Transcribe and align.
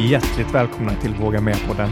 hjärtligt 0.00 0.54
välkomna 0.54 0.94
till 0.94 1.14
Våga 1.14 1.40
Med-podden. 1.40 1.90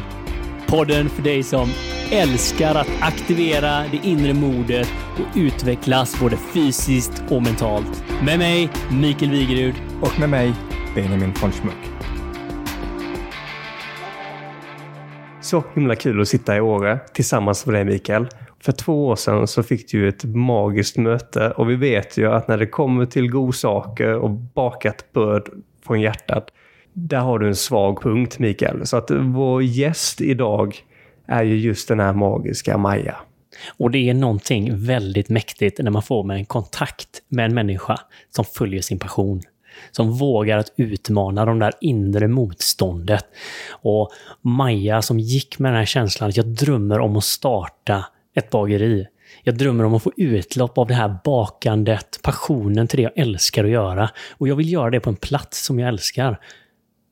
Podden 0.66 1.08
för 1.08 1.22
dig 1.22 1.42
som 1.42 1.68
älskar 2.12 2.74
att 2.74 2.88
aktivera 3.00 3.84
det 3.90 4.00
inre 4.02 4.34
modet 4.34 4.88
och 5.14 5.36
utvecklas 5.36 6.20
både 6.20 6.36
fysiskt 6.36 7.22
och 7.30 7.42
mentalt. 7.42 8.04
Med 8.24 8.38
mig, 8.38 8.70
Mikael 9.00 9.30
Wigerud. 9.30 9.74
Och 10.02 10.20
med 10.20 10.28
mig, 10.28 10.52
Benjamin 10.94 11.32
von 11.42 11.52
Schmuck. 11.52 11.90
Så 15.40 15.64
himla 15.74 15.96
kul 15.96 16.20
att 16.20 16.28
sitta 16.28 16.56
i 16.56 16.60
Åre 16.60 16.98
tillsammans 17.12 17.66
med 17.66 17.74
dig 17.74 17.84
Mikael. 17.84 18.28
För 18.60 18.72
två 18.72 19.06
år 19.06 19.16
sedan 19.16 19.46
så 19.46 19.62
fick 19.62 19.90
du 19.90 20.08
ett 20.08 20.24
magiskt 20.24 20.96
möte 20.96 21.50
och 21.50 21.70
vi 21.70 21.76
vet 21.76 22.18
ju 22.18 22.32
att 22.32 22.48
när 22.48 22.58
det 22.58 22.66
kommer 22.66 23.06
till 23.06 23.30
godsaker 23.30 24.14
och 24.14 24.30
bakat 24.30 25.12
bröd 25.12 25.48
från 25.86 26.00
hjärtat, 26.00 26.48
där 26.94 27.20
har 27.20 27.38
du 27.38 27.48
en 27.48 27.56
svag 27.56 28.02
punkt 28.02 28.38
Mikael. 28.38 28.86
Så 28.86 28.96
att 28.96 29.10
vår 29.10 29.62
gäst 29.62 30.20
idag 30.20 30.76
är 31.26 31.42
ju 31.42 31.56
just 31.56 31.88
den 31.88 32.00
här 32.00 32.12
magiska 32.12 32.78
Maja. 32.78 33.16
Och 33.76 33.90
det 33.90 34.10
är 34.10 34.14
någonting 34.14 34.86
väldigt 34.86 35.28
mäktigt 35.28 35.80
när 35.82 35.90
man 35.90 36.02
får 36.02 36.24
med 36.24 36.36
en 36.36 36.44
kontakt 36.44 37.08
med 37.28 37.44
en 37.44 37.54
människa 37.54 38.00
som 38.30 38.44
följer 38.44 38.82
sin 38.82 38.98
passion. 38.98 39.40
Som 39.90 40.12
vågar 40.12 40.58
att 40.58 40.72
utmana 40.76 41.44
de 41.44 41.58
där 41.58 41.72
inre 41.80 42.28
motståndet. 42.28 43.24
Och 43.70 44.10
Maja 44.42 45.02
som 45.02 45.20
gick 45.20 45.58
med 45.58 45.72
den 45.72 45.78
här 45.78 45.86
känslan 45.86 46.28
att 46.28 46.36
jag 46.36 46.46
drömmer 46.46 47.00
om 47.00 47.16
att 47.16 47.24
starta 47.24 48.04
ett 48.34 48.50
bageri. 48.50 49.06
Jag 49.42 49.58
drömmer 49.58 49.84
om 49.84 49.94
att 49.94 50.02
få 50.02 50.12
utlopp 50.16 50.78
av 50.78 50.86
det 50.86 50.94
här 50.94 51.16
bakandet, 51.24 52.20
passionen 52.22 52.86
till 52.86 52.96
det 52.96 53.02
jag 53.02 53.18
älskar 53.18 53.64
att 53.64 53.70
göra. 53.70 54.10
Och 54.32 54.48
jag 54.48 54.56
vill 54.56 54.72
göra 54.72 54.90
det 54.90 55.00
på 55.00 55.10
en 55.10 55.16
plats 55.16 55.64
som 55.64 55.78
jag 55.78 55.88
älskar. 55.88 56.38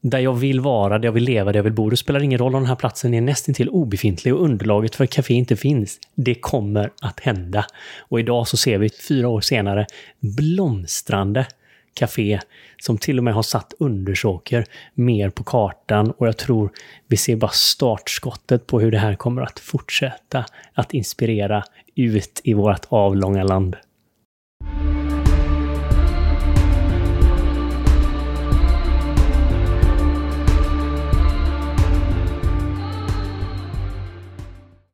Där 0.05 0.19
jag 0.19 0.35
vill 0.35 0.61
vara, 0.61 0.99
där 0.99 1.09
jag 1.09 1.13
vill 1.13 1.25
leva, 1.25 1.53
där 1.53 1.59
jag 1.59 1.65
vill 1.65 1.73
bo. 1.73 1.91
Det 1.91 1.97
spelar 1.97 2.23
ingen 2.23 2.39
roll 2.39 2.55
om 2.55 2.63
den 2.63 2.69
här 2.69 2.77
platsen 2.77 3.15
är 3.15 3.21
nästintill 3.21 3.69
obefintlig 3.69 4.35
och 4.35 4.45
underlaget 4.45 4.95
för 4.95 5.07
café 5.07 5.35
inte 5.35 5.57
finns. 5.57 5.99
Det 6.15 6.35
kommer 6.35 6.91
att 7.01 7.21
hända. 7.21 7.67
Och 7.99 8.21
idag 8.21 8.49
så 8.49 8.57
ser 8.57 8.79
vi, 8.79 8.91
fyra 9.09 9.29
år 9.29 9.41
senare, 9.41 9.87
blomstrande 10.21 11.47
café 11.95 12.41
som 12.83 12.99
till 12.99 13.19
och 13.19 13.25
med 13.25 13.35
har 13.35 13.43
satt 13.43 13.75
Undersåker 13.79 14.65
mer 14.95 15.31
på 15.31 15.45
kartan 15.45 16.11
och 16.11 16.27
jag 16.27 16.37
tror 16.37 16.71
vi 17.07 17.17
ser 17.17 17.37
bara 17.37 17.51
startskottet 17.51 18.67
på 18.67 18.81
hur 18.81 18.91
det 18.91 18.99
här 18.99 19.15
kommer 19.15 19.43
att 19.43 19.59
fortsätta 19.59 20.45
att 20.75 20.95
inspirera 20.95 21.65
ut 21.95 22.41
i 22.45 22.55
vårt 22.55 22.87
avlånga 22.89 23.45
land. 23.45 23.77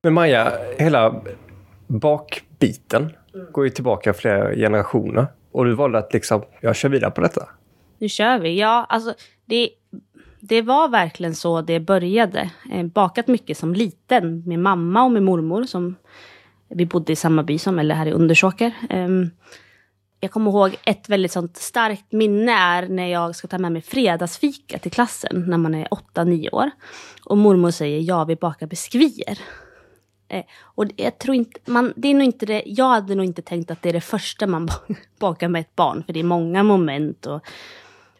Men 0.09 0.15
Maja, 0.15 0.53
hela 0.79 1.21
bakbiten 1.87 3.13
går 3.53 3.65
ju 3.65 3.71
tillbaka 3.71 4.15
flera 4.15 4.55
generationer. 4.55 5.27
Och 5.53 5.65
du 5.65 5.75
valde 5.75 5.99
att 5.99 6.13
liksom, 6.13 6.43
jag 6.61 6.77
kör 6.77 6.89
vidare 6.89 7.11
på 7.11 7.21
detta. 7.21 7.49
Nu 7.99 8.09
kör 8.09 8.39
vi. 8.39 8.61
Ja, 8.61 8.87
alltså 8.89 9.15
det, 9.45 9.71
det 10.41 10.63
var 10.63 10.89
verkligen 10.89 11.35
så 11.35 11.61
det 11.61 11.81
började. 11.81 12.51
Eh, 12.73 12.87
bakat 12.87 13.27
mycket 13.27 13.59
som 13.59 13.75
liten 13.75 14.43
med 14.47 14.59
mamma 14.59 15.05
och 15.05 15.11
med 15.11 15.23
mormor 15.23 15.65
som 15.65 15.97
vi 16.69 16.87
bodde 16.87 17.13
i 17.13 17.17
samma 17.17 17.43
by 17.43 17.59
som, 17.59 17.79
eller 17.79 17.95
här 17.95 18.07
i 18.07 18.13
Undersåker. 18.13 18.73
Eh, 18.91 19.09
jag 20.21 20.31
kommer 20.31 20.51
ihåg 20.51 20.77
ett 20.85 21.09
väldigt 21.09 21.33
sånt 21.33 21.57
starkt 21.57 22.13
minne 22.13 22.53
är 22.53 22.89
när 22.89 23.07
jag 23.07 23.37
ska 23.37 23.49
ta 23.49 23.59
med 23.59 23.73
mig 23.73 23.83
fredagsfika 23.83 24.79
till 24.79 24.93
klassen 24.93 25.45
när 25.47 25.59
man 25.59 25.75
är 25.75 25.89
8-9 26.15 26.55
år. 26.55 26.71
Och 27.25 27.39
mormor 27.39 27.71
säger 27.71 28.01
ja, 28.01 28.25
vi 28.25 28.37
bakar 28.37 28.67
biskvier. 28.67 29.39
Eh, 30.29 30.45
och 30.63 30.85
jag 30.97 31.19
tror 31.19 31.35
inte, 31.35 31.71
man, 31.71 31.93
det 31.97 32.09
är 32.09 32.15
nog 32.15 32.23
inte 32.23 32.47
det, 32.47 32.63
jag 32.67 32.89
hade 32.89 33.15
nog 33.15 33.25
inte 33.25 33.43
tänkt 33.43 33.71
att 33.71 33.83
det 33.83 33.89
är 33.89 33.93
det 33.93 34.01
första 34.01 34.47
man 34.47 34.69
bakar 35.19 35.49
med 35.49 35.61
ett 35.61 35.77
barn, 35.77 36.03
för 36.05 36.13
det 36.13 36.21
är 36.21 36.25
många 36.25 36.63
moment. 36.63 37.27
Och 37.27 37.41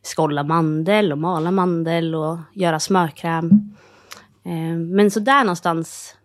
skålla 0.03 0.43
mandel 0.43 1.13
och 1.13 1.19
mala 1.19 1.51
mandel 1.51 2.15
och 2.15 2.39
göra 2.53 2.81
smörkräm. 2.81 3.51
Eh, 4.45 4.77
men 4.77 5.11
så 5.11 5.21
där 5.21 5.45
någonstans 5.45 6.17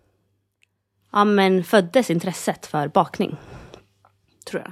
ja, 1.12 1.24
men 1.26 1.64
föddes 1.64 2.10
intresset 2.10 2.66
för 2.66 2.88
bakning. 2.88 3.38
Tror 4.46 4.62
jag. 4.62 4.72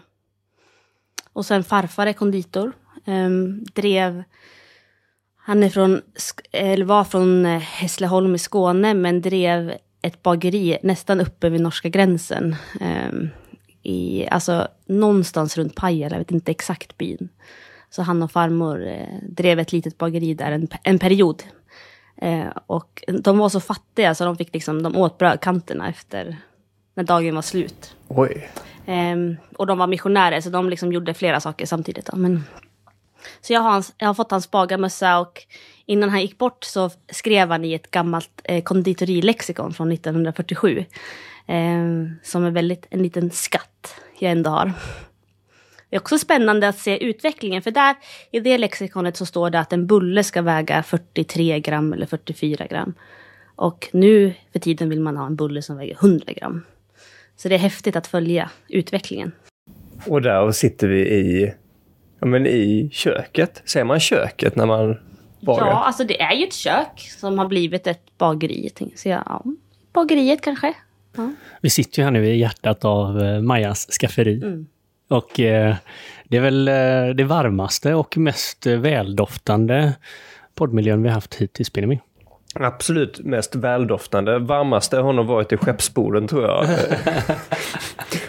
Och 1.34 1.46
sen 1.46 1.64
farfar 1.64 2.08
är 2.08 2.14
konditor. 2.14 2.72
Eh, 3.06 3.30
drev 3.74 4.24
han 5.44 5.64
är 5.64 5.70
från, 5.70 6.02
eller 6.52 6.86
var 6.86 7.04
från 7.04 7.46
eh, 7.46 7.60
Hässleholm 7.60 8.36
i 8.36 8.40
Skåne, 8.40 8.94
men 8.94 9.22
drev 9.22 9.78
ett 10.02 10.24
bageri 10.24 10.78
nästan 10.84 11.22
uppe 11.22 11.50
vid 11.50 11.62
norska 11.62 11.90
gränsen. 11.90 12.56
Um, 12.82 13.30
i, 13.84 14.28
alltså 14.32 14.68
någonstans 14.86 15.58
runt 15.58 15.76
Pajala, 15.76 16.16
jag 16.16 16.20
vet 16.20 16.32
inte 16.32 16.52
exakt 16.52 16.98
byn. 16.98 17.30
Så 17.90 18.02
han 18.02 18.24
och 18.24 18.32
farmor 18.32 18.88
eh, 18.88 19.18
drev 19.30 19.60
ett 19.60 19.72
litet 19.72 19.98
bageri 19.98 20.34
där 20.34 20.52
en, 20.52 20.68
en 20.84 21.00
period. 21.00 21.44
Eh, 22.18 22.48
och 22.68 23.04
de 23.22 23.38
var 23.38 23.50
så 23.50 23.60
fattiga 23.60 24.16
så 24.16 24.26
de 24.26 24.38
fick 24.38 24.54
liksom, 24.54 24.84
de 24.84 24.96
åt 24.96 25.18
brödkanterna 25.18 25.90
efter 25.90 26.38
när 26.94 27.04
dagen 27.04 27.36
var 27.36 27.42
slut. 27.42 27.96
Oj. 28.08 28.50
Eh, 28.86 29.16
och 29.58 29.68
de 29.68 29.78
var 29.78 29.88
missionärer 29.88 30.42
så 30.42 30.50
de 30.50 30.70
liksom 30.70 30.94
gjorde 30.94 31.14
flera 31.14 31.40
saker 31.40 31.66
samtidigt. 31.66 32.06
Då. 32.06 32.18
Men, 32.18 32.44
så 33.42 33.54
jag 33.54 33.62
har, 33.62 33.72
hans, 33.72 33.94
jag 33.98 34.08
har 34.08 34.14
fått 34.14 34.32
hans 34.32 34.52
bagarmössa 34.52 35.20
och 35.20 35.46
innan 35.86 36.10
han 36.10 36.22
gick 36.22 36.38
bort 36.38 36.64
så 36.64 36.90
skrev 37.10 37.50
han 37.50 37.66
i 37.66 37.74
ett 37.74 37.92
gammalt 37.92 38.42
eh, 38.44 38.64
konditorilexikon 38.64 39.74
från 39.74 39.92
1947. 39.92 40.86
Eh, 41.48 41.84
som 42.24 42.46
är 42.46 42.52
väldigt 42.52 42.88
en 42.90 43.04
liten 43.04 43.32
skatt 43.32 43.96
jag 44.20 44.32
ändå 44.32 44.50
har. 44.50 44.74
Det 45.90 45.96
är 45.96 46.00
också 46.00 46.18
spännande 46.18 46.68
att 46.68 46.78
se 46.78 47.04
utvecklingen, 47.04 47.62
för 47.62 47.72
där 47.72 47.96
i 48.32 48.40
det 48.40 48.58
lexikonet 48.58 49.18
så 49.18 49.26
står 49.26 49.50
det 49.50 49.60
att 49.60 49.74
en 49.74 49.88
bulle 49.88 50.24
ska 50.24 50.42
väga 50.42 50.84
43 50.84 51.60
gram 51.60 51.94
eller 51.94 52.06
44 52.06 52.68
gram. 52.68 52.94
Och 53.56 53.88
nu 53.92 54.34
för 54.52 54.60
tiden 54.60 54.90
vill 54.90 55.00
man 55.00 55.18
ha 55.18 55.26
en 55.26 55.36
bulle 55.36 55.62
som 55.62 55.78
väger 55.78 55.96
100 55.96 56.34
gram. 56.34 56.66
Så 57.36 57.50
det 57.50 57.56
är 57.56 57.60
häftigt 57.60 57.96
att 57.96 58.08
följa 58.08 58.50
utvecklingen. 58.68 59.32
Och 60.08 60.22
där 60.22 60.52
sitter 60.52 60.88
vi 60.88 61.00
i, 61.00 61.54
ja, 62.20 62.28
men 62.28 62.48
i 62.48 62.90
köket. 62.92 63.62
Säger 63.66 63.86
man 63.86 64.00
köket 64.00 64.56
när 64.56 64.66
man 64.66 64.98
bagar? 65.42 65.68
Ja, 65.68 65.84
alltså 65.84 66.04
det 66.04 66.22
är 66.22 66.34
ju 66.34 66.44
ett 66.44 66.54
kök 66.54 67.12
som 67.20 67.40
har 67.40 67.48
blivit 67.48 67.88
ett 67.88 68.18
bageri. 68.18 68.70
Så 68.96 69.10
ja, 69.10 69.44
bageriet 69.94 70.42
kanske. 70.42 70.74
Ja. 71.16 71.32
Vi 71.62 71.70
sitter 71.70 72.00
ju 72.00 72.04
här 72.04 72.12
nu 72.12 72.26
i 72.28 72.38
hjärtat 72.38 72.86
av 72.86 73.22
eh, 73.22 73.42
Majas 73.42 73.88
skafferi. 74.00 74.36
Mm. 74.44 74.68
Och 75.08 75.40
eh, 75.40 75.76
det 76.24 76.38
är 76.38 76.42
väl 76.42 76.68
eh, 76.68 77.16
det 77.16 77.24
varmaste 77.24 77.94
och 77.94 78.18
mest 78.18 78.66
väldoftande 78.66 79.94
poddmiljön 80.56 81.04
vi 81.04 81.10
haft 81.10 81.36
hittills, 81.36 81.74
Benjamin. 81.74 82.00
Absolut 82.56 83.20
mest 83.20 83.56
väldoftande. 83.56 84.40
Varmaste 84.40 84.98
har 84.98 85.14
nog 85.14 85.26
varit 85.26 85.52
i 85.52 85.58
skeppsborden 85.58 86.28
tror 86.28 86.44
jag. 86.44 86.66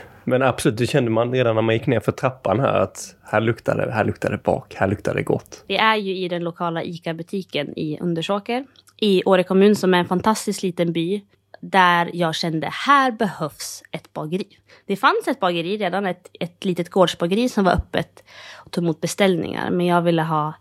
Men 0.25 0.43
absolut, 0.43 0.79
det 0.79 0.87
kände 0.87 1.11
man 1.11 1.33
redan 1.33 1.55
när 1.55 1.63
man 1.63 1.75
gick 1.75 1.87
ner 1.87 2.01
för 2.01 2.13
trappan 2.13 2.61
här 2.61 2.81
att 2.81 3.17
här 3.23 3.41
luktar 3.41 3.77
det, 3.77 3.93
här 3.93 4.05
luktar 4.05 4.31
det 4.31 4.43
bak, 4.43 4.75
här 4.75 4.89
luktar 4.89 5.15
det 5.15 5.23
gott. 5.23 5.65
Vi 5.67 5.77
är 5.77 5.97
ju 5.97 6.17
i 6.17 6.29
den 6.29 6.45
lokala 6.45 6.83
ICA-butiken 6.83 7.79
i 7.79 7.99
Undersåker 8.01 8.65
i 8.97 9.23
Åre 9.25 9.43
kommun 9.43 9.77
som 9.77 9.95
är 9.95 9.99
en 9.99 10.07
fantastisk 10.07 10.63
liten 10.63 10.93
by 10.93 11.23
där 11.61 12.11
jag 12.13 12.35
kände 12.35 12.69
här 12.73 13.11
behövs 13.11 13.83
ett 13.91 14.13
bageri. 14.13 14.49
Det 14.87 14.97
fanns 14.97 15.29
ett 15.29 15.41
bageri 15.41 15.77
redan, 15.77 16.07
ett, 16.07 16.29
ett 16.41 16.65
litet 16.65 16.91
gårdsbageri 16.91 17.49
som 17.49 17.65
var 17.65 17.73
öppet 17.73 18.25
och 18.55 18.71
tog 18.71 18.85
emot 18.85 19.01
beställningar. 19.01 19.71
Men 19.71 19.87
jag 19.87 20.03
ville 20.03 20.23
ha 20.23 20.55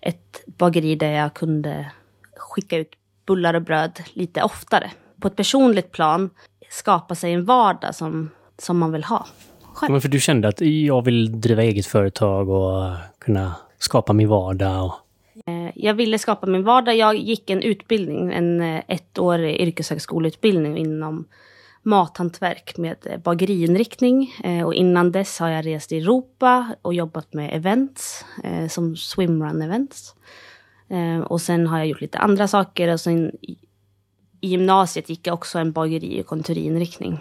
ett 0.00 0.44
bageri 0.46 0.94
där 0.94 1.10
jag 1.10 1.34
kunde 1.34 1.90
skicka 2.36 2.76
ut 2.76 2.90
bullar 3.26 3.54
och 3.54 3.62
bröd 3.62 4.00
lite 4.12 4.42
oftare. 4.42 4.90
På 5.20 5.28
ett 5.28 5.36
personligt 5.36 5.92
plan 5.92 6.30
skapa 6.70 7.14
sig 7.14 7.32
en 7.32 7.44
vardag 7.44 7.94
som, 7.94 8.30
som 8.58 8.78
man 8.78 8.92
vill 8.92 9.04
ha. 9.04 9.26
Själv. 9.78 9.92
Men 9.92 10.00
för 10.00 10.08
du 10.08 10.20
kände 10.20 10.48
att 10.48 10.60
jag 10.60 11.04
vill 11.04 11.40
driva 11.40 11.62
eget 11.62 11.86
företag 11.86 12.48
och 12.48 12.94
kunna 13.18 13.54
skapa 13.78 14.12
min 14.12 14.28
vardag? 14.28 14.84
Och... 14.84 14.92
Eh, 15.46 15.70
jag 15.74 15.94
ville 15.94 16.18
skapa 16.18 16.46
min 16.46 16.64
vardag. 16.64 16.96
Jag 16.96 17.16
gick 17.16 17.50
en 17.50 17.62
utbildning, 17.62 18.32
en 18.32 18.60
eh, 18.60 18.82
ettårig 18.88 19.60
yrkeshögskoleutbildning 19.60 20.78
inom 20.78 21.24
mathantverk 21.82 22.76
med 22.76 22.96
eh, 23.04 23.18
bageriinriktning. 23.18 24.34
Och 24.64 24.74
innan 24.74 25.12
dess 25.12 25.38
har 25.38 25.48
jag 25.48 25.66
rest 25.66 25.92
i 25.92 25.98
Europa 25.98 26.74
och 26.82 26.94
jobbat 26.94 27.34
med 27.34 27.56
events, 27.56 28.24
som 28.70 28.96
swimrun 28.96 29.62
events. 29.62 30.14
Och 31.24 31.40
sen 31.40 31.66
har 31.66 31.78
jag 31.78 31.86
gjort 31.86 32.00
lite 32.00 32.18
andra 32.18 32.48
saker 32.48 32.92
och 32.92 33.00
sen 33.00 33.32
i 33.42 33.56
gymnasiet 34.40 35.08
gick 35.08 35.26
jag 35.26 35.34
också 35.34 35.58
en 35.58 35.72
bageri 35.72 36.22
och 36.22 36.26
konditoriinriktning. 36.26 37.20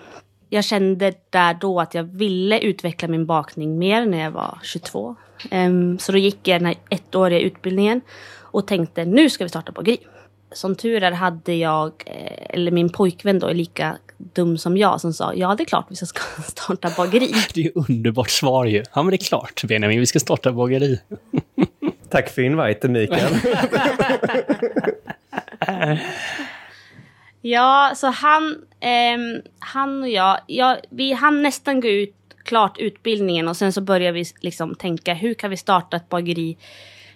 Jag 0.50 0.64
kände 0.64 1.14
där 1.30 1.54
då 1.54 1.80
att 1.80 1.94
jag 1.94 2.04
ville 2.04 2.60
utveckla 2.60 3.08
min 3.08 3.26
bakning 3.26 3.78
mer 3.78 4.06
när 4.06 4.24
jag 4.24 4.32
var 4.32 4.60
22. 4.64 5.16
Um, 5.52 6.00
så 6.00 6.12
då 6.12 6.18
gick 6.18 6.48
jag 6.48 6.62
den 6.62 6.66
här 6.66 6.76
ettåriga 6.90 7.40
utbildningen 7.40 8.02
och 8.36 8.68
tänkte 8.68 9.06
nu 9.06 9.30
ska 9.30 9.44
vi 9.44 9.50
starta 9.50 9.72
bageri. 9.72 9.98
som 10.52 10.76
tur 10.76 11.04
är 11.04 11.12
hade 11.12 11.54
jag, 11.54 12.04
eh, 12.06 12.46
eller 12.50 12.72
min 12.72 12.90
pojkvän 12.90 13.40
då 13.40 13.48
är 13.48 13.54
lika 13.54 13.98
dum 14.18 14.58
som 14.58 14.78
jag 14.78 15.02
som 15.02 15.14
sa 15.14 15.34
ja 15.34 15.56
det 15.56 15.64
är 15.64 15.66
klart 15.66 15.86
vi 15.90 15.96
ska 15.96 16.22
starta 16.48 16.92
bageri. 16.98 17.34
Det 17.54 17.62
är 17.62 17.66
ju 17.66 17.72
underbart 17.76 18.30
svar 18.30 18.66
ju. 18.66 18.84
Ja 18.94 19.04
men 19.04 19.10
det 19.10 19.16
är 19.16 19.26
klart 19.26 19.64
Benjamin, 19.64 20.00
vi 20.00 20.06
ska 20.06 20.20
starta 20.20 20.52
bageri. 20.52 21.00
Tack 22.10 22.30
för 22.30 22.42
inviten 22.42 22.92
Mikael. 22.92 23.34
ja, 27.50 27.94
så 27.96 28.08
han, 28.08 28.66
eh, 28.80 29.42
han 29.60 30.02
och 30.02 30.10
jag, 30.10 30.40
ja, 30.48 30.78
vi 30.90 31.14
hann 31.14 31.44
nästan 31.44 31.82
gå 31.82 31.88
ut 31.88 32.14
klart 32.44 32.78
utbildningen 32.78 33.48
och 33.48 33.58
sen 33.58 33.74
så 33.74 33.82
började 33.82 34.12
vi 34.12 34.26
liksom 34.40 34.76
tänka 34.76 35.14
hur 35.14 35.34
kan 35.34 35.50
vi 35.50 35.58
starta 35.58 35.98
ett 35.98 36.10
bageri 36.10 36.58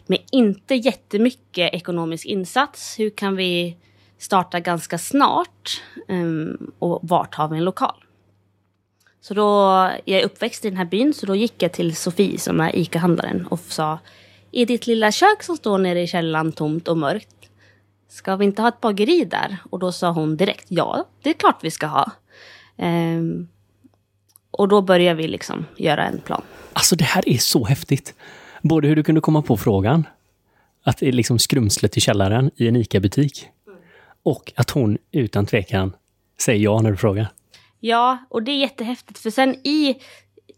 med 0.06 0.20
inte 0.32 0.76
jättemycket 0.76 1.74
ekonomisk 1.74 2.26
insats. 2.26 3.00
Hur 3.00 3.10
kan 3.10 3.36
vi 3.36 3.78
starta 4.18 4.60
ganska 4.60 4.98
snart 4.98 5.82
um, 6.08 6.72
och 6.80 7.00
vart 7.02 7.36
har 7.36 7.48
vi 7.48 7.58
en 7.58 7.64
lokal? 7.64 8.04
Så 9.22 9.34
då, 9.34 9.44
jag 10.06 10.20
är 10.20 10.26
uppväxt 10.26 10.66
i 10.66 10.70
den 10.70 10.78
här 10.78 10.86
byn 10.86 11.14
så 11.14 11.26
då 11.26 11.36
gick 11.36 11.64
jag 11.64 11.72
till 11.72 11.96
Sofie 11.96 12.40
som 12.40 12.60
är 12.60 12.76
ICA-handlaren 12.76 13.48
och 13.48 13.60
sa 13.60 14.00
i 14.52 14.66
ditt 14.66 14.88
lilla 14.88 15.12
kök 15.12 15.44
som 15.44 15.58
står 15.58 15.78
nere 15.78 16.02
i 16.02 16.08
källaren 16.08 16.52
tomt 16.52 16.88
och 16.88 16.98
mörkt 16.98 17.41
ska 18.12 18.36
vi 18.36 18.46
inte 18.46 18.62
ha 18.62 18.70
ett 18.70 18.82
bageri 18.82 19.26
där? 19.26 19.58
Och 19.70 19.80
då 19.80 19.92
sa 19.92 20.12
hon 20.12 20.38
direkt 20.38 20.66
ja, 20.68 21.06
det 21.22 21.30
är 21.30 21.34
klart 21.34 21.64
vi 21.64 21.72
ska 21.72 21.88
ha. 21.88 22.12
Um, 22.78 23.48
och 24.52 24.68
då 24.68 24.82
började 24.82 25.22
vi 25.22 25.28
liksom 25.28 25.66
göra 25.78 26.08
en 26.08 26.20
plan. 26.20 26.42
Alltså 26.74 26.96
det 26.96 27.04
här 27.04 27.30
är 27.30 27.38
så 27.38 27.66
häftigt. 27.66 28.16
Både 28.62 28.88
hur 28.88 28.96
du 28.96 29.04
kunde 29.04 29.22
komma 29.22 29.42
på 29.42 29.58
frågan, 29.58 30.08
att 30.84 30.98
det 30.98 31.08
är 31.08 31.12
liksom 31.12 31.40
skrumslet 31.40 31.98
i 31.98 32.02
källaren 32.02 32.52
i 32.56 32.68
en 32.68 32.76
ICA-butik. 32.76 33.48
Och 34.24 34.54
att 34.56 34.70
hon 34.70 34.98
utan 35.12 35.46
tvekan 35.46 35.94
säger 36.42 36.64
ja 36.64 36.82
när 36.82 36.92
du 36.92 36.98
frågar. 36.98 37.28
Ja, 37.80 38.18
och 38.30 38.44
det 38.44 38.52
är 38.52 38.58
jättehäftigt. 38.58 39.20
För 39.20 39.30
sen 39.30 39.56
i, 39.64 39.96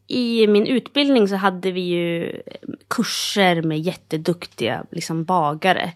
i 0.08 0.48
min 0.48 0.68
utbildning 0.68 1.28
så 1.28 1.36
hade 1.36 1.72
vi 1.72 1.82
ju 1.82 2.42
kurser 2.88 3.62
med 3.62 3.80
jätteduktiga 3.80 4.86
liksom, 4.92 5.24
bagare. 5.24 5.94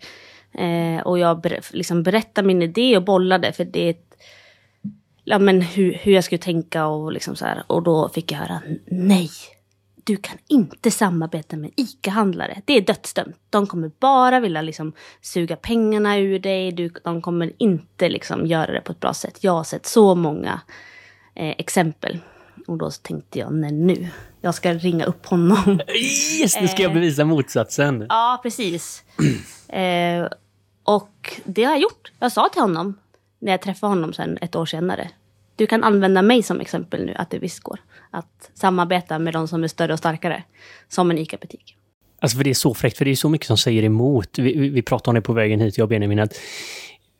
Eh, 0.58 1.02
och 1.02 1.20
jag 1.20 1.42
ber, 1.42 1.60
liksom 1.72 2.04
berättade 2.04 2.48
min 2.48 2.62
idé 2.62 2.98
och 2.98 3.04
bollade 3.04 3.52
för 3.54 3.66
det 3.66 3.80
är 3.80 3.90
ett, 3.90 4.16
ja, 5.24 5.40
men 5.40 5.62
hur, 5.62 5.94
hur 5.94 6.14
jag 6.14 6.24
skulle 6.24 6.40
tänka 6.40 6.88
och 6.88 7.12
liksom 7.12 7.36
så 7.36 7.46
här. 7.46 7.64
Och 7.68 7.84
då 7.84 8.10
fick 8.10 8.32
jag 8.32 8.40
höra 8.40 8.62
nej 8.86 9.30
du 10.08 10.18
kan 10.18 10.38
inte 10.48 10.92
samarbeta 10.92 11.58
med 11.58 11.72
ICA-handlare. 11.76 12.62
Det 12.66 12.74
är 12.74 12.82
dödsdömt. 12.82 13.36
De 13.50 13.68
kommer 13.68 13.92
bara 14.00 14.40
vilja 14.40 14.62
liksom 14.62 14.94
suga 15.22 15.56
pengarna 15.56 16.18
ur 16.18 16.40
dig. 16.40 16.72
Du, 16.72 16.90
de 17.04 17.22
kommer 17.22 17.54
inte 17.58 18.10
liksom 18.10 18.46
göra 18.46 18.72
det 18.72 18.82
på 18.82 18.92
ett 18.92 19.00
bra 19.00 19.14
sätt. 19.14 19.38
Jag 19.42 19.52
har 19.52 19.64
sett 19.64 19.86
så 19.86 20.16
många 20.16 20.62
eh, 21.36 21.56
exempel. 21.58 22.20
Och 22.68 22.78
då 22.78 22.92
tänkte 22.92 23.40
jag, 23.40 23.54
nej 23.54 23.72
nu. 23.72 24.08
Jag 24.42 24.56
ska 24.56 24.74
ringa 24.74 25.06
upp 25.06 25.26
honom. 25.26 25.80
Yes, 26.42 26.62
nu 26.62 26.68
ska 26.68 26.84
jag 26.84 26.94
bevisa 26.94 27.26
motsatsen. 27.26 28.06
Ja, 28.10 28.40
precis. 28.44 29.04
eh, 29.68 30.28
och 30.88 31.34
det 31.46 31.64
har 31.64 31.72
jag 31.72 31.82
gjort. 31.82 32.12
Jag 32.20 32.32
sa 32.32 32.50
till 32.50 32.62
honom 32.62 32.96
när 33.40 33.52
jag 33.52 33.62
träffade 33.62 33.92
honom 33.92 34.14
sen 34.14 34.38
ett 34.42 34.56
år 34.56 34.66
senare. 34.66 35.10
Du 35.56 35.68
kan 35.68 35.84
använda 35.84 36.22
mig 36.22 36.44
som 36.44 36.62
exempel 36.62 37.06
nu, 37.06 37.14
att 37.14 37.30
det 37.30 37.40
visst 37.40 37.60
går 37.60 37.80
att 38.12 38.52
samarbeta 38.54 39.20
med 39.20 39.34
de 39.34 39.48
som 39.48 39.64
är 39.64 39.68
större 39.68 39.94
och 39.94 40.00
starkare, 40.00 40.44
som 40.88 41.12
en 41.12 41.18
ICA-butik. 41.18 41.76
Alltså 42.20 42.38
för 42.38 42.44
det 42.44 42.50
är 42.50 42.54
så 42.54 42.74
fräckt, 42.74 42.98
för 42.98 43.06
det 43.06 43.12
är 43.12 43.16
så 43.16 43.30
mycket 43.30 43.48
som 43.48 43.58
säger 43.58 43.84
emot. 43.84 44.40
Vi, 44.40 44.58
vi, 44.58 44.70
vi 44.70 44.82
pratade 44.82 45.10
om 45.10 45.16
det 45.16 45.22
på 45.22 45.34
vägen 45.34 45.60
hit, 45.60 45.78
jag 45.78 45.86
och 45.86 45.90
Benjamin, 45.90 46.20
att 46.20 46.34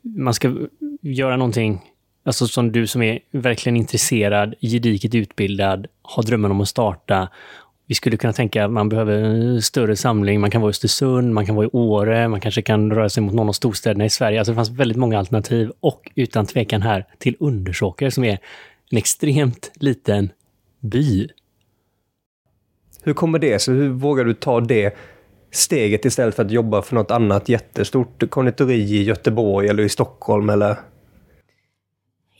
man 0.02 0.34
ska 0.34 0.56
göra 1.02 1.36
någonting, 1.36 1.80
alltså 2.24 2.46
som 2.46 2.72
du 2.72 2.86
som 2.86 3.02
är 3.02 3.18
verkligen 3.30 3.76
intresserad, 3.76 4.54
gediget 4.60 5.14
utbildad, 5.14 5.86
har 6.02 6.22
drömmen 6.22 6.50
om 6.50 6.60
att 6.60 6.68
starta. 6.68 7.28
Vi 7.88 7.94
skulle 7.94 8.16
kunna 8.16 8.32
tänka 8.32 8.64
att 8.64 8.70
man 8.70 8.88
behöver 8.88 9.12
en 9.12 9.62
större 9.62 9.96
samling. 9.96 10.40
Man 10.40 10.50
kan 10.50 10.60
vara 10.60 10.68
i 10.68 10.70
Östersund, 10.70 11.34
man 11.34 11.46
kan 11.46 11.54
vara 11.54 11.66
i 11.66 11.70
Åre, 11.72 12.28
man 12.28 12.40
kanske 12.40 12.62
kan 12.62 12.90
röra 12.90 13.08
sig 13.08 13.22
mot 13.22 13.34
någon 13.34 13.48
av 13.48 13.52
storstäderna 13.52 14.04
i 14.04 14.10
Sverige. 14.10 14.38
Alltså 14.38 14.52
det 14.52 14.56
fanns 14.56 14.70
väldigt 14.70 14.96
många 14.96 15.18
alternativ 15.18 15.72
och 15.80 16.10
utan 16.14 16.46
tvekan 16.46 16.82
här 16.82 17.06
till 17.18 17.36
Undersåker 17.40 18.10
som 18.10 18.24
är 18.24 18.38
en 18.90 18.98
extremt 18.98 19.70
liten 19.74 20.30
by. 20.80 21.28
Hur 23.02 23.14
kommer 23.14 23.38
det 23.38 23.58
sig? 23.58 23.74
Hur 23.74 23.88
vågar 23.88 24.24
du 24.24 24.34
ta 24.34 24.60
det 24.60 24.96
steget 25.50 26.04
istället 26.04 26.34
för 26.34 26.44
att 26.44 26.50
jobba 26.50 26.82
för 26.82 26.94
något 26.94 27.10
annat 27.10 27.48
jättestort 27.48 28.30
konditori 28.30 28.74
i 28.74 29.02
Göteborg 29.02 29.68
eller 29.68 29.82
i 29.82 29.88
Stockholm 29.88 30.50
eller? 30.50 30.76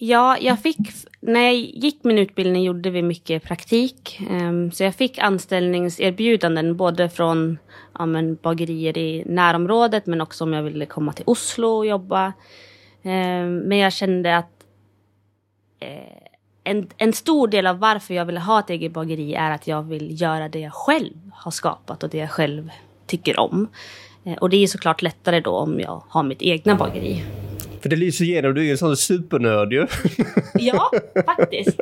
Ja, 0.01 0.37
jag 0.41 0.59
fick, 0.59 0.79
när 1.21 1.41
jag 1.41 1.55
gick 1.55 2.05
min 2.05 2.19
utbildning 2.19 2.63
gjorde 2.63 2.91
vi 2.91 3.03
mycket 3.03 3.43
praktik. 3.43 4.21
Ehm, 4.31 4.73
så 4.73 4.85
jag 4.85 4.95
fick 4.95 5.19
anställningserbjudanden 5.19 6.77
både 6.77 7.09
från 7.09 7.59
ja, 7.99 8.07
men, 8.07 8.35
bagerier 8.35 8.99
i 8.99 9.25
närområdet 9.27 10.07
men 10.07 10.21
också 10.21 10.45
om 10.45 10.53
jag 10.53 10.63
ville 10.63 10.87
komma 10.87 11.13
till 11.13 11.25
Oslo 11.27 11.69
och 11.69 11.87
jobba. 11.87 12.33
Ehm, 13.03 13.59
men 13.59 13.79
jag 13.79 13.93
kände 13.93 14.37
att 14.37 14.65
eh, 15.81 16.29
en, 16.65 16.89
en 16.97 17.13
stor 17.13 17.49
del 17.49 17.67
av 17.67 17.79
varför 17.79 18.15
jag 18.15 18.25
ville 18.25 18.41
ha 18.41 18.61
ett 18.61 18.71
eget 18.71 18.93
bageri 18.93 19.35
är 19.35 19.51
att 19.51 19.67
jag 19.67 19.83
vill 19.83 20.21
göra 20.21 20.49
det 20.49 20.61
jag 20.61 20.75
själv 20.75 21.31
har 21.33 21.51
skapat 21.51 22.03
och 22.03 22.11
det 22.11 22.19
jag 22.19 22.31
själv 22.31 22.71
tycker 23.07 23.41
om. 23.41 23.69
Eh, 24.25 24.33
och 24.33 24.51
det 24.51 24.57
är 24.57 24.67
såklart 24.67 25.03
lättare 25.03 25.41
då 25.41 25.51
om 25.51 25.81
jag 25.81 26.03
har 26.09 26.23
mitt 26.23 26.43
egna 26.43 26.75
bageri. 26.75 27.25
För 27.81 27.89
det 27.89 27.97
lyser 27.97 28.25
igenom, 28.25 28.55
du 28.55 28.61
är 28.61 28.65
ju 28.65 28.71
en 28.71 28.79
sån 28.79 28.97
supernörd 28.97 29.73
ju. 29.73 29.87
ja, 30.55 30.91
faktiskt. 31.27 31.81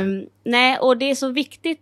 Um, 0.00 0.26
nej, 0.44 0.78
och 0.78 0.96
det 0.96 1.10
är 1.10 1.14
så 1.14 1.28
viktigt 1.28 1.80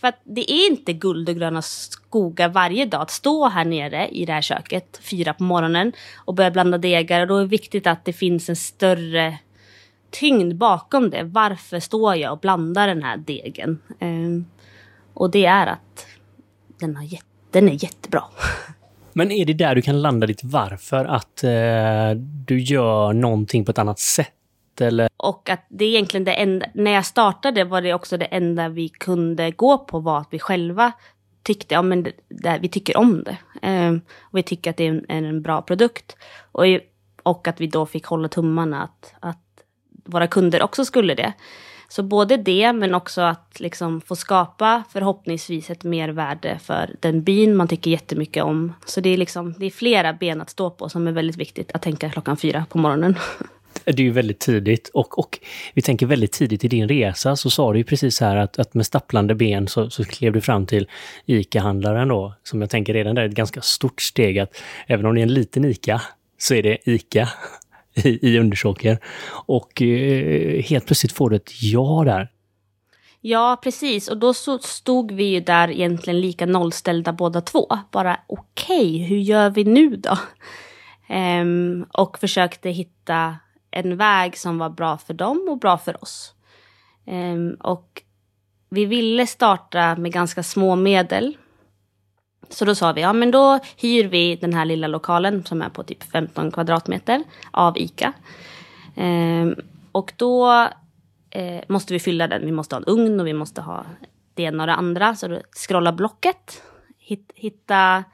för 0.00 0.08
att 0.08 0.20
det 0.24 0.52
är 0.52 0.70
inte 0.70 0.92
guld 0.92 1.28
och 1.28 1.36
gröna 1.36 1.62
skogar 1.62 2.48
varje 2.48 2.86
dag 2.86 3.02
att 3.02 3.10
stå 3.10 3.48
här 3.48 3.64
nere 3.64 4.08
i 4.08 4.24
det 4.24 4.32
här 4.32 4.42
köket 4.42 5.00
fyra 5.02 5.34
på 5.34 5.42
morgonen 5.42 5.92
och 6.16 6.34
börja 6.34 6.50
blanda 6.50 6.78
degar. 6.78 7.20
Och 7.20 7.26
då 7.26 7.36
är 7.36 7.40
det 7.40 7.46
viktigt 7.46 7.86
att 7.86 8.04
det 8.04 8.12
finns 8.12 8.48
en 8.48 8.56
större 8.56 9.38
tyngd 10.10 10.56
bakom 10.56 11.10
det. 11.10 11.22
Varför 11.22 11.80
står 11.80 12.16
jag 12.16 12.32
och 12.32 12.38
blandar 12.38 12.88
den 12.88 13.02
här 13.02 13.16
degen? 13.16 13.78
Um, 14.00 14.46
och 15.14 15.30
det 15.30 15.46
är 15.46 15.66
att 15.66 16.06
den, 16.80 16.96
har 16.96 17.08
den 17.50 17.68
är 17.68 17.84
jättebra. 17.84 18.24
Men 19.18 19.30
är 19.30 19.44
det 19.44 19.52
där 19.52 19.74
du 19.74 19.82
kan 19.82 20.02
landa 20.02 20.26
ditt 20.26 20.44
varför? 20.44 21.04
Att 21.04 21.44
eh, 21.44 22.10
du 22.46 22.60
gör 22.60 23.12
någonting 23.12 23.64
på 23.64 23.70
ett 23.70 23.78
annat 23.78 23.98
sätt? 23.98 24.80
Eller? 24.80 25.08
Och 25.16 25.50
att 25.50 25.66
det 25.68 25.84
är 25.84 25.88
egentligen 25.88 26.24
det 26.24 26.32
enda, 26.32 26.66
när 26.74 26.90
jag 26.90 27.06
startade 27.06 27.64
var 27.64 27.82
det 27.82 27.94
också 27.94 28.16
det 28.16 28.24
enda 28.24 28.68
vi 28.68 28.88
kunde 28.88 29.50
gå 29.50 29.78
på 29.78 29.98
var 30.00 30.18
att 30.18 30.28
vi 30.30 30.38
själva 30.38 30.92
tyckte, 31.42 31.74
ja 31.74 31.82
men 31.82 32.02
det, 32.02 32.12
det, 32.28 32.58
vi 32.62 32.68
tycker 32.68 32.96
om 32.96 33.24
det. 33.24 33.38
Um, 33.68 34.00
och 34.20 34.38
vi 34.38 34.42
tycker 34.42 34.70
att 34.70 34.76
det 34.76 34.86
är 34.86 34.90
en, 35.08 35.26
en 35.26 35.42
bra 35.42 35.62
produkt. 35.62 36.16
Och, 36.52 36.64
och 37.22 37.48
att 37.48 37.60
vi 37.60 37.66
då 37.66 37.86
fick 37.86 38.04
hålla 38.06 38.28
tummarna 38.28 38.82
att, 38.82 39.14
att 39.20 39.64
våra 40.04 40.26
kunder 40.26 40.62
också 40.62 40.84
skulle 40.84 41.14
det. 41.14 41.32
Så 41.90 42.02
både 42.02 42.36
det, 42.36 42.72
men 42.72 42.94
också 42.94 43.20
att 43.20 43.60
liksom 43.60 44.00
få 44.00 44.16
skapa 44.16 44.82
förhoppningsvis 44.92 45.70
ett 45.70 45.84
mervärde 45.84 46.58
för 46.62 46.90
den 47.00 47.22
byn 47.22 47.56
man 47.56 47.68
tycker 47.68 47.90
jättemycket 47.90 48.44
om. 48.44 48.72
Så 48.86 49.00
det 49.00 49.10
är, 49.10 49.16
liksom, 49.16 49.54
det 49.58 49.66
är 49.66 49.70
flera 49.70 50.12
ben 50.12 50.40
att 50.40 50.50
stå 50.50 50.70
på 50.70 50.88
som 50.88 51.06
är 51.06 51.12
väldigt 51.12 51.36
viktigt 51.36 51.72
att 51.72 51.82
tänka 51.82 52.10
klockan 52.10 52.36
fyra 52.36 52.66
på 52.70 52.78
morgonen. 52.78 53.14
Det 53.84 54.02
är 54.02 54.04
ju 54.04 54.10
väldigt 54.10 54.38
tidigt 54.38 54.88
och, 54.88 55.18
och 55.18 55.38
vi 55.74 55.82
tänker 55.82 56.06
väldigt 56.06 56.32
tidigt 56.32 56.64
i 56.64 56.68
din 56.68 56.88
resa 56.88 57.36
så 57.36 57.50
sa 57.50 57.72
du 57.72 57.78
ju 57.78 57.84
precis 57.84 58.20
här 58.20 58.36
att, 58.36 58.58
att 58.58 58.74
med 58.74 58.86
stapplande 58.86 59.34
ben 59.34 59.68
så, 59.68 59.90
så 59.90 60.04
klev 60.04 60.32
du 60.32 60.40
fram 60.40 60.66
till 60.66 60.88
ICA-handlaren 61.26 62.08
då, 62.08 62.34
som 62.42 62.60
jag 62.60 62.70
tänker 62.70 62.94
redan 62.94 63.14
där 63.14 63.22
är 63.22 63.28
ett 63.28 63.34
ganska 63.34 63.60
stort 63.60 64.02
steg 64.02 64.38
att 64.38 64.62
även 64.86 65.06
om 65.06 65.14
det 65.14 65.20
är 65.20 65.22
en 65.22 65.34
liten 65.34 65.64
ICA 65.64 66.02
så 66.38 66.54
är 66.54 66.62
det 66.62 66.78
ICA 66.84 67.28
i, 68.04 68.18
i 68.22 68.38
Undersåker. 68.38 68.98
Och 69.46 69.82
eh, 69.82 70.62
helt 70.62 70.86
plötsligt 70.86 71.12
får 71.12 71.30
du 71.30 71.36
ett 71.36 71.62
ja 71.62 72.02
där. 72.04 72.30
Ja, 73.20 73.60
precis. 73.62 74.08
Och 74.08 74.18
då 74.18 74.34
så 74.34 74.58
stod 74.58 75.12
vi 75.12 75.24
ju 75.24 75.40
där 75.40 75.70
egentligen 75.70 76.20
lika 76.20 76.46
nollställda 76.46 77.12
båda 77.12 77.40
två. 77.40 77.78
Bara 77.90 78.20
okej, 78.26 78.78
okay, 78.78 79.04
hur 79.04 79.18
gör 79.18 79.50
vi 79.50 79.64
nu 79.64 79.96
då? 79.96 80.18
Ehm, 81.08 81.86
och 81.92 82.18
försökte 82.18 82.70
hitta 82.70 83.36
en 83.70 83.96
väg 83.96 84.38
som 84.38 84.58
var 84.58 84.70
bra 84.70 84.98
för 84.98 85.14
dem 85.14 85.46
och 85.50 85.58
bra 85.58 85.78
för 85.78 86.02
oss. 86.02 86.34
Ehm, 87.06 87.56
och 87.60 88.02
vi 88.70 88.84
ville 88.84 89.26
starta 89.26 89.96
med 89.96 90.12
ganska 90.12 90.42
små 90.42 90.76
medel. 90.76 91.36
Så 92.48 92.64
då 92.64 92.74
sa 92.74 92.92
vi, 92.92 93.00
ja 93.00 93.12
men 93.12 93.30
då 93.30 93.58
hyr 93.76 94.04
vi 94.04 94.36
den 94.36 94.54
här 94.54 94.64
lilla 94.64 94.86
lokalen 94.86 95.44
som 95.44 95.62
är 95.62 95.68
på 95.68 95.82
typ 95.82 96.02
15 96.02 96.50
kvadratmeter 96.50 97.24
av 97.50 97.78
ICA. 97.78 98.12
Ehm, 98.96 99.54
och 99.92 100.12
då 100.16 100.68
eh, 101.30 101.60
måste 101.68 101.92
vi 101.92 102.00
fylla 102.00 102.26
den. 102.26 102.46
Vi 102.46 102.52
måste 102.52 102.74
ha 102.74 102.80
en 102.80 102.88
ugn 102.88 103.20
och 103.20 103.26
vi 103.26 103.32
måste 103.32 103.60
ha 103.60 103.84
det 104.34 104.42
ena 104.42 104.62
och 104.62 104.66
det 104.66 104.74
andra. 104.74 105.16
Så 105.16 105.28
då 105.28 105.40
scrolla 105.56 105.92
blocket, 105.92 106.62
hit, 106.98 107.32
hitta, 107.34 108.04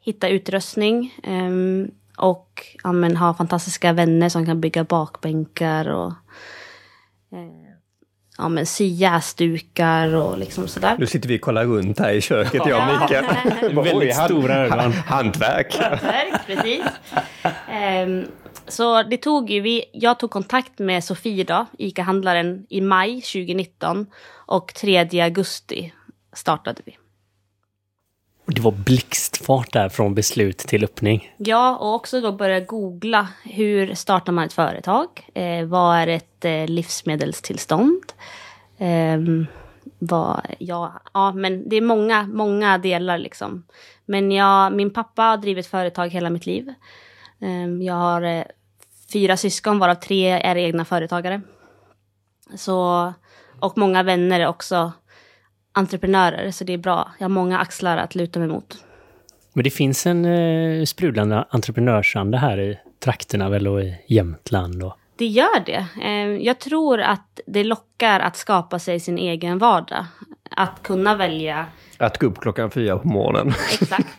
hitta 0.00 0.28
utrustning. 0.28 1.14
ehm, 1.22 1.90
och 2.16 2.62
ja, 2.82 2.92
men, 2.92 3.16
ha 3.16 3.34
fantastiska 3.34 3.92
vänner 3.92 4.28
som 4.28 4.46
kan 4.46 4.60
bygga 4.60 4.84
bakbänkar 4.84 5.88
och 5.88 6.12
eh, 7.32 7.63
ja, 8.38 8.48
men, 8.48 8.66
sy 8.66 8.84
jäsdukar 8.84 10.14
och 10.14 10.38
liksom 10.38 10.68
sådär. 10.68 10.96
Nu 10.98 11.06
sitter 11.06 11.28
vi 11.28 11.36
och 11.36 11.40
kollar 11.40 11.64
runt 11.64 11.98
här 11.98 12.12
i 12.12 12.20
köket, 12.20 12.62
jag 12.66 12.88
och 12.88 13.00
Mikael. 13.00 13.24
Väldigt 13.84 14.16
stora 14.16 14.54
ögon. 14.54 14.92
Hantverk. 14.92 15.76
Hantverk, 15.76 16.46
precis. 16.46 16.84
Ehm, 17.70 18.24
så 18.68 19.02
det 19.02 19.16
tog 19.16 19.50
ju, 19.50 19.60
vi, 19.60 19.84
jag 19.92 20.18
tog 20.18 20.30
kontakt 20.30 20.78
med 20.78 21.04
Sofie 21.04 21.44
då, 21.44 21.66
ICA-handlaren, 21.78 22.66
i 22.68 22.80
maj 22.80 23.20
2019 23.20 24.06
och 24.46 24.74
3 24.74 25.20
augusti 25.20 25.92
startade 26.32 26.82
vi. 26.84 26.96
Det 28.46 28.60
var 28.60 28.72
blixtfart 28.72 29.72
där 29.72 29.88
från 29.88 30.14
beslut 30.14 30.58
till 30.58 30.84
öppning. 30.84 31.34
Ja, 31.36 31.76
och 31.76 31.94
också 31.94 32.20
då 32.20 32.32
börja 32.32 32.60
googla 32.60 33.28
hur 33.44 33.94
startar 33.94 34.32
man 34.32 34.44
ett 34.44 34.52
företag? 34.52 35.06
Eh, 35.34 35.64
vad 35.64 35.96
är 35.96 36.06
ett 36.06 36.44
eh, 36.44 36.66
livsmedelstillstånd? 36.66 38.02
Eh, 38.78 39.18
vad, 39.98 40.40
ja, 40.58 41.02
ja, 41.14 41.32
men 41.32 41.68
det 41.68 41.76
är 41.76 41.80
många, 41.80 42.22
många 42.22 42.78
delar 42.78 43.18
liksom. 43.18 43.64
Men 44.06 44.32
jag, 44.32 44.72
min 44.72 44.90
pappa 44.92 45.22
har 45.22 45.36
drivit 45.36 45.66
företag 45.66 46.08
hela 46.08 46.30
mitt 46.30 46.46
liv. 46.46 46.74
Eh, 47.40 47.66
jag 47.86 47.94
har 47.94 48.22
eh, 48.22 48.44
fyra 49.12 49.36
syskon, 49.36 49.78
varav 49.78 49.94
tre 49.94 50.30
är 50.30 50.56
egna 50.56 50.84
företagare. 50.84 51.40
Så, 52.56 53.12
och 53.60 53.78
många 53.78 54.02
vänner 54.02 54.40
är 54.40 54.46
också 54.46 54.92
entreprenörer, 55.74 56.50
så 56.50 56.64
det 56.64 56.72
är 56.72 56.78
bra. 56.78 57.10
Jag 57.18 57.24
har 57.24 57.30
många 57.30 57.58
axlar 57.58 57.96
att 57.96 58.14
luta 58.14 58.38
mig 58.38 58.48
mot. 58.48 58.84
Men 59.52 59.64
det 59.64 59.70
finns 59.70 60.06
en 60.06 60.24
eh, 60.24 60.84
sprudlande 60.84 61.44
entreprenörsanda 61.50 62.38
här 62.38 62.60
i 62.60 62.78
trakterna 63.04 63.48
väl 63.48 63.68
och 63.68 63.82
i 63.82 63.96
Jämtland. 64.06 64.82
Och... 64.82 64.98
Det 65.16 65.26
gör 65.26 65.64
det. 65.66 65.86
Eh, 66.02 66.44
jag 66.46 66.58
tror 66.58 67.00
att 67.00 67.40
det 67.46 67.64
lockar 67.64 68.20
att 68.20 68.36
skapa 68.36 68.78
sig 68.78 69.00
sin 69.00 69.18
egen 69.18 69.58
vardag. 69.58 70.06
Att 70.50 70.82
kunna 70.82 71.16
välja. 71.16 71.66
Att 71.98 72.18
gå 72.18 72.26
upp 72.26 72.40
klockan 72.40 72.70
fyra 72.70 72.98
på 72.98 73.08
morgonen. 73.08 73.54
Exakt. 73.80 74.08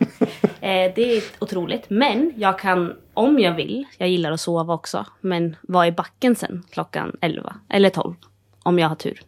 Eh, 0.60 0.92
det 0.94 1.16
är 1.16 1.22
otroligt. 1.38 1.84
Men 1.88 2.32
jag 2.36 2.58
kan, 2.58 2.94
om 3.14 3.38
jag 3.38 3.54
vill, 3.54 3.84
jag 3.98 4.08
gillar 4.08 4.32
att 4.32 4.40
sova 4.40 4.74
också, 4.74 5.06
men 5.20 5.56
vara 5.62 5.86
i 5.86 5.92
backen 5.92 6.36
sen 6.36 6.62
klockan 6.70 7.16
11 7.20 7.54
eller 7.68 7.90
12. 7.90 8.14
Om 8.62 8.78
jag 8.78 8.88
har 8.88 8.96
tur. 8.96 9.20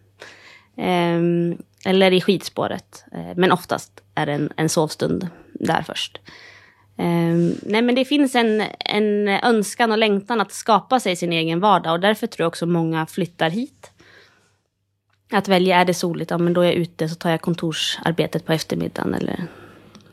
Ehm, 0.78 1.58
eller 1.84 2.12
i 2.12 2.20
skidspåret. 2.20 3.04
Eh, 3.12 3.32
men 3.36 3.52
oftast 3.52 4.02
är 4.14 4.26
det 4.26 4.32
en, 4.32 4.52
en 4.56 4.68
sovstund 4.68 5.28
där 5.52 5.82
först. 5.82 6.20
Um, 7.00 7.54
nej 7.62 7.82
men 7.82 7.94
det 7.94 8.04
finns 8.04 8.34
en, 8.34 8.62
en 8.78 9.28
önskan 9.28 9.92
och 9.92 9.98
längtan 9.98 10.40
att 10.40 10.52
skapa 10.52 11.00
sig 11.00 11.16
sin 11.16 11.32
egen 11.32 11.60
vardag 11.60 11.92
och 11.92 12.00
därför 12.00 12.26
tror 12.26 12.44
jag 12.44 12.48
också 12.48 12.66
många 12.66 13.06
flyttar 13.06 13.50
hit. 13.50 13.90
Att 15.30 15.48
välja, 15.48 15.76
är 15.76 15.84
det 15.84 15.94
soligt, 15.94 16.30
ja 16.30 16.38
men 16.38 16.52
då 16.52 16.60
är 16.60 16.64
jag 16.64 16.74
ute 16.74 17.08
så 17.08 17.14
tar 17.14 17.30
jag 17.30 17.40
kontorsarbetet 17.40 18.46
på 18.46 18.52
eftermiddagen 18.52 19.14
eller 19.14 19.46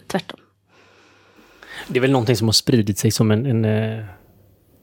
tvärtom. 0.07 0.39
Det 1.87 1.99
är 1.99 2.01
väl 2.01 2.11
någonting 2.11 2.35
som 2.35 2.47
har 2.47 2.53
spridit 2.53 2.97
sig 2.97 3.11
som 3.11 3.31
en, 3.31 3.45
en 3.45 3.65
eh, 3.65 4.05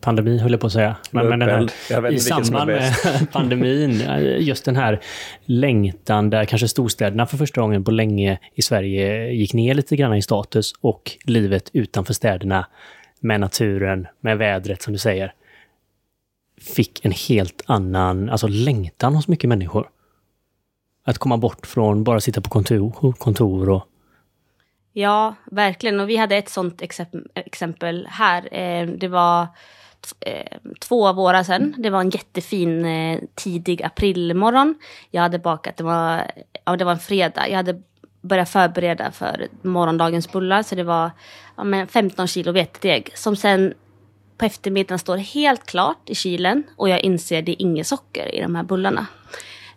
pandemi, 0.02 0.38
höll 0.38 0.50
jag 0.50 0.60
på 0.60 0.66
att 0.66 0.72
säga. 0.72 0.96
Men, 1.10 1.28
men 1.28 1.38
den 1.38 1.68
här, 1.90 2.12
I 2.12 2.18
samband 2.18 2.66
med 2.66 2.94
pandemin, 3.32 4.02
just 4.38 4.64
den 4.64 4.76
här 4.76 5.00
längtan 5.44 6.30
där 6.30 6.44
kanske 6.44 6.68
storstäderna 6.68 7.26
för 7.26 7.36
första 7.36 7.60
gången 7.60 7.84
på 7.84 7.90
länge 7.90 8.38
i 8.54 8.62
Sverige 8.62 9.32
gick 9.32 9.54
ner 9.54 9.74
lite 9.74 9.96
grann 9.96 10.14
i 10.14 10.22
status 10.22 10.72
och 10.80 11.12
livet 11.24 11.70
utanför 11.72 12.14
städerna 12.14 12.66
med 13.20 13.40
naturen, 13.40 14.06
med 14.20 14.38
vädret 14.38 14.82
som 14.82 14.92
du 14.92 14.98
säger, 14.98 15.34
fick 16.60 17.04
en 17.04 17.12
helt 17.28 17.62
annan 17.66 18.30
alltså 18.30 18.46
längtan 18.46 19.14
hos 19.14 19.28
mycket 19.28 19.48
människor. 19.48 19.88
Att 21.04 21.18
komma 21.18 21.36
bort 21.36 21.66
från 21.66 22.04
bara 22.04 22.20
sitta 22.20 22.40
på 22.40 22.50
kontor, 22.50 23.12
kontor 23.12 23.70
och 23.70 23.88
Ja, 24.92 25.34
verkligen. 25.44 26.00
Och 26.00 26.08
vi 26.08 26.16
hade 26.16 26.36
ett 26.36 26.48
sånt 26.48 26.82
exempel 27.34 28.06
här. 28.10 28.48
Eh, 28.54 28.86
det 28.86 29.08
var 29.08 29.46
eh, 30.20 30.58
två 30.80 31.12
vårar 31.12 31.42
sedan. 31.42 31.74
Det 31.78 31.90
var 31.90 32.00
en 32.00 32.10
jättefin 32.10 32.84
eh, 32.84 33.20
tidig 33.34 33.82
aprilmorgon. 33.82 34.74
Jag 35.10 35.22
hade 35.22 35.38
bakat, 35.38 35.76
det 35.76 35.84
var, 35.84 36.30
ja, 36.64 36.76
det 36.76 36.84
var 36.84 36.92
en 36.92 36.98
fredag. 36.98 37.48
Jag 37.48 37.56
hade 37.56 37.82
börjat 38.20 38.48
förbereda 38.48 39.10
för 39.10 39.48
morgondagens 39.62 40.32
bullar. 40.32 40.62
Så 40.62 40.74
det 40.74 40.84
var 40.84 41.10
ja, 41.56 41.64
men 41.64 41.86
15 41.86 42.26
kilo 42.26 42.52
vetedeg 42.52 43.10
som 43.14 43.36
sen 43.36 43.74
på 44.38 44.44
eftermiddagen 44.44 44.98
står 44.98 45.16
helt 45.16 45.66
klart 45.66 46.10
i 46.10 46.14
kylen 46.14 46.62
och 46.76 46.88
jag 46.88 47.00
inser 47.00 47.38
att 47.38 47.46
det 47.46 47.52
är 47.52 47.62
inget 47.62 47.86
socker 47.86 48.34
i 48.34 48.40
de 48.40 48.54
här 48.54 48.62
bullarna. 48.62 49.06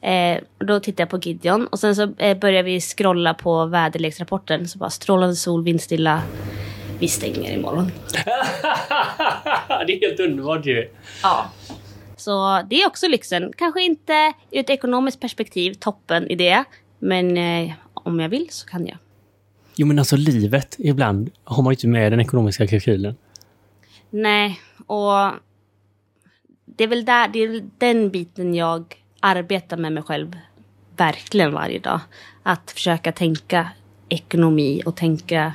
Eh, 0.01 0.39
då 0.57 0.79
tittar 0.79 1.01
jag 1.01 1.09
på 1.09 1.17
Gideon 1.17 1.67
och 1.67 1.79
sen 1.79 1.95
så 1.95 2.13
eh, 2.17 2.37
börjar 2.37 2.63
vi 2.63 2.81
scrolla 2.81 3.33
på 3.33 3.65
väderleksrapporten. 3.65 4.67
Så 4.67 4.77
bara 4.77 4.89
strålande 4.89 5.35
sol, 5.35 5.63
vindstilla. 5.63 6.21
Vi 6.99 7.07
stänger 7.07 7.53
imorgon. 7.53 7.91
det 9.87 9.93
är 9.93 10.09
helt 10.09 10.19
underbart 10.19 10.65
ju. 10.65 10.89
Ja. 11.23 11.51
Så 12.17 12.61
det 12.69 12.81
är 12.81 12.87
också 12.87 13.07
lyxen. 13.07 13.53
Kanske 13.57 13.83
inte 13.83 14.33
ur 14.51 14.59
ett 14.59 14.69
ekonomiskt 14.69 15.19
perspektiv 15.19 15.73
toppen 15.73 16.27
i 16.31 16.35
det. 16.35 16.63
Men 16.99 17.37
eh, 17.37 17.73
om 17.93 18.19
jag 18.19 18.29
vill 18.29 18.47
så 18.49 18.67
kan 18.67 18.87
jag. 18.87 18.97
Jo 19.75 19.87
men 19.87 19.99
alltså 19.99 20.15
livet, 20.15 20.75
ibland 20.79 21.31
har 21.43 21.63
man 21.63 21.71
ju 21.71 21.75
inte 21.75 21.87
med 21.87 22.11
den 22.11 22.19
ekonomiska 22.19 22.67
kalkylen. 22.67 23.15
Nej, 24.09 24.59
och 24.87 25.31
det 26.65 26.83
är 26.83 26.87
väl 26.87 27.05
där, 27.05 27.27
det 27.27 27.39
är 27.39 27.63
den 27.77 28.09
biten 28.09 28.55
jag 28.55 28.95
arbetar 29.19 29.77
med 29.77 29.93
mig 29.93 30.03
själv 30.03 30.37
verkligen 30.97 31.53
varje 31.53 31.79
dag. 31.79 31.99
Att 32.43 32.71
försöka 32.71 33.11
tänka 33.11 33.69
ekonomi 34.09 34.81
och 34.85 34.95
tänka 34.95 35.53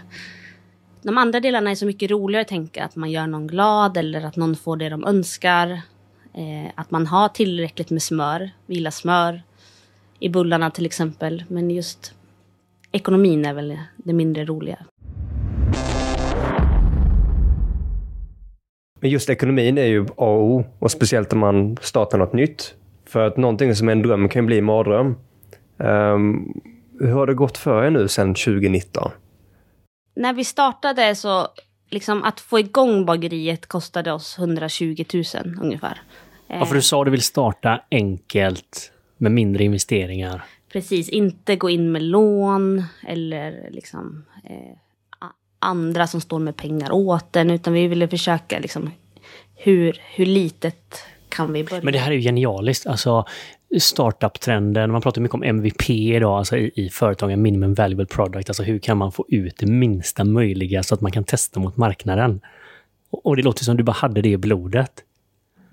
de 1.02 1.18
andra 1.18 1.40
delarna 1.40 1.70
är 1.70 1.74
så 1.74 1.86
mycket 1.86 2.10
roligare 2.10 2.42
att 2.42 2.48
tänka 2.48 2.84
att 2.84 2.96
man 2.96 3.10
gör 3.10 3.26
någon 3.26 3.46
glad 3.46 3.96
eller 3.96 4.24
att 4.24 4.36
någon 4.36 4.56
får 4.56 4.76
det 4.76 4.88
de 4.88 5.04
önskar. 5.04 5.70
Eh, 6.34 6.72
att 6.74 6.90
man 6.90 7.06
har 7.06 7.28
tillräckligt 7.28 7.90
med 7.90 8.02
smör. 8.02 8.50
Vi 8.66 8.74
gillar 8.74 8.90
smör 8.90 9.42
i 10.18 10.28
bullarna 10.28 10.70
till 10.70 10.86
exempel. 10.86 11.44
Men 11.48 11.70
just 11.70 12.14
ekonomin 12.92 13.44
är 13.44 13.54
väl 13.54 13.78
det 13.96 14.12
mindre 14.12 14.44
roliga. 14.44 14.78
Men 19.00 19.10
just 19.10 19.30
ekonomin 19.30 19.78
är 19.78 19.86
ju 19.86 20.04
A 20.04 20.06
och 20.16 20.44
O. 20.44 20.64
Och 20.78 20.90
speciellt 20.90 21.32
om 21.32 21.38
man 21.38 21.76
startar 21.80 22.18
något 22.18 22.32
nytt. 22.32 22.74
För 23.06 23.26
att 23.26 23.36
någonting 23.36 23.74
som 23.74 23.88
är 23.88 23.92
en 23.92 24.02
dröm 24.02 24.28
kan 24.28 24.46
bli 24.46 24.58
en 24.58 24.64
mardröm. 24.64 25.14
Um, 25.76 26.60
hur 27.00 27.12
har 27.12 27.26
det 27.26 27.34
gått 27.34 27.58
för 27.58 27.84
er 27.84 27.90
nu 27.90 28.08
sedan 28.08 28.34
2019? 28.34 29.10
När 30.14 30.32
vi 30.32 30.44
startade 30.44 31.14
så, 31.14 31.48
liksom 31.90 32.24
att 32.24 32.40
få 32.40 32.58
igång 32.58 33.06
bageriet 33.06 33.66
kostade 33.66 34.12
oss 34.12 34.38
120 34.38 35.04
000 35.14 35.24
ungefär. 35.62 36.02
Ja, 36.46 36.66
för 36.66 36.74
du 36.74 36.82
sa 36.82 37.00
att 37.00 37.06
du 37.06 37.10
vill 37.10 37.22
starta 37.22 37.80
enkelt 37.90 38.92
med 39.16 39.32
mindre 39.32 39.64
investeringar. 39.64 40.44
Precis, 40.72 41.08
inte 41.08 41.56
gå 41.56 41.70
in 41.70 41.92
med 41.92 42.02
lån 42.02 42.84
eller 43.06 43.68
liksom 43.70 44.24
eh, 44.44 44.76
andra 45.58 46.06
som 46.06 46.20
står 46.20 46.38
med 46.38 46.56
pengar 46.56 46.92
åt 46.92 47.36
en, 47.36 47.50
utan 47.50 47.72
vi 47.72 47.88
ville 47.88 48.08
försöka 48.08 48.58
liksom 48.58 48.90
hur, 49.56 50.00
hur 50.14 50.26
litet 50.26 51.04
kan 51.28 51.52
vi 51.52 51.64
börja. 51.64 51.82
Men 51.82 51.92
det 51.92 51.98
här 51.98 52.10
är 52.10 52.14
ju 52.14 52.20
genialiskt. 52.20 52.86
Alltså, 52.86 53.24
startup-trenden, 53.78 54.92
man 54.92 55.02
pratar 55.02 55.20
mycket 55.20 55.34
om 55.34 55.42
MVP 55.42 55.90
idag, 55.90 56.38
alltså 56.38 56.56
i, 56.56 56.70
i 56.74 56.88
företagen, 56.90 57.42
minimum 57.42 57.74
valuable 57.74 58.06
product, 58.06 58.50
alltså 58.50 58.62
hur 58.62 58.78
kan 58.78 58.96
man 58.96 59.12
få 59.12 59.24
ut 59.28 59.56
det 59.58 59.66
minsta 59.66 60.24
möjliga 60.24 60.82
så 60.82 60.94
att 60.94 61.00
man 61.00 61.12
kan 61.12 61.24
testa 61.24 61.60
mot 61.60 61.76
marknaden? 61.76 62.40
Och, 63.10 63.26
och 63.26 63.36
det 63.36 63.42
låter 63.42 63.64
som 63.64 63.76
du 63.76 63.82
bara 63.82 63.92
hade 63.92 64.22
det 64.22 64.28
i 64.28 64.36
blodet. 64.36 65.04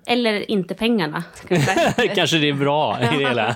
Eller 0.07 0.51
inte 0.51 0.75
pengarna. 0.75 1.23
Kanske 2.15 2.37
det 2.37 2.49
är 2.49 2.53
bra 2.53 2.97
i 3.01 3.05
det 3.05 3.27
hela. 3.27 3.55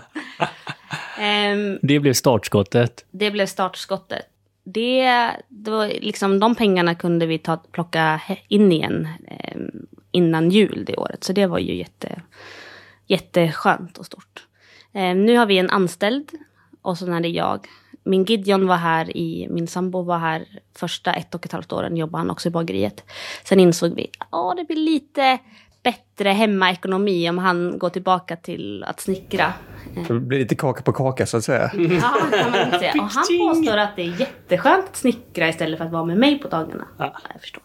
um, 1.54 1.80
det 1.88 2.00
blev 2.00 2.14
startskottet. 2.14 3.06
Det 3.12 3.32
blev 3.32 3.46
startskottet. 3.46 4.26
Det, 4.64 5.30
det 5.48 5.72
var 5.72 5.88
liksom, 5.88 6.40
de 6.40 6.56
pengarna 6.56 6.96
kunde 6.96 7.26
vi 7.26 7.38
ta, 7.38 7.58
plocka 7.58 8.22
in 8.48 8.72
igen 8.72 9.08
um, 9.56 9.88
innan 10.12 10.50
jul 10.50 10.84
det 10.88 10.96
året. 10.96 11.24
Så 11.24 11.34
det 11.34 11.46
var 11.46 11.60
ju 11.60 11.76
jätte, 11.76 12.21
jätteskönt 13.12 13.98
och 13.98 14.06
stort. 14.06 14.48
Eh, 14.94 15.15
nu 15.15 15.38
har 15.38 15.46
vi 15.46 15.58
en 15.58 15.70
anställd 15.70 16.32
och 16.82 16.98
så 16.98 17.12
är 17.12 17.20
det 17.20 17.30
jag. 17.30 17.68
Min 18.03 18.24
Gideon 18.24 18.68
var 18.68 18.75
här 18.75 19.18
i, 19.18 19.48
min 19.50 19.68
sambo 19.68 20.03
var 20.03 20.18
här 20.18 20.46
första 20.75 21.13
ett 21.13 21.36
och 21.36 21.46
ett 21.46 21.51
halvt 21.51 21.72
åren, 21.72 21.98
jobbade 21.98 22.22
han 22.22 22.30
också 22.30 22.48
i 22.48 22.51
bageriet. 22.51 23.03
Sen 23.44 23.60
insåg 23.60 23.96
vi, 23.96 24.10
att 24.30 24.58
det 24.58 24.63
blir 24.63 24.77
lite 24.77 25.39
bättre 25.84 26.30
hemmaekonomi 26.30 27.30
om 27.30 27.38
han 27.38 27.80
går 27.80 27.89
tillbaka 27.89 28.36
till 28.36 28.84
att 28.84 29.00
snickra. 29.00 29.53
Det 30.08 30.13
blir 30.13 30.39
lite 30.39 30.56
kaka 30.56 30.82
på 30.82 30.94
kaka 30.94 31.25
så 31.25 31.38
att 31.38 31.44
säga. 31.44 31.72
Ja, 31.74 32.13
kan 32.32 32.51
man 32.51 32.80
säga. 32.80 32.94
Och 32.94 33.10
han 33.10 33.25
påstår 33.39 33.77
att 33.77 33.96
det 33.96 34.01
är 34.01 34.20
jätteskönt 34.20 34.86
att 34.89 34.96
snickra 34.96 35.50
istället 35.50 35.77
för 35.77 35.86
att 35.86 35.91
vara 35.91 36.06
med 36.06 36.18
mig 36.18 36.39
på 36.39 36.48
dagarna. 36.48 36.88
Ja. 36.98 37.13
Jag 37.34 37.41
förstår. 37.41 37.63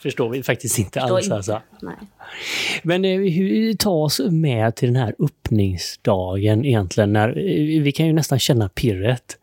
Förstår 0.00 0.28
vi 0.28 0.42
faktiskt 0.42 0.78
inte 0.78 1.00
Förstår 1.00 1.16
alls. 1.16 1.24
inte. 1.24 1.36
Alltså. 1.36 1.62
Nej. 1.82 1.94
Men 2.82 3.04
eh, 3.04 3.18
hur, 3.18 3.74
ta 3.74 3.90
oss 3.90 4.20
med 4.20 4.76
till 4.76 4.88
den 4.92 5.02
här 5.02 5.14
öppningsdagen 5.18 6.64
egentligen. 6.64 7.12
När, 7.12 7.28
eh, 7.28 7.82
vi 7.82 7.92
kan 7.92 8.06
ju 8.06 8.12
nästan 8.12 8.38
känna 8.38 8.68
pirret. 8.68 9.38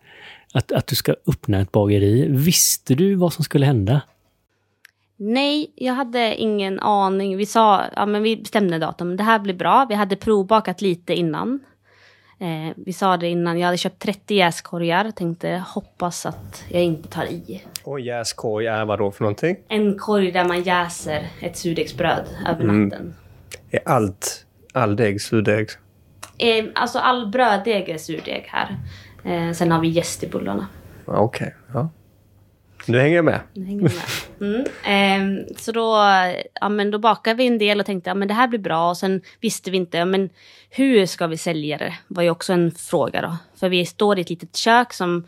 Att, 0.53 0.71
att 0.71 0.87
du 0.87 0.95
ska 0.95 1.15
öppna 1.27 1.61
ett 1.61 1.71
bageri. 1.71 2.27
Visste 2.29 2.95
du 2.95 3.15
vad 3.15 3.33
som 3.33 3.43
skulle 3.43 3.65
hända? 3.65 4.01
Nej, 5.17 5.71
jag 5.75 5.93
hade 5.93 6.35
ingen 6.35 6.79
aning. 6.79 7.37
Vi 7.37 7.45
sa, 7.45 7.83
ja 7.95 8.05
men 8.05 8.23
vi 8.23 8.37
bestämde 8.37 8.79
datum, 8.79 9.17
det 9.17 9.23
här 9.23 9.39
blir 9.39 9.53
bra. 9.53 9.85
Vi 9.89 9.95
hade 9.95 10.15
provbakat 10.15 10.81
lite 10.81 11.13
innan. 11.13 11.59
Eh, 12.45 12.73
vi 12.75 12.93
sa 12.93 13.17
det 13.17 13.27
innan, 13.27 13.59
jag 13.59 13.65
hade 13.65 13.77
köpt 13.77 13.99
30 13.99 14.33
jäskorgar. 14.35 15.11
Tänkte 15.11 15.63
hoppas 15.67 16.25
att 16.25 16.63
jag 16.69 16.83
inte 16.83 17.09
tar 17.09 17.25
i. 17.25 17.63
Och 17.83 17.99
jäskorg 17.99 18.65
är 18.65 18.85
vad 18.85 18.99
då 18.99 19.11
för 19.11 19.23
någonting? 19.23 19.57
En 19.67 19.97
korg 19.97 20.31
där 20.31 20.45
man 20.45 20.63
jäser 20.63 21.27
ett 21.41 21.57
surdegsbröd 21.57 22.25
över 22.47 22.63
natten. 22.63 23.13
Är 23.71 23.79
allt, 23.85 24.45
all 24.73 24.95
deg 24.95 25.21
surdeg? 25.21 25.67
Eh, 26.37 26.65
alltså 26.75 26.99
all 26.99 27.27
bröddeg 27.27 27.89
är 27.89 27.97
surdeg 27.97 28.47
här. 28.47 28.77
Eh, 29.23 29.51
sen 29.53 29.71
har 29.71 29.81
vi 29.81 29.87
jäst 29.87 30.23
i 30.23 30.27
bullarna. 30.27 30.67
Ja, 31.05 31.17
Okej, 31.17 31.55
ja. 31.73 31.89
Nu 32.87 32.99
hänger 32.99 33.15
jag 33.15 33.25
med. 33.25 33.39
Nu 33.53 33.65
hänger 33.65 33.81
med. 33.81 33.93
Mm. 34.41 34.61
Eh, 34.83 35.45
så 35.57 35.71
då, 35.71 35.97
ja, 36.61 36.69
men 36.69 36.91
då 36.91 36.99
bakade 36.99 37.35
vi 37.35 37.47
en 37.47 37.57
del 37.57 37.79
och 37.79 37.85
tänkte 37.85 38.11
att 38.11 38.19
ja, 38.19 38.25
det 38.25 38.33
här 38.33 38.47
blir 38.47 38.59
bra. 38.59 38.89
Och 38.89 38.97
sen 38.97 39.21
visste 39.39 39.71
vi 39.71 39.77
inte, 39.77 39.97
ja, 39.97 40.05
men 40.05 40.29
hur 40.69 41.05
ska 41.05 41.27
vi 41.27 41.37
sälja 41.37 41.77
det? 41.77 41.93
var 42.07 42.23
ju 42.23 42.29
också 42.29 42.53
en 42.53 42.71
fråga 42.71 43.21
då. 43.21 43.37
För 43.59 43.69
vi 43.69 43.85
står 43.85 44.17
i 44.17 44.21
ett 44.21 44.29
litet 44.29 44.55
kök 44.55 44.93
som 44.93 45.27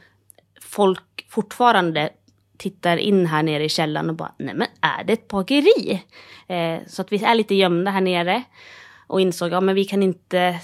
folk 0.61 1.25
fortfarande 1.29 2.09
tittar 2.57 2.97
in 2.97 3.25
här 3.25 3.43
nere 3.43 3.63
i 3.63 3.69
källaren 3.69 4.09
och 4.09 4.15
bara, 4.15 4.31
nej 4.37 4.55
men 4.55 4.67
är 4.81 5.03
det 5.03 5.13
ett 5.13 5.27
bageri? 5.27 6.03
Eh, 6.47 6.79
så 6.87 7.01
att 7.01 7.11
vi 7.11 7.23
är 7.23 7.35
lite 7.35 7.55
gömda 7.55 7.91
här 7.91 8.01
nere. 8.01 8.43
Och 9.07 9.21
insåg, 9.21 9.51
ja 9.51 9.61
men 9.61 9.75
vi 9.75 9.85
kan 9.85 10.03
inte, 10.03 10.59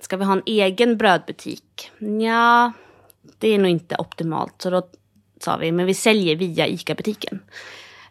ska 0.00 0.16
vi 0.16 0.24
ha 0.24 0.32
en 0.32 0.42
egen 0.46 0.96
brödbutik? 0.96 1.90
Ja, 2.20 2.72
det 3.38 3.48
är 3.48 3.58
nog 3.58 3.70
inte 3.70 3.96
optimalt. 3.96 4.62
Så 4.62 4.70
då 4.70 4.88
sa 5.40 5.56
vi, 5.56 5.72
men 5.72 5.86
vi 5.86 5.94
säljer 5.94 6.36
via 6.36 6.66
ICA-butiken. 6.66 7.40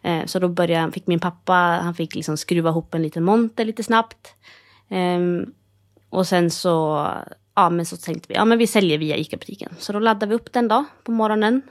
Eh, 0.02 0.24
så 0.26 0.38
då 0.38 0.48
började, 0.48 0.92
fick 0.92 1.06
min 1.06 1.20
pappa, 1.20 1.52
han 1.54 1.94
fick 1.94 2.14
liksom 2.14 2.36
skruva 2.36 2.70
ihop 2.70 2.94
en 2.94 3.02
liten 3.02 3.24
monter 3.24 3.64
lite 3.64 3.82
snabbt. 3.82 4.34
Ehm, 4.88 5.52
och 6.10 6.26
sen 6.26 6.50
så, 6.50 7.06
ja 7.54 7.70
men 7.70 7.86
så 7.86 7.96
tänkte 7.96 8.26
vi, 8.28 8.34
ja 8.34 8.44
men 8.44 8.58
vi 8.58 8.66
säljer 8.66 8.98
via 8.98 9.16
ICA-butiken. 9.16 9.74
Så 9.78 9.92
då 9.92 9.98
laddade 9.98 10.26
vi 10.26 10.34
upp 10.34 10.52
den 10.52 10.68
då 10.68 10.84
på 11.04 11.12
morgonen. 11.12 11.62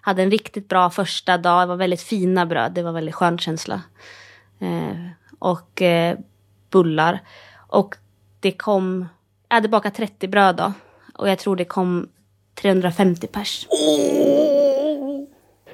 Hade 0.00 0.22
en 0.22 0.30
riktigt 0.30 0.68
bra 0.68 0.90
första 0.90 1.38
dag, 1.38 1.62
det 1.62 1.66
var 1.66 1.76
väldigt 1.76 2.02
fina 2.02 2.46
bröd, 2.46 2.72
det 2.72 2.82
var 2.82 2.92
väldigt 2.92 3.14
skön 3.14 3.38
känsla. 3.38 3.82
Ehm, 4.60 5.08
och 5.38 5.82
eh, 5.82 6.18
bullar. 6.70 7.20
Och 7.68 7.96
det 8.40 8.52
kom, 8.52 9.08
jag 9.48 9.54
hade 9.54 9.68
bakat 9.68 9.94
30 9.94 10.28
bröd 10.28 10.56
då. 10.56 10.72
Och 11.14 11.28
jag 11.28 11.38
tror 11.38 11.56
det 11.56 11.64
kom 11.64 12.08
350 12.54 13.26
pers. 13.26 13.66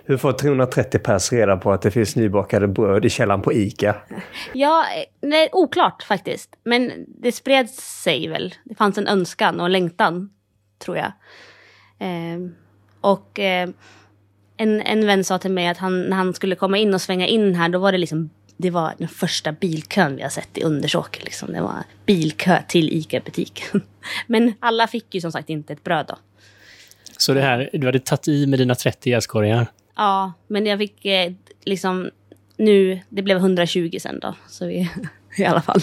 Hur 0.09 0.17
får 0.17 0.33
330 0.33 1.01
pers 1.01 1.33
reda 1.33 1.57
på 1.57 1.73
att 1.73 1.83
det 1.83 1.91
finns 1.91 2.17
nybakade 2.17 2.69
bröd 2.69 3.05
i 3.05 3.11
källaren 3.11 3.43
på 3.43 3.53
ICA? 3.53 3.97
Ja, 4.55 4.85
nej, 5.21 5.49
oklart 5.53 6.03
faktiskt. 6.03 6.57
Men 6.65 7.05
det 7.07 7.33
spred 7.33 7.71
sig 7.71 8.29
väl. 8.29 8.55
Det 8.65 8.75
fanns 8.75 8.99
en 8.99 9.07
önskan 9.07 9.61
och 9.61 9.67
en 9.67 9.73
längtan, 9.73 10.31
tror 10.79 10.97
jag. 10.97 11.13
Eh, 11.99 12.39
och 13.01 13.39
eh, 13.39 13.69
en, 14.57 14.81
en 14.81 15.07
vän 15.07 15.25
sa 15.25 15.39
till 15.39 15.51
mig 15.51 15.69
att 15.69 15.79
han, 15.79 16.03
när 16.03 16.17
han 16.17 16.35
skulle 16.35 16.55
komma 16.55 16.79
in 16.79 16.95
och 16.95 17.01
svänga 17.01 17.27
in 17.27 17.55
här, 17.55 17.69
då 17.69 17.79
var 17.79 17.93
det 17.93 17.99
liksom 17.99 18.31
det 18.57 18.71
var 18.71 18.95
den 18.99 19.09
första 19.09 19.53
bilkön 19.53 20.17
vi 20.17 20.23
har 20.23 20.31
sett 20.31 20.59
i 20.59 20.63
Undersåker. 20.63 21.25
Liksom. 21.25 21.53
Det 21.53 21.61
var 21.61 21.85
bilkö 22.07 22.59
till 22.69 22.93
ICA-butiken. 22.93 23.81
Men 24.27 24.53
alla 24.61 24.87
fick 24.87 25.15
ju 25.15 25.21
som 25.21 25.33
sagt 25.33 25.51
inte 25.51 25.73
ett 25.73 25.85
bröd 25.85 26.07
då. 26.09 26.19
Så 27.17 27.35
det 27.35 27.41
här, 27.41 27.71
du 27.73 27.87
hade 27.87 27.99
tagit 27.99 28.29
i 28.29 28.47
med 28.47 28.59
dina 28.59 28.75
30 28.75 29.11
jäskorgar. 29.11 29.67
Ja, 29.99 30.33
men 30.47 30.67
jag 30.67 30.79
fick 30.79 31.05
eh, 31.05 31.33
liksom 31.65 32.11
nu, 32.57 33.01
det 33.09 33.23
blev 33.23 33.37
120 33.37 33.97
sen 34.01 34.21
då. 34.21 34.35
Så 34.49 34.67
vi, 34.67 34.89
i 35.39 35.45
alla 35.45 35.63
fall. 35.63 35.81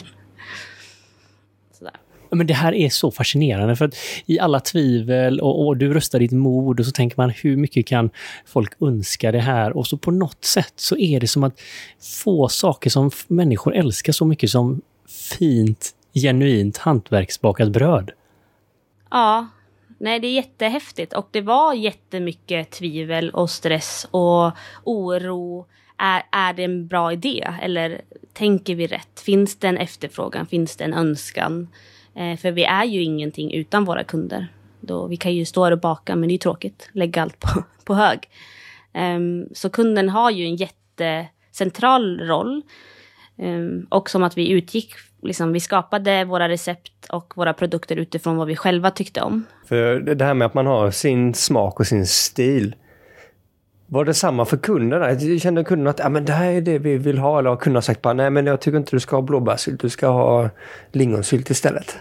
Sådär. 1.78 1.94
Men 2.32 2.48
det 2.48 2.54
här 2.54 2.74
är 2.74 2.90
så 2.90 3.12
fascinerande 3.12 3.76
för 3.76 3.86
att 3.86 3.96
i 4.26 4.40
alla 4.40 4.60
tvivel 4.60 5.40
och, 5.40 5.68
och 5.68 5.78
du 5.78 5.94
röstar 5.94 6.20
ditt 6.20 6.32
mod 6.32 6.80
och 6.80 6.86
så 6.86 6.92
tänker 6.92 7.18
man 7.18 7.30
hur 7.30 7.58
mycket 7.58 7.88
kan 7.88 8.10
folk 8.46 8.82
önska 8.82 9.32
det 9.32 9.40
här 9.40 9.78
och 9.78 9.88
så 9.88 9.98
på 9.98 10.12
något 10.12 10.46
sätt 10.46 10.74
så 10.76 10.98
är 10.98 11.20
det 11.20 11.28
som 11.28 11.44
att 11.44 11.60
få 12.24 12.48
saker 12.48 12.90
som 12.90 13.12
människor 13.28 13.76
älskar 13.76 14.14
så 14.14 14.26
mycket 14.26 14.50
som 14.50 14.82
fint, 15.08 15.92
genuint 16.14 16.78
hantverksbakat 16.78 17.70
bröd. 17.70 18.12
Ja, 19.12 19.48
nej 19.98 20.20
det 20.20 20.28
är 20.28 20.34
jättehäftigt 20.34 21.14
och 21.14 21.28
det 21.32 21.42
var 21.42 21.74
jättemycket 21.74 22.72
tvivel 22.72 23.30
och 23.30 23.50
stress 23.50 24.08
och 24.12 24.52
oro. 24.84 25.66
Är, 25.98 26.24
är 26.32 26.54
det 26.54 26.64
en 26.64 26.88
bra 26.88 27.14
idé 27.14 27.48
eller 27.62 28.02
tänker 28.34 28.76
vi 28.76 28.88
rätt? 28.88 29.20
Finns 29.20 29.56
det 29.56 29.68
en 29.68 29.78
efterfrågan? 29.78 30.46
Finns 30.46 30.76
det 30.76 30.84
en 30.84 30.94
önskan? 30.94 31.68
Eh, 32.16 32.38
för 32.38 32.52
vi 32.52 32.64
är 32.64 32.86
ju 32.86 33.04
ingenting 33.04 33.54
utan 33.54 33.86
våra 33.86 34.04
kunder. 34.04 34.48
Då, 34.80 35.08
vi 35.08 35.18
kan 35.18 35.34
ju 35.34 35.46
stå 35.46 35.64
här 35.64 35.72
och 35.72 35.80
baka 35.80 36.16
men 36.16 36.30
det 36.30 36.36
är 36.36 36.38
tråkigt. 36.38 36.90
Lägga 36.92 37.22
allt 37.22 37.40
på, 37.40 37.64
på 37.86 37.94
hög. 37.94 38.30
Um, 38.94 39.50
så 39.54 39.70
kunden 39.70 40.10
har 40.10 40.32
ju 40.32 40.46
en 40.46 40.56
jättecentral 40.56 42.20
roll. 42.20 42.62
Um, 43.36 43.88
och 43.90 44.10
som 44.10 44.24
att 44.24 44.38
vi 44.38 44.50
utgick, 44.50 44.94
liksom, 45.26 45.54
vi 45.54 45.60
skapade 45.60 46.26
våra 46.26 46.50
recept 46.50 47.06
och 47.10 47.34
våra 47.36 47.54
produkter 47.54 47.96
utifrån 47.96 48.38
vad 48.38 48.48
vi 48.48 48.56
själva 48.56 48.92
tyckte 48.92 49.22
om. 49.22 49.46
För 49.68 50.00
det 50.00 50.26
här 50.26 50.34
med 50.34 50.46
att 50.46 50.54
man 50.54 50.68
har 50.68 50.92
sin 50.92 51.34
smak 51.34 51.80
och 51.80 51.88
sin 51.88 52.08
stil. 52.08 52.76
Var 53.88 54.06
det 54.06 54.14
samma 54.14 54.46
för 54.46 54.58
kunderna? 54.58 55.40
Kände 55.40 55.64
kunden 55.64 55.88
att 55.88 56.00
ja, 56.00 56.10
men 56.10 56.26
det 56.26 56.34
här 56.34 56.52
är 56.52 56.62
det 56.62 56.80
vi 56.80 56.98
vill 56.98 57.18
ha? 57.18 57.40
Eller 57.40 57.50
har 57.50 57.58
kunderna 57.58 57.82
sagt 57.82 58.02
bara 58.02 58.14
nej 58.14 58.30
men 58.30 58.46
jag 58.46 58.62
tycker 58.62 58.78
inte 58.78 58.96
du 58.96 59.00
ska 59.00 59.16
ha 59.16 59.22
blåbärssylt, 59.22 59.82
du 59.82 59.90
ska 59.90 60.08
ha 60.08 60.50
lingonsylt 60.92 61.50
istället? 61.50 61.98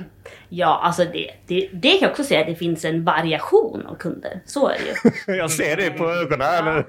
Ja, 0.48 0.80
alltså 0.82 1.04
det, 1.04 1.30
det, 1.46 1.68
det 1.72 1.90
kan 1.90 1.98
jag 2.00 2.10
också 2.10 2.24
säga 2.24 2.40
att 2.40 2.46
det 2.46 2.54
finns 2.54 2.84
en 2.84 3.04
variation 3.04 3.86
av 3.86 3.94
kunder. 3.94 4.40
Så 4.46 4.68
är 4.68 4.74
det 4.78 5.10
ju. 5.30 5.36
Jag 5.38 5.50
ser 5.50 5.76
det 5.76 5.90
på 5.90 6.10
ögonen. 6.10 6.48
eller? 6.48 6.84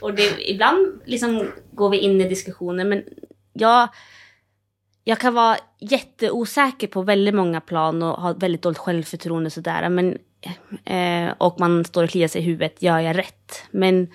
Och 0.00 0.14
det, 0.14 0.50
ibland 0.50 1.00
liksom 1.04 1.46
går 1.72 1.90
vi 1.90 1.98
in 1.98 2.20
i 2.20 2.28
diskussioner 2.28 2.84
men 2.84 3.02
jag, 3.52 3.88
jag 5.04 5.18
kan 5.18 5.34
vara 5.34 5.56
jätteosäker 5.78 6.86
på 6.86 7.02
väldigt 7.02 7.34
många 7.34 7.60
plan 7.60 8.02
och 8.02 8.22
ha 8.22 8.32
väldigt 8.32 8.62
dåligt 8.62 8.78
självförtroende 8.78 9.46
och 9.46 9.52
sådär. 9.52 9.88
Men, 9.88 10.18
eh, 10.84 11.34
och 11.38 11.60
man 11.60 11.84
står 11.84 12.04
och 12.04 12.10
kliar 12.10 12.28
sig 12.28 12.40
i 12.40 12.44
huvudet, 12.44 12.82
gör 12.82 12.98
jag 12.98 13.18
rätt? 13.18 13.62
Men 13.70 14.08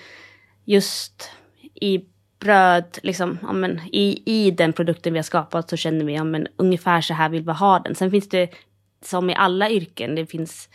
just 0.66 1.30
i 1.76 2.06
bröd, 2.40 3.00
liksom, 3.04 3.40
ja, 3.42 3.54
men, 3.54 3.82
i, 3.92 4.24
i 4.26 4.52
den 4.52 4.74
produkten 4.74 5.14
vi 5.14 5.20
har 5.20 5.24
skapat 5.24 5.70
så 5.70 5.78
känner 5.78 6.06
vi 6.06 6.14
ja, 6.14 6.24
men, 6.24 6.48
ungefär 6.56 7.02
så 7.02 7.14
här 7.14 7.30
vill 7.30 7.44
vi 7.44 7.52
ha 7.52 7.80
den. 7.80 7.96
Sen 7.96 8.12
finns 8.12 8.30
det, 8.30 8.50
som 9.02 9.30
i 9.30 9.36
alla 9.36 9.70
yrken, 9.70 10.16
det 10.16 10.26
finns 10.26 10.70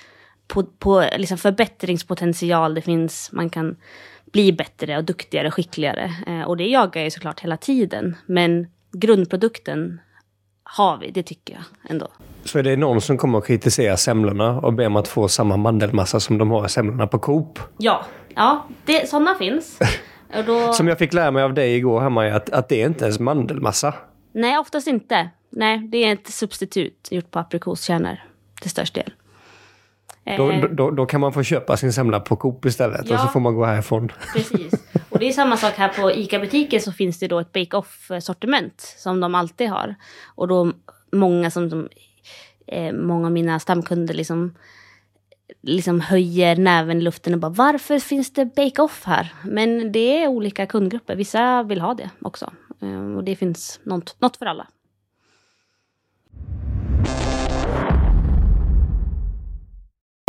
på, 0.46 0.64
på, 0.64 1.04
liksom 1.16 1.38
förbättringspotential. 1.38 2.74
Det 2.74 2.82
finns, 2.82 3.32
man 3.32 3.50
kan 3.50 3.76
bli 4.32 4.52
bättre 4.52 4.96
och 4.96 5.04
duktigare 5.04 5.48
och 5.48 5.54
skickligare. 5.54 6.10
Eh, 6.26 6.42
och 6.42 6.56
det 6.56 6.68
jagar 6.68 7.00
jag 7.00 7.04
ju 7.04 7.10
såklart 7.10 7.40
hela 7.40 7.56
tiden. 7.56 8.16
Men 8.26 8.66
grundprodukten 8.92 10.00
har 10.62 10.96
vi, 10.98 11.10
det 11.10 11.22
tycker 11.22 11.54
jag 11.54 11.90
ändå. 11.90 12.08
Så 12.44 12.58
är 12.58 12.62
det 12.62 12.76
någon 12.76 13.00
som 13.00 13.18
kommer 13.18 13.38
att 13.38 13.46
kritisera 13.46 13.96
semlorna 13.96 14.60
och 14.60 14.72
ber 14.72 14.86
om 14.86 14.96
att 14.96 15.08
få 15.08 15.28
samma 15.28 15.56
mandelmassa 15.56 16.20
som 16.20 16.38
de 16.38 16.50
har 16.50 16.66
i 16.66 16.68
semlorna 16.68 17.06
på 17.06 17.18
Coop. 17.18 17.58
Ja, 17.78 18.04
ja 18.34 18.66
det, 18.84 19.08
sådana 19.10 19.34
finns. 19.34 19.78
Och 20.38 20.44
då, 20.44 20.72
Som 20.72 20.88
jag 20.88 20.98
fick 20.98 21.12
lära 21.12 21.30
mig 21.30 21.42
av 21.42 21.54
dig 21.54 21.76
igår 21.76 22.00
hemma, 22.00 22.26
att, 22.26 22.50
att 22.50 22.68
det 22.68 22.82
är 22.82 22.86
inte 22.86 23.04
ens 23.04 23.18
mandelmassa. 23.18 23.94
Nej, 24.32 24.58
oftast 24.58 24.86
inte. 24.86 25.30
Nej, 25.50 25.78
det 25.78 25.98
är 26.04 26.12
ett 26.12 26.28
substitut 26.28 27.08
gjort 27.10 27.30
på 27.30 27.38
aprikoskärnor 27.38 28.16
till 28.60 28.70
störst 28.70 28.94
del. 28.94 29.12
Då, 30.36 30.50
Eh, 30.50 30.64
då, 30.70 30.90
då 30.90 31.06
kan 31.06 31.20
man 31.20 31.32
få 31.32 31.42
köpa 31.42 31.76
sin 31.76 31.92
semla 31.92 32.20
på 32.20 32.36
Coop 32.36 32.64
istället 32.66 33.00
och 33.00 33.06
Ja. 33.10 33.18
så 33.18 33.28
får 33.28 33.40
man 33.40 33.54
gå 33.54 33.64
härifrån. 33.64 34.12
Precis. 34.34 34.72
Och 35.10 35.18
det 35.18 35.28
är 35.28 35.32
samma 35.32 35.56
sak 35.56 35.74
här 35.74 35.88
på 35.88 36.12
ICA-butiken 36.12 36.80
så 36.80 36.92
finns 36.92 37.18
det 37.18 37.28
då 37.28 37.38
ett 37.38 37.52
bake-off-sortiment 37.52 38.94
som 38.98 39.20
de 39.20 39.34
alltid 39.34 39.68
har. 39.68 39.94
Och 40.34 40.48
då 40.48 40.72
många 41.12 41.50
som, 41.50 41.70
som 41.70 41.88
eh, 42.66 42.92
många 42.92 43.26
av 43.26 43.32
mina 43.32 43.60
stamkunder 43.60 44.14
liksom, 44.14 44.54
liksom 45.62 46.00
höjer 46.00 46.56
näven 46.56 46.98
i 46.98 47.00
luften 47.00 47.34
och 47.34 47.40
bara 47.40 47.52
varför 47.52 47.98
finns 47.98 48.32
det 48.32 48.44
bake-off 48.44 49.04
här? 49.04 49.34
Men 49.44 49.92
det 49.92 50.22
är 50.22 50.28
olika 50.28 50.66
kundgrupper. 50.66 51.16
Vissa 51.16 51.62
vill 51.62 51.80
ha 51.80 51.94
det 51.94 52.10
också. 52.20 52.52
Eh, 52.82 53.16
och 53.16 53.24
det 53.24 53.36
finns 53.36 53.80
något, 53.82 54.16
något 54.20 54.36
för 54.36 54.46
alla. 54.46 54.66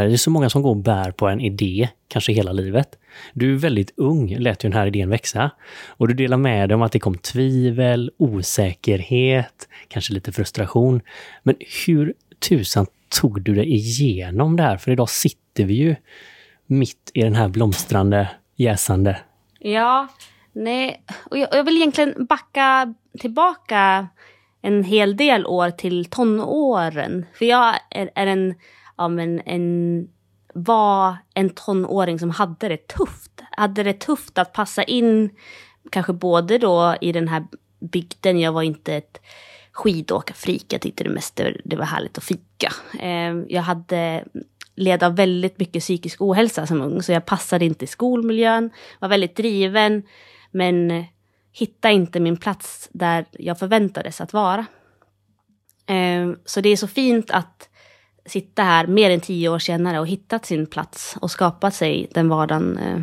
Det 0.07 0.13
är 0.13 0.17
så 0.17 0.29
många 0.29 0.49
som 0.49 0.61
går 0.61 0.69
och 0.69 0.77
bär 0.77 1.11
på 1.11 1.27
en 1.27 1.41
idé, 1.41 1.89
kanske 2.07 2.33
hela 2.33 2.51
livet. 2.51 2.99
Du 3.33 3.53
är 3.53 3.57
väldigt 3.57 3.93
ung, 3.97 4.35
lät 4.37 4.63
ju 4.63 4.69
den 4.69 4.77
här 4.77 4.87
idén 4.87 5.09
växa. 5.09 5.51
Och 5.87 6.07
du 6.07 6.13
delar 6.13 6.37
med 6.37 6.69
dig 6.69 6.75
om 6.75 6.81
att 6.81 6.91
det 6.91 6.99
kom 6.99 7.17
tvivel, 7.17 8.11
osäkerhet, 8.17 9.67
kanske 9.87 10.13
lite 10.13 10.31
frustration. 10.31 11.01
Men 11.43 11.55
hur 11.87 12.13
tusan 12.49 12.85
tog 13.09 13.41
du 13.41 13.55
dig 13.55 13.73
igenom 13.73 14.55
det 14.55 14.63
här? 14.63 14.77
För 14.77 14.91
idag 14.91 15.09
sitter 15.09 15.65
vi 15.65 15.73
ju 15.73 15.95
mitt 16.67 17.11
i 17.13 17.21
den 17.21 17.35
här 17.35 17.47
blomstrande, 17.47 18.29
jäsande. 18.55 19.19
Ja, 19.59 20.07
nej. 20.53 21.03
Och 21.29 21.37
jag, 21.37 21.49
jag 21.51 21.63
vill 21.63 21.77
egentligen 21.77 22.25
backa 22.25 22.93
tillbaka 23.19 24.07
en 24.61 24.83
hel 24.83 25.17
del 25.17 25.45
år 25.45 25.69
till 25.69 26.05
tonåren. 26.05 27.25
För 27.33 27.45
jag 27.45 27.75
är, 27.89 28.09
är 28.15 28.27
en, 28.27 28.55
ja, 29.01 29.07
men 29.07 29.41
en, 29.45 30.07
var 30.53 31.17
en 31.33 31.49
tonåring 31.49 32.19
som 32.19 32.29
hade 32.29 32.67
det 32.67 32.87
tufft. 32.87 33.41
Hade 33.51 33.83
det 33.83 33.93
tufft 33.93 34.37
att 34.37 34.53
passa 34.53 34.83
in, 34.83 35.29
kanske 35.89 36.13
både 36.13 36.57
då 36.57 36.95
i 37.01 37.11
den 37.11 37.27
här 37.27 37.45
bygden. 37.79 38.39
Jag 38.39 38.51
var 38.51 38.61
inte 38.61 38.95
ett 38.95 39.21
skidåkarfreak. 39.71 40.65
Jag 40.67 40.81
tyckte 40.81 41.03
det 41.03 41.09
mest 41.09 41.41
det 41.65 41.75
var 41.75 41.85
härligt 41.85 42.17
att 42.17 42.23
fika. 42.23 42.73
Ehm, 42.99 43.45
jag 43.49 43.61
hade 43.61 44.23
led 44.75 45.03
av 45.03 45.15
väldigt 45.15 45.59
mycket 45.59 45.83
psykisk 45.83 46.21
ohälsa 46.21 46.67
som 46.67 46.81
ung, 46.81 47.03
så 47.03 47.11
jag 47.11 47.25
passade 47.25 47.65
inte 47.65 47.85
i 47.85 47.87
skolmiljön, 47.87 48.69
var 48.99 49.09
väldigt 49.09 49.35
driven, 49.35 50.03
men 50.51 51.05
hittade 51.51 51.93
inte 51.93 52.19
min 52.19 52.37
plats 52.37 52.89
där 52.91 53.25
jag 53.31 53.59
förväntades 53.59 54.21
att 54.21 54.33
vara. 54.33 54.65
Ehm, 55.85 56.37
så 56.45 56.61
det 56.61 56.69
är 56.69 56.77
så 56.77 56.87
fint 56.87 57.31
att 57.31 57.70
sitta 58.25 58.63
här 58.63 58.87
mer 58.87 59.09
än 59.09 59.19
tio 59.19 59.49
år 59.49 59.59
senare 59.59 59.99
och 59.99 60.07
hittat 60.07 60.45
sin 60.45 60.67
plats 60.67 61.15
och 61.21 61.31
skapat 61.31 61.73
sig 61.73 62.07
den 62.13 62.29
vardagen 62.29 62.77
eh, 62.77 62.95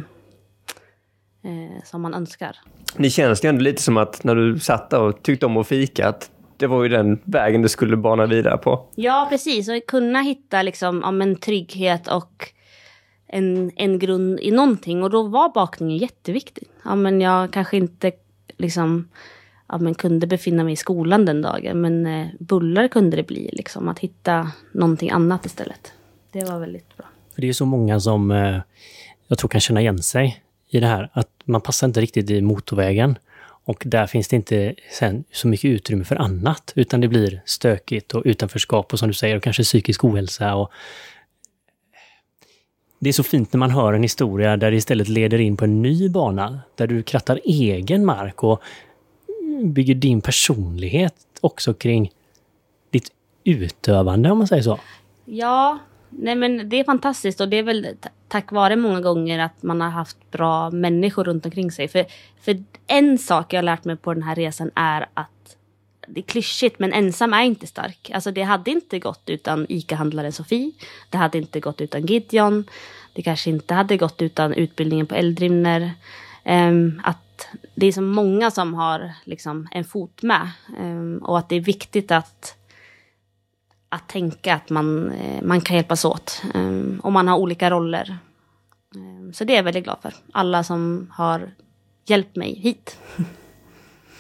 eh, 1.53 1.83
som 1.85 2.03
man 2.03 2.15
önskar. 2.15 2.57
Det 2.97 3.11
känns 3.11 3.45
ju 3.45 3.49
ändå 3.49 3.63
lite 3.63 3.83
som 3.83 3.97
att 3.97 4.25
när 4.25 4.35
du 4.35 4.59
satt 4.59 4.93
och 4.93 5.23
tyckte 5.23 5.47
om 5.47 5.57
att 5.57 5.67
fika, 5.67 6.09
att 6.09 6.31
det 6.57 6.67
var 6.67 6.83
ju 6.83 6.89
den 6.89 7.21
vägen 7.25 7.63
du 7.63 7.69
skulle 7.69 7.97
bana 7.97 8.27
vidare 8.27 8.59
på. 8.59 8.87
Ja, 8.95 9.27
precis. 9.31 9.69
Och 9.69 9.87
kunna 9.87 10.23
hitta 10.23 10.63
liksom, 10.63 11.01
ja, 11.05 11.23
en 11.23 11.37
trygghet 11.37 12.09
och 12.09 12.53
en, 13.27 13.71
en 13.77 13.99
grund 13.99 14.41
i 14.41 14.51
någonting. 14.51 15.03
Och 15.03 15.11
då 15.11 15.23
var 15.23 15.55
bakningen 15.55 15.97
jätteviktig. 15.97 16.69
Ja, 16.85 16.95
men 16.95 17.21
jag 17.21 17.53
kanske 17.53 17.77
inte 17.77 18.13
liksom, 18.57 19.09
ja, 19.69 19.79
men 19.79 19.95
kunde 19.95 20.27
befinna 20.27 20.65
mig 20.65 20.73
i 20.73 20.77
skolan 20.77 21.25
den 21.25 21.43
dagen. 21.43 21.81
Men 21.81 22.07
eh, 22.07 22.27
bullar 22.39 22.89
kunde 22.89 23.17
det 23.17 23.27
bli. 23.27 23.51
Liksom, 23.53 23.89
att 23.89 23.99
hitta 23.99 24.53
någonting 24.73 25.11
annat 25.11 25.47
istället. 25.47 25.93
Det 26.33 26.45
var 26.45 26.59
väldigt 26.59 26.97
bra. 26.97 27.07
För 27.35 27.41
det 27.41 27.49
är 27.49 27.53
så 27.53 27.67
många 27.67 28.01
som 28.01 28.31
eh, 28.31 28.61
jag 29.29 29.39
tror 29.39 29.49
kan 29.49 29.61
känna 29.61 29.81
igen 29.81 30.03
sig 30.03 30.43
i 30.69 30.81
det 30.81 30.87
här. 30.87 31.11
Att 31.13 31.31
man 31.45 31.61
passar 31.61 31.87
inte 31.87 32.01
riktigt 32.01 32.31
i 32.31 32.41
motorvägen. 32.41 33.19
Och 33.65 33.83
där 33.87 34.07
finns 34.07 34.29
det 34.29 34.37
inte 34.37 34.75
sen 34.91 35.25
så 35.33 35.49
mycket 35.49 35.69
utrymme 35.69 36.05
för 36.05 36.17
annat, 36.17 36.73
utan 36.77 37.01
det 37.01 37.09
blir 37.09 37.43
stökigt 37.45 38.15
och 38.15 38.23
utanförskap 38.25 38.93
och 38.93 38.99
som 38.99 39.09
du 39.09 39.15
säger, 39.15 39.37
och 39.37 39.43
kanske 39.43 39.63
psykisk 39.63 40.05
ohälsa. 40.05 40.55
Och 40.55 40.73
det 42.99 43.09
är 43.09 43.13
så 43.13 43.23
fint 43.23 43.53
när 43.53 43.59
man 43.59 43.71
hör 43.71 43.93
en 43.93 44.03
historia 44.03 44.57
där 44.57 44.71
det 44.71 44.77
istället 44.77 45.09
leder 45.09 45.39
in 45.39 45.57
på 45.57 45.65
en 45.65 45.83
ny 45.83 46.09
bana, 46.09 46.61
där 46.75 46.87
du 46.87 47.03
krattar 47.03 47.41
egen 47.45 48.05
mark 48.05 48.45
och 48.45 48.63
bygger 49.65 49.95
din 49.95 50.21
personlighet 50.21 51.15
också 51.41 51.75
kring 51.75 52.11
ditt 52.91 53.13
utövande, 53.45 54.31
om 54.31 54.39
man 54.39 54.47
säger 54.47 54.63
så. 54.63 54.79
Ja, 55.25 55.79
nej 56.11 56.35
men 56.35 56.69
det 56.69 56.81
är 56.81 56.85
fantastiskt 56.85 57.41
och 57.41 57.49
det 57.49 57.57
är 57.57 57.63
väl 57.63 57.87
tack 58.29 58.53
vare 58.53 58.77
många 58.77 59.01
gånger 59.01 59.39
att 59.39 59.63
man 59.63 59.81
har 59.81 59.89
haft 59.89 60.31
bra 60.31 60.71
människor 60.71 61.25
runt 61.25 61.45
omkring 61.45 61.71
sig. 61.71 61.89
För, 61.89 62.05
för 62.41 62.65
en 62.87 63.19
sak 63.19 63.53
jag 63.53 63.59
har 63.59 63.63
lärt 63.63 63.85
mig 63.85 63.97
på 63.97 64.15
den 64.15 64.23
här 64.23 64.35
resan 64.35 64.71
är 64.75 65.07
att 65.15 65.57
det 66.09 66.21
är 66.21 66.25
klyschigt, 66.25 66.79
men 66.79 66.93
ensam 66.93 67.33
är 67.33 67.43
inte 67.43 67.67
stark. 67.67 68.11
Alltså 68.15 68.31
det 68.31 68.43
hade 68.43 68.71
inte 68.71 68.99
gått 68.99 69.23
utan 69.27 69.67
ICA-handlaren 69.69 70.33
Sofie. 70.33 70.73
Det 71.11 71.19
hade 71.19 71.39
inte 71.39 71.61
gått 71.61 71.81
utan 71.81 72.07
Gideon. 72.07 72.65
Det 73.13 73.23
kanske 73.23 73.51
inte 73.51 73.75
hade 73.75 73.97
gått 73.97 74.23
utan 74.23 74.53
utbildningen 74.53 75.07
på 75.07 75.15
Eldrimner. 75.15 75.93
Um, 76.45 77.01
att 77.05 77.28
det 77.75 77.87
är 77.87 77.93
så 77.93 78.03
många 78.03 78.51
som 78.51 78.75
har 78.75 79.13
liksom 79.25 79.69
en 79.71 79.85
fot 79.85 80.23
med. 80.23 80.51
Um, 80.79 81.19
och 81.19 81.39
att 81.39 81.49
det 81.49 81.57
är 81.57 81.61
viktigt 81.61 82.11
att 82.11 82.55
att 83.89 84.09
tänka 84.09 84.55
att 84.55 84.71
man, 84.71 85.11
eh, 85.11 85.43
man 85.43 85.61
kan 85.61 85.77
hjälpas 85.77 86.05
åt. 86.05 86.43
Um, 86.55 87.01
och 87.05 87.13
man 87.13 87.29
har 87.29 87.39
olika 87.39 87.71
roller. 87.71 88.19
Um, 88.95 89.33
så 89.33 89.45
det 89.45 89.53
är 89.53 89.57
jag 89.57 89.63
väldigt 89.63 89.85
glad 89.85 89.99
för. 90.03 90.15
Alla 90.33 90.65
som 90.65 91.11
har 91.13 91.51
hjälpt 92.07 92.37
mig 92.37 92.55
hit. 92.61 92.99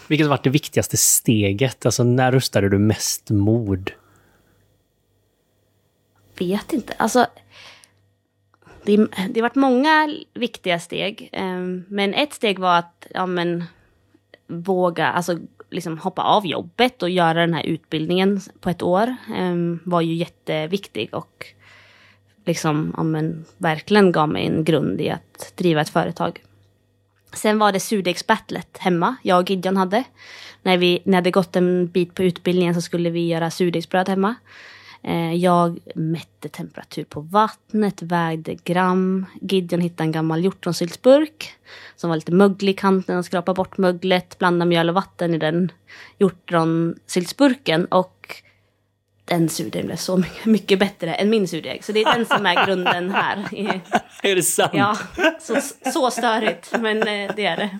Vilket 0.08 0.26
har 0.26 0.30
varit 0.30 0.44
det 0.44 0.50
viktigaste 0.50 0.96
steget? 0.96 1.86
Alltså 1.86 2.04
när 2.04 2.32
rustade 2.32 2.68
du 2.68 2.78
mest 2.78 3.30
mod? 3.30 3.90
Vet 6.38 6.72
inte. 6.72 6.92
Alltså, 6.96 7.26
det, 8.84 8.96
det 9.28 9.40
har 9.40 9.42
varit 9.42 9.54
många 9.54 10.14
viktiga 10.34 10.80
steg. 10.80 11.28
Ehm, 11.32 11.84
men 11.88 12.14
ett 12.14 12.32
steg 12.32 12.58
var 12.58 12.78
att 12.78 13.06
ja, 13.10 13.26
men, 13.26 13.64
våga, 14.46 15.06
alltså 15.06 15.38
liksom 15.70 15.98
hoppa 15.98 16.22
av 16.22 16.46
jobbet 16.46 17.02
och 17.02 17.10
göra 17.10 17.40
den 17.40 17.54
här 17.54 17.66
utbildningen 17.66 18.40
på 18.60 18.70
ett 18.70 18.82
år 18.82 19.16
um, 19.38 19.80
var 19.84 20.00
ju 20.00 20.14
jätteviktig 20.14 21.08
och 21.14 21.46
liksom, 22.44 22.94
ja, 22.96 23.02
men, 23.02 23.44
verkligen 23.56 24.12
gav 24.12 24.28
mig 24.28 24.46
en 24.46 24.64
grund 24.64 25.00
i 25.00 25.10
att 25.10 25.52
driva 25.56 25.80
ett 25.80 25.88
företag. 25.88 26.42
Sen 27.32 27.58
var 27.58 27.72
det 27.72 27.80
surdegsbattlet 27.80 28.78
hemma, 28.78 29.16
jag 29.22 29.42
och 29.42 29.50
Gideon 29.50 29.76
hade. 29.76 30.04
När 30.62 30.78
vi 30.78 31.02
när 31.04 31.12
det 31.12 31.16
hade 31.16 31.30
gått 31.30 31.56
en 31.56 31.86
bit 31.86 32.14
på 32.14 32.22
utbildningen 32.22 32.74
så 32.74 32.80
skulle 32.80 33.10
vi 33.10 33.28
göra 33.28 33.50
surdegsbröd 33.50 34.08
hemma. 34.08 34.34
Eh, 35.02 35.34
jag 35.34 35.78
mätte 35.94 36.48
temperatur 36.48 37.04
på 37.04 37.20
vattnet, 37.20 38.02
vägde 38.02 38.54
gram. 38.54 39.26
Gideon 39.40 39.80
hittade 39.80 40.02
en 40.04 40.12
gammal 40.12 40.44
hjortronsyltsburk 40.44 41.52
som 41.96 42.10
var 42.10 42.16
lite 42.16 42.32
möglig 42.32 42.72
i 42.72 42.76
kanten 42.76 43.18
och 43.18 43.24
skrapade 43.24 43.56
bort 43.56 43.78
möglet, 43.78 44.38
blandade 44.38 44.68
mjöl 44.68 44.88
och 44.88 44.94
vatten 44.94 45.34
i 45.34 45.38
den 45.38 45.72
hjortronsyltsburken 46.18 47.84
och 47.84 48.42
den 49.24 49.48
surdegen 49.48 49.86
blev 49.86 49.96
så 49.96 50.22
mycket 50.44 50.78
bättre 50.78 51.14
än 51.14 51.30
min 51.30 51.48
surdeg. 51.48 51.84
Så 51.84 51.92
det 51.92 52.02
är 52.02 52.14
den 52.14 52.26
som 52.26 52.46
är 52.46 52.66
grunden 52.66 53.10
här. 53.10 53.38
Är 54.22 54.34
det 54.34 54.42
sant? 54.42 54.70
Ja, 54.74 54.98
så, 55.40 55.56
så 55.92 56.10
störigt, 56.10 56.74
men 56.80 56.98
eh, 56.98 57.32
det 57.36 57.46
är 57.46 57.56
det. 57.56 57.78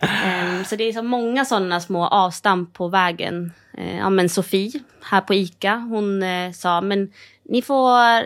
Så 0.64 0.76
det 0.76 0.84
är 0.84 0.92
så 0.92 1.02
många 1.02 1.44
sådana 1.44 1.80
små 1.80 2.06
avstamp 2.06 2.72
på 2.72 2.88
vägen. 2.88 3.52
Uh, 3.78 3.98
ja, 3.98 4.10
men 4.10 4.28
Sofie 4.28 4.72
här 5.02 5.20
på 5.20 5.34
ICA, 5.34 5.74
hon 5.74 6.22
uh, 6.22 6.52
sa 6.52 6.80
men 6.80 7.12
ni 7.44 7.62
får 7.62 8.22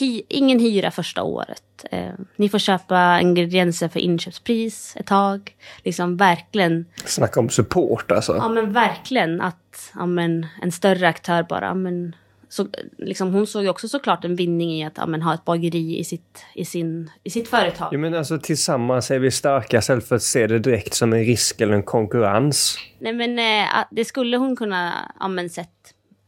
hy 0.00 0.22
ingen 0.28 0.58
hyra 0.58 0.90
första 0.90 1.22
året. 1.22 1.62
Uh, 1.92 2.12
ni 2.36 2.48
får 2.48 2.58
köpa 2.58 3.20
ingredienser 3.20 3.88
för 3.88 4.00
inköpspris 4.00 4.96
ett 4.96 5.06
tag. 5.06 5.56
Liksom 5.84 6.16
verkligen. 6.16 6.86
Snacka 7.04 7.40
om 7.40 7.48
support 7.48 8.12
alltså. 8.12 8.36
Ja 8.36 8.48
men 8.48 8.72
verkligen 8.72 9.40
att 9.40 9.92
ja, 9.94 10.06
men, 10.06 10.46
en 10.62 10.72
större 10.72 11.08
aktör 11.08 11.42
bara. 11.42 11.74
Men, 11.74 12.14
så, 12.48 12.68
liksom, 12.98 13.32
hon 13.32 13.46
såg 13.46 13.62
ju 13.62 13.68
också 13.68 13.88
såklart 13.88 14.24
en 14.24 14.36
vinning 14.36 14.70
i 14.70 14.84
att 14.84 14.92
ja, 14.96 15.06
men, 15.06 15.22
ha 15.22 15.34
ett 15.34 15.44
bageri 15.44 15.98
i 15.98 16.04
sitt, 16.04 16.44
i 16.54 16.64
sin, 16.64 17.10
i 17.22 17.30
sitt 17.30 17.48
företag. 17.48 17.88
Jo, 17.92 18.00
men 18.00 18.14
alltså, 18.14 18.38
tillsammans 18.38 19.10
är 19.10 19.18
vi 19.18 19.30
starka 19.30 19.78
istället 19.78 20.08
för 20.08 20.16
att 20.16 20.22
se 20.22 20.46
det 20.46 20.58
direkt 20.58 20.94
som 20.94 21.12
en 21.12 21.24
risk 21.24 21.60
eller 21.60 21.74
en 21.74 21.82
konkurrens. 21.82 22.78
Nej 22.98 23.12
men 23.12 23.38
eh, 23.38 23.84
det 23.90 24.04
skulle 24.04 24.36
hon 24.36 24.56
kunna 24.56 24.92
ja, 25.20 25.28
men, 25.28 25.50
sett. 25.50 25.68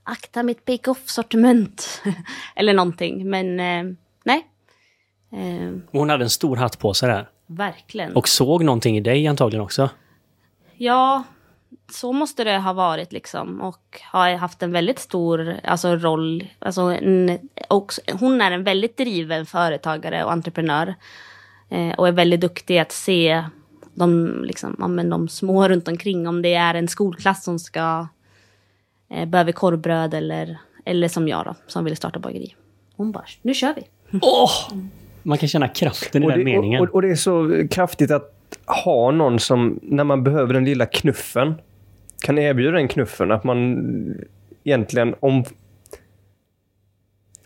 Akta 0.03 0.43
mitt 0.43 0.65
bake-off-sortiment. 0.65 2.03
eller 2.57 2.75
någonting. 2.75 3.31
Men 3.31 3.61
eh, 3.61 3.95
nej. 4.25 4.47
Eh, 5.33 5.77
hon 5.93 6.11
hade 6.11 6.25
en 6.25 6.31
stor 6.31 6.57
hatt 6.57 6.79
på 6.79 6.95
sig 6.95 7.09
där. 7.09 7.29
Verkligen. 7.47 8.17
Och 8.17 8.29
såg 8.29 8.65
någonting 8.65 8.97
i 8.97 9.01
dig 9.01 9.27
antagligen 9.27 9.65
också. 9.65 9.91
Ja, 10.77 11.25
så 11.91 12.13
måste 12.13 12.45
det 12.45 12.59
ha 12.59 12.73
varit 12.73 13.13
liksom. 13.13 13.61
Och 13.61 14.01
har 14.03 14.35
haft 14.35 14.63
en 14.63 14.73
väldigt 14.73 14.99
stor 14.99 15.57
alltså, 15.65 15.97
roll. 15.97 16.45
Alltså, 16.59 16.81
en, 16.81 17.39
också, 17.69 18.01
hon 18.13 18.41
är 18.41 18.51
en 18.51 18.65
väldigt 18.65 18.97
driven 18.97 19.47
företagare 19.47 20.25
och 20.25 20.33
entreprenör. 20.33 20.95
Eh, 21.69 21.91
och 21.91 22.09
är 22.09 22.13
väldigt 22.13 22.41
duktig 22.41 22.79
att 22.79 22.93
se 22.93 23.45
de, 23.95 24.35
liksom, 24.45 24.77
ja, 24.79 24.89
men 24.89 25.11
de 25.11 25.29
små 25.29 25.69
runt 25.69 25.89
omkring. 25.89 26.29
Om 26.29 26.43
det 26.43 26.55
är 26.55 26.75
en 26.75 26.89
skolklass 26.89 27.45
som 27.45 27.59
ska 27.59 28.09
eh, 29.11 29.29
behöver 29.29 29.53
korvbröd 29.53 30.15
eller, 30.15 30.59
eller 30.85 31.09
som 31.09 31.29
jag 31.29 31.45
då, 31.45 31.55
som 31.67 31.85
vill 31.85 31.97
starta 31.97 32.19
bageri. 32.19 32.55
Hon 32.97 33.13
bara, 33.13 33.25
nu 33.43 33.55
kör 33.55 33.75
vi. 33.75 33.83
Oh! 34.19 34.51
Man 35.23 35.39
kan 35.39 35.49
känna 35.49 35.69
kraften 35.69 36.23
i 36.23 36.27
och 36.27 36.31
den 36.31 36.39
det, 36.39 36.45
meningen. 36.45 36.83
Och, 36.83 36.95
och, 36.95 37.03
det 37.03 37.11
är 37.11 37.15
så 37.15 37.67
kraftigt 37.71 38.11
att 38.11 38.40
ha 38.67 39.11
någon 39.11 39.39
som, 39.39 39.81
när 39.83 40.05
man 40.05 40.25
behöver 40.25 40.55
den 40.55 40.65
lilla 40.65 40.87
knuffen, 40.87 41.55
kan 42.23 42.39
erbjuda 42.39 42.71
den 42.71 42.89
knuffen. 42.89 43.33
Att 43.33 43.45
man 43.45 43.79
egentligen 44.65 45.15
om... 45.21 45.45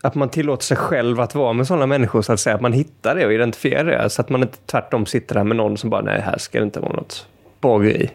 Att 0.01 0.15
man 0.15 0.29
tillåter 0.29 0.63
sig 0.63 0.77
själv 0.77 1.19
att 1.19 1.35
vara 1.35 1.53
med 1.53 1.67
sådana 1.67 1.85
människor 1.85 2.21
så 2.21 2.33
att 2.33 2.39
säga. 2.39 2.55
Att 2.55 2.61
man 2.61 2.73
hittar 2.73 3.15
det 3.15 3.25
och 3.25 3.33
identifierar 3.33 3.85
det. 3.85 4.09
Så 4.09 4.21
att 4.21 4.29
man 4.29 4.41
inte 4.41 4.57
tvärtom 4.65 5.05
sitter 5.05 5.35
där 5.35 5.43
med 5.43 5.57
någon 5.57 5.77
som 5.77 5.89
bara, 5.89 6.01
nej 6.01 6.21
här 6.21 6.37
ska 6.37 6.59
det 6.59 6.63
inte 6.63 6.79
vara 6.79 6.93
något 6.93 7.27
bageri. 7.59 8.09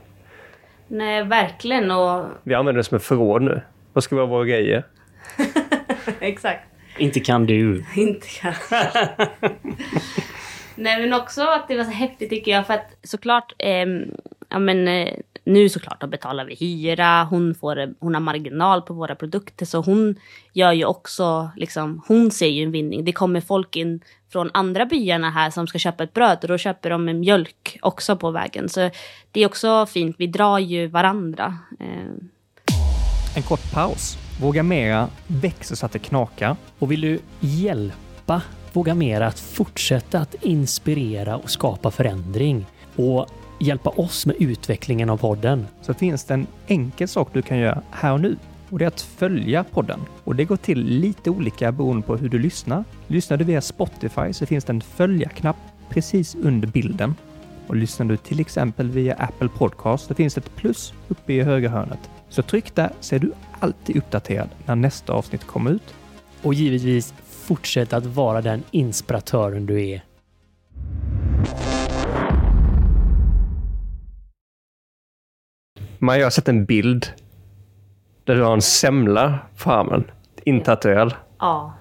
Nej, 0.89 1.25
verkligen. 1.25 1.91
Och... 1.91 2.25
Vi 2.43 2.55
använder 2.55 2.79
det 2.79 2.85
som 2.85 2.97
ett 2.97 3.03
förråd 3.03 3.43
nu. 3.43 3.61
Vad 3.93 4.05
ska 4.05 4.17
vara 4.17 4.27
våra 4.27 4.45
grejer? 4.45 4.85
Exakt. 6.21 6.61
Inte 6.99 7.21
kan 7.21 7.47
du. 7.47 7.85
Inte 7.97 8.27
kanske. 8.41 8.77
Nej 10.81 11.01
men 11.01 11.13
också 11.13 11.43
att 11.43 11.69
det 11.69 11.77
var 11.77 11.85
så 11.85 11.91
häftigt 11.91 12.31
tycker 12.31 12.51
jag 12.51 12.67
för 12.67 12.75
att 12.75 12.97
såklart, 13.03 13.53
eh, 13.59 13.87
ja 14.49 14.59
men 14.59 14.89
eh, 14.89 15.15
nu 15.45 15.69
såklart 15.69 16.01
då 16.01 16.07
betalar 16.07 16.45
vi 16.45 16.55
hyra, 16.55 17.25
hon, 17.25 17.55
får, 17.55 17.95
hon 18.01 18.15
har 18.15 18.21
marginal 18.21 18.83
på 18.83 18.95
våra 18.95 19.15
produkter 19.15 19.67
så 19.67 19.81
hon 19.81 20.17
gör 20.53 20.73
ju 20.73 20.85
också, 20.85 21.51
liksom, 21.57 22.03
hon 22.07 22.31
ser 22.31 22.47
ju 22.47 22.63
en 22.63 22.73
vinning. 22.73 23.05
Det 23.05 23.13
kommer 23.13 23.41
folk 23.41 23.77
in 23.77 24.01
från 24.33 24.51
andra 24.55 24.87
byarna 24.87 25.31
här 25.31 25.51
som 25.51 25.67
ska 25.67 25.79
köpa 25.79 26.05
ett 26.05 26.15
bröd 26.15 26.39
och 26.43 26.49
då 26.49 26.59
köper 26.59 26.91
de 26.91 27.09
en 27.09 27.21
mjölk 27.21 27.79
också 27.83 28.17
på 28.17 28.31
vägen. 28.31 28.69
Så 28.69 28.91
det 29.33 29.41
är 29.41 29.47
också 29.47 29.87
fint, 29.87 30.17
vi 30.19 30.27
drar 30.27 30.59
ju 30.59 30.87
varandra. 30.87 31.59
Eh. 31.81 32.77
En 33.37 33.43
kort 33.43 33.73
paus. 33.73 34.19
Våga 34.41 34.63
Mera 34.63 35.09
växer 35.27 35.77
så 35.77 35.87
att 35.87 35.93
det 35.93 35.99
knakar. 35.99 36.57
Och 36.79 36.93
vill 36.93 37.01
du 37.01 37.21
hjälpa 37.41 38.43
Våga 38.73 38.95
Mera 38.95 39.27
att 39.27 39.41
fortsätta 39.41 40.19
att 40.19 40.35
inspirera 40.43 41.37
och 41.37 41.51
skapa 41.51 41.91
förändring 41.91 42.67
och 42.97 43.27
hjälpa 43.61 43.91
oss 43.91 44.27
med 44.27 44.37
utvecklingen 44.39 45.11
av 45.11 45.17
podden. 45.17 45.67
Så 45.83 45.95
finns 45.95 46.25
det 46.25 46.35
en 46.35 46.47
enkel 46.67 47.09
sak 47.09 47.29
du 47.33 47.43
kan 47.43 47.59
göra 47.59 47.83
här 47.91 48.13
och 48.13 48.21
nu 48.21 48.37
och 48.71 48.79
det 48.79 48.85
är 48.85 48.89
att 48.89 49.01
följa 49.01 49.65
podden. 49.65 50.01
Och 50.25 50.37
det 50.37 50.45
går 50.45 50.57
till 50.57 50.85
lite 50.85 51.31
olika 51.31 51.73
beroende 51.73 52.07
på 52.07 52.17
hur 52.17 52.29
du 52.29 52.39
lyssnar. 52.39 52.85
Lyssnar 53.07 53.37
du 53.37 53.45
via 53.45 53.61
Spotify 53.61 54.33
så 54.33 54.47
finns 54.47 54.65
det 54.65 54.73
en 54.73 54.81
följa-knapp 54.81 55.57
precis 55.89 56.35
under 56.35 56.69
bilden. 56.69 57.15
Och 57.67 57.77
lyssnar 57.77 58.07
du 58.07 58.17
till 58.17 58.41
exempel 58.41 58.91
via 58.91 59.15
Apple 59.15 59.49
Podcast 59.49 60.07
så 60.07 60.15
finns 60.15 60.35
det 60.35 60.41
ett 60.41 60.57
plus 60.57 60.95
uppe 61.09 61.33
i 61.33 61.43
högra 61.43 61.71
hörnet. 61.71 62.11
Så 62.29 62.43
tryck 62.43 62.75
där 62.75 62.91
så 63.01 63.15
är 63.15 63.19
du 63.19 63.33
alltid 63.61 63.97
uppdaterad 63.97 64.49
när 64.67 64.77
nästa 64.77 65.13
avsnitt 65.13 65.47
kommer 65.47 65.71
ut. 65.71 65.95
Och 66.43 66.55
givetvis 66.55 67.15
fortsätt 67.51 67.93
att 67.93 68.07
vara 68.07 68.41
den 68.41 68.63
inspiratören 68.71 69.67
du 69.67 69.87
är. 69.89 70.03
Man 75.99 76.23
har 76.23 76.31
sett 76.31 76.49
en 76.49 76.65
bild 76.65 77.07
där 78.25 78.35
du 78.35 78.43
har 78.43 78.53
en 78.53 78.63
semla 78.63 79.39
på 79.65 79.73
armen. 79.73 80.05
Intatuerad. 80.45 81.15
Ja, 81.39 81.75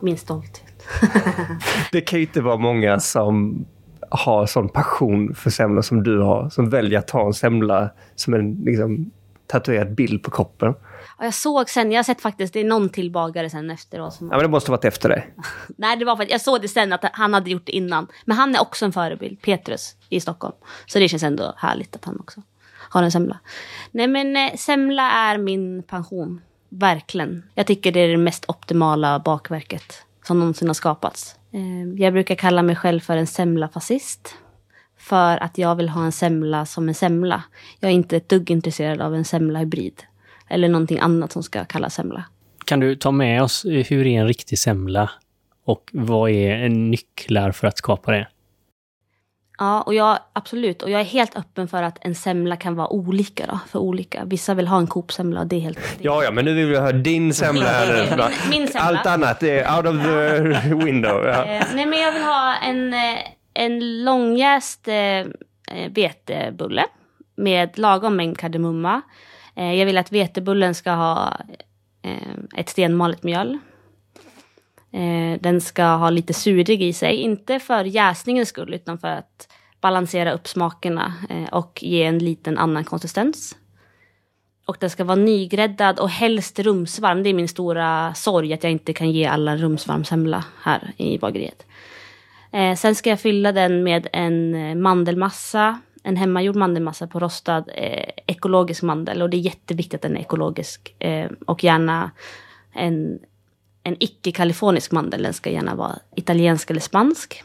min 0.00 0.18
stolthet. 0.18 0.86
det 1.92 2.00
kan 2.00 2.18
ju 2.18 2.26
inte 2.26 2.40
vara 2.40 2.56
många 2.56 3.00
som 3.00 3.64
har 4.10 4.46
sån 4.46 4.68
passion 4.68 5.34
för 5.34 5.50
semlor 5.50 5.82
som 5.82 6.02
du 6.02 6.18
har. 6.18 6.48
Som 6.48 6.70
väljer 6.70 6.98
att 6.98 7.08
ta 7.08 7.26
en 7.26 7.34
semla 7.34 7.90
som 8.14 8.34
en 8.34 8.54
liksom, 8.54 9.10
tatuerad 9.50 9.94
bild 9.94 10.22
på 10.22 10.30
kroppen. 10.30 10.74
Ja, 11.18 11.24
jag 11.24 11.34
såg 11.34 11.70
sen, 11.70 11.92
jag 11.92 11.98
har 11.98 12.02
sett 12.02 12.20
faktiskt, 12.20 12.52
det 12.52 12.60
är 12.60 12.64
någon 12.64 12.88
till 12.88 13.10
bagare 13.10 13.50
sen 13.50 13.70
efteråt. 13.70 14.14
Som... 14.14 14.26
Ja, 14.26 14.36
men 14.36 14.42
det 14.42 14.48
måste 14.48 14.70
ha 14.70 14.76
varit 14.76 14.84
efter 14.84 15.08
dig. 15.08 15.34
Nej, 15.76 15.96
det 15.96 16.04
var 16.04 16.16
för 16.16 16.22
att 16.22 16.30
jag 16.30 16.40
såg 16.40 16.62
det 16.62 16.68
sen 16.68 16.92
att 16.92 17.04
han 17.12 17.34
hade 17.34 17.50
gjort 17.50 17.66
det 17.66 17.72
innan. 17.72 18.06
Men 18.24 18.36
han 18.36 18.54
är 18.54 18.60
också 18.60 18.84
en 18.84 18.92
förebild, 18.92 19.42
Petrus 19.42 19.96
i 20.08 20.20
Stockholm. 20.20 20.54
Så 20.86 20.98
det 20.98 21.08
känns 21.08 21.22
ändå 21.22 21.54
härligt 21.56 21.96
att 21.96 22.04
han 22.04 22.20
också 22.20 22.42
har 22.90 23.02
en 23.02 23.12
semla. 23.12 23.38
Nej 23.90 24.06
men 24.06 24.36
eh, 24.36 24.56
semla 24.56 25.10
är 25.10 25.38
min 25.38 25.82
pension. 25.82 26.40
Verkligen. 26.68 27.42
Jag 27.54 27.66
tycker 27.66 27.92
det 27.92 28.00
är 28.00 28.08
det 28.08 28.16
mest 28.16 28.44
optimala 28.48 29.18
bakverket 29.18 30.02
som 30.24 30.38
någonsin 30.38 30.68
har 30.68 30.74
skapats. 30.74 31.36
Eh, 31.52 32.02
jag 32.02 32.12
brukar 32.12 32.34
kalla 32.34 32.62
mig 32.62 32.76
själv 32.76 33.00
för 33.00 33.16
en 33.16 33.26
semlafascist. 33.26 34.34
För 35.00 35.42
att 35.42 35.58
jag 35.58 35.74
vill 35.74 35.88
ha 35.88 36.04
en 36.04 36.12
semla 36.12 36.66
som 36.66 36.88
en 36.88 36.94
semla. 36.94 37.42
Jag 37.80 37.90
är 37.90 37.94
inte 37.94 38.16
ett 38.16 38.28
dugg 38.28 38.50
intresserad 38.50 39.00
av 39.00 39.14
en 39.14 39.24
semla-hybrid. 39.24 40.02
Eller 40.48 40.68
någonting 40.68 40.98
annat 40.98 41.32
som 41.32 41.42
ska 41.42 41.64
kallas 41.64 41.94
semla. 41.94 42.24
Kan 42.64 42.80
du 42.80 42.96
ta 42.96 43.10
med 43.10 43.42
oss 43.42 43.64
hur 43.64 44.06
är 44.06 44.20
en 44.20 44.26
riktig 44.26 44.58
semla? 44.58 45.10
Och 45.64 45.90
vad 45.92 46.30
är 46.30 46.68
nycklar 46.68 47.52
för 47.52 47.66
att 47.66 47.78
skapa 47.78 48.12
det? 48.12 48.28
Ja, 49.58 49.82
och 49.82 49.94
jag, 49.94 50.18
absolut. 50.32 50.82
Och 50.82 50.90
jag 50.90 51.00
är 51.00 51.04
helt 51.04 51.36
öppen 51.36 51.68
för 51.68 51.82
att 51.82 51.98
en 52.00 52.14
semla 52.14 52.56
kan 52.56 52.74
vara 52.74 52.88
olika 52.88 53.46
då, 53.46 53.58
för 53.68 53.78
olika. 53.78 54.24
Vissa 54.24 54.54
vill 54.54 54.68
ha 54.68 54.78
en 54.78 54.86
Coop-semla, 54.86 55.44
det 55.44 55.56
är 55.56 55.60
helt... 55.60 55.78
Det 55.78 56.04
ja, 56.04 56.24
ja, 56.24 56.30
men 56.30 56.44
nu 56.44 56.54
vill 56.54 56.66
vi 56.66 56.78
ha 56.78 56.92
din 56.92 57.34
semla 57.34 57.64
här 57.64 58.16
nu. 58.16 58.22
Min 58.50 58.68
semla. 58.68 58.88
Allt 58.88 59.06
annat 59.06 59.42
är 59.42 59.76
out 59.76 59.86
of 59.86 60.02
the 60.02 60.74
window. 60.74 61.26
Ja. 61.26 61.44
Eh, 61.44 61.64
nej, 61.74 61.86
men 61.86 61.98
jag 61.98 62.12
vill 62.12 62.22
ha 62.22 62.56
en, 62.56 62.94
eh, 62.94 63.18
en 63.54 64.04
långjäst 64.04 64.88
eh, 64.88 64.94
eh, 64.94 65.90
vetebulle 65.90 66.84
med 67.36 67.78
lagom 67.78 68.16
mängd 68.16 68.38
kardemumma. 68.38 69.02
Eh, 69.56 69.74
jag 69.74 69.86
vill 69.86 69.98
att 69.98 70.12
vetebullen 70.12 70.74
ska 70.74 70.90
ha 70.90 71.36
eh, 72.02 72.34
ett 72.56 72.68
stenmalet 72.68 73.22
mjöl. 73.22 73.58
Eh, 74.92 75.40
den 75.40 75.60
ska 75.60 75.84
ha 75.84 76.10
lite 76.10 76.34
surdeg 76.34 76.82
i 76.82 76.92
sig, 76.92 77.16
inte 77.16 77.58
för 77.58 77.84
jäsningens 77.84 78.48
skull 78.48 78.74
utan 78.74 78.98
för 78.98 79.08
att 79.08 79.48
balansera 79.80 80.32
upp 80.32 80.48
smakerna 80.48 81.14
eh, 81.30 81.48
och 81.52 81.82
ge 81.82 82.02
en 82.02 82.18
liten 82.18 82.58
annan 82.58 82.84
konsistens. 82.84 83.56
Och 84.66 84.76
den 84.80 84.90
ska 84.90 85.04
vara 85.04 85.16
nygräddad 85.16 85.98
och 85.98 86.10
helst 86.10 86.58
rumsvarm. 86.58 87.22
Det 87.22 87.30
är 87.30 87.34
min 87.34 87.48
stora 87.48 88.14
sorg 88.14 88.52
att 88.52 88.62
jag 88.62 88.72
inte 88.72 88.92
kan 88.92 89.10
ge 89.10 89.26
alla 89.26 89.56
rumsvarm 89.56 90.04
semla 90.04 90.44
här 90.62 90.92
i 90.96 91.18
bageriet. 91.18 91.66
Eh, 92.52 92.76
sen 92.76 92.94
ska 92.94 93.10
jag 93.10 93.20
fylla 93.20 93.52
den 93.52 93.82
med 93.82 94.08
en 94.12 94.54
eh, 94.54 94.74
mandelmassa, 94.74 95.80
en 96.02 96.16
hemmagjord 96.16 96.56
mandelmassa 96.56 97.06
på 97.06 97.20
rostad 97.20 97.64
eh, 97.74 98.10
ekologisk 98.26 98.82
mandel. 98.82 99.22
Och 99.22 99.30
det 99.30 99.36
är 99.36 99.38
jätteviktigt 99.38 99.94
att 99.94 100.02
den 100.02 100.16
är 100.16 100.20
ekologisk. 100.20 100.94
Eh, 100.98 101.30
och 101.46 101.64
gärna 101.64 102.10
en, 102.72 103.18
en 103.82 103.96
icke-kalifornisk 104.00 104.92
mandel. 104.92 105.22
Den 105.22 105.32
ska 105.32 105.50
gärna 105.50 105.74
vara 105.74 105.98
italiensk 106.16 106.70
eller 106.70 106.80
spansk. 106.80 107.44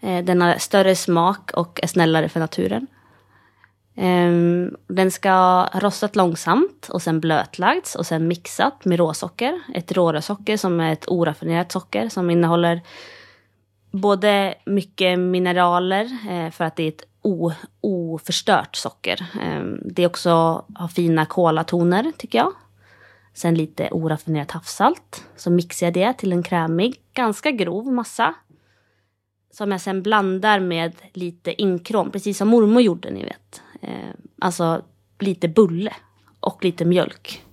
Eh, 0.00 0.24
den 0.24 0.40
har 0.40 0.54
större 0.58 0.96
smak 0.96 1.50
och 1.54 1.80
är 1.82 1.86
snällare 1.86 2.28
för 2.28 2.40
naturen. 2.40 2.86
Um, 4.00 4.76
den 4.86 5.10
ska 5.10 5.30
ha 5.30 5.70
rostat 5.74 6.16
långsamt 6.16 6.88
och 6.92 7.02
sen 7.02 7.20
blötlagts 7.20 7.94
och 7.94 8.06
sen 8.06 8.28
mixat 8.28 8.84
med 8.84 8.98
råsocker. 8.98 9.60
Ett 9.74 9.92
rårösocker 9.92 10.56
som 10.56 10.80
är 10.80 10.92
ett 10.92 11.08
oraffinerat 11.08 11.72
socker 11.72 12.08
som 12.08 12.30
innehåller 12.30 12.80
både 13.90 14.54
mycket 14.64 15.18
mineraler 15.18 16.18
eh, 16.30 16.50
för 16.50 16.64
att 16.64 16.76
det 16.76 16.82
är 16.82 16.88
ett 16.88 17.04
o, 17.22 17.52
oförstört 17.80 18.76
socker. 18.76 19.26
Eh, 19.42 19.62
det 19.84 20.02
är 20.02 20.06
också 20.06 20.30
har 20.74 20.88
fina 20.88 21.26
kolatoner 21.26 22.12
tycker 22.18 22.38
jag. 22.38 22.52
Sen 23.34 23.54
lite 23.54 23.88
oraffinerat 23.90 24.50
havssalt. 24.50 25.24
Så 25.36 25.50
mixar 25.50 25.86
jag 25.86 25.94
det 25.94 26.12
till 26.12 26.32
en 26.32 26.42
krämig, 26.42 27.00
ganska 27.12 27.50
grov 27.50 27.92
massa. 27.92 28.34
Som 29.50 29.72
jag 29.72 29.80
sen 29.80 30.02
blandar 30.02 30.60
med 30.60 30.92
lite 31.12 31.62
inkrom, 31.62 32.10
precis 32.10 32.38
som 32.38 32.48
mormor 32.48 32.82
gjorde 32.82 33.10
ni 33.10 33.24
vet. 33.24 33.62
Eh, 33.80 34.14
alltså 34.38 34.82
lite 35.18 35.48
bulle 35.48 35.92
och 36.40 36.64
lite 36.64 36.84
mjölk. 36.84 37.44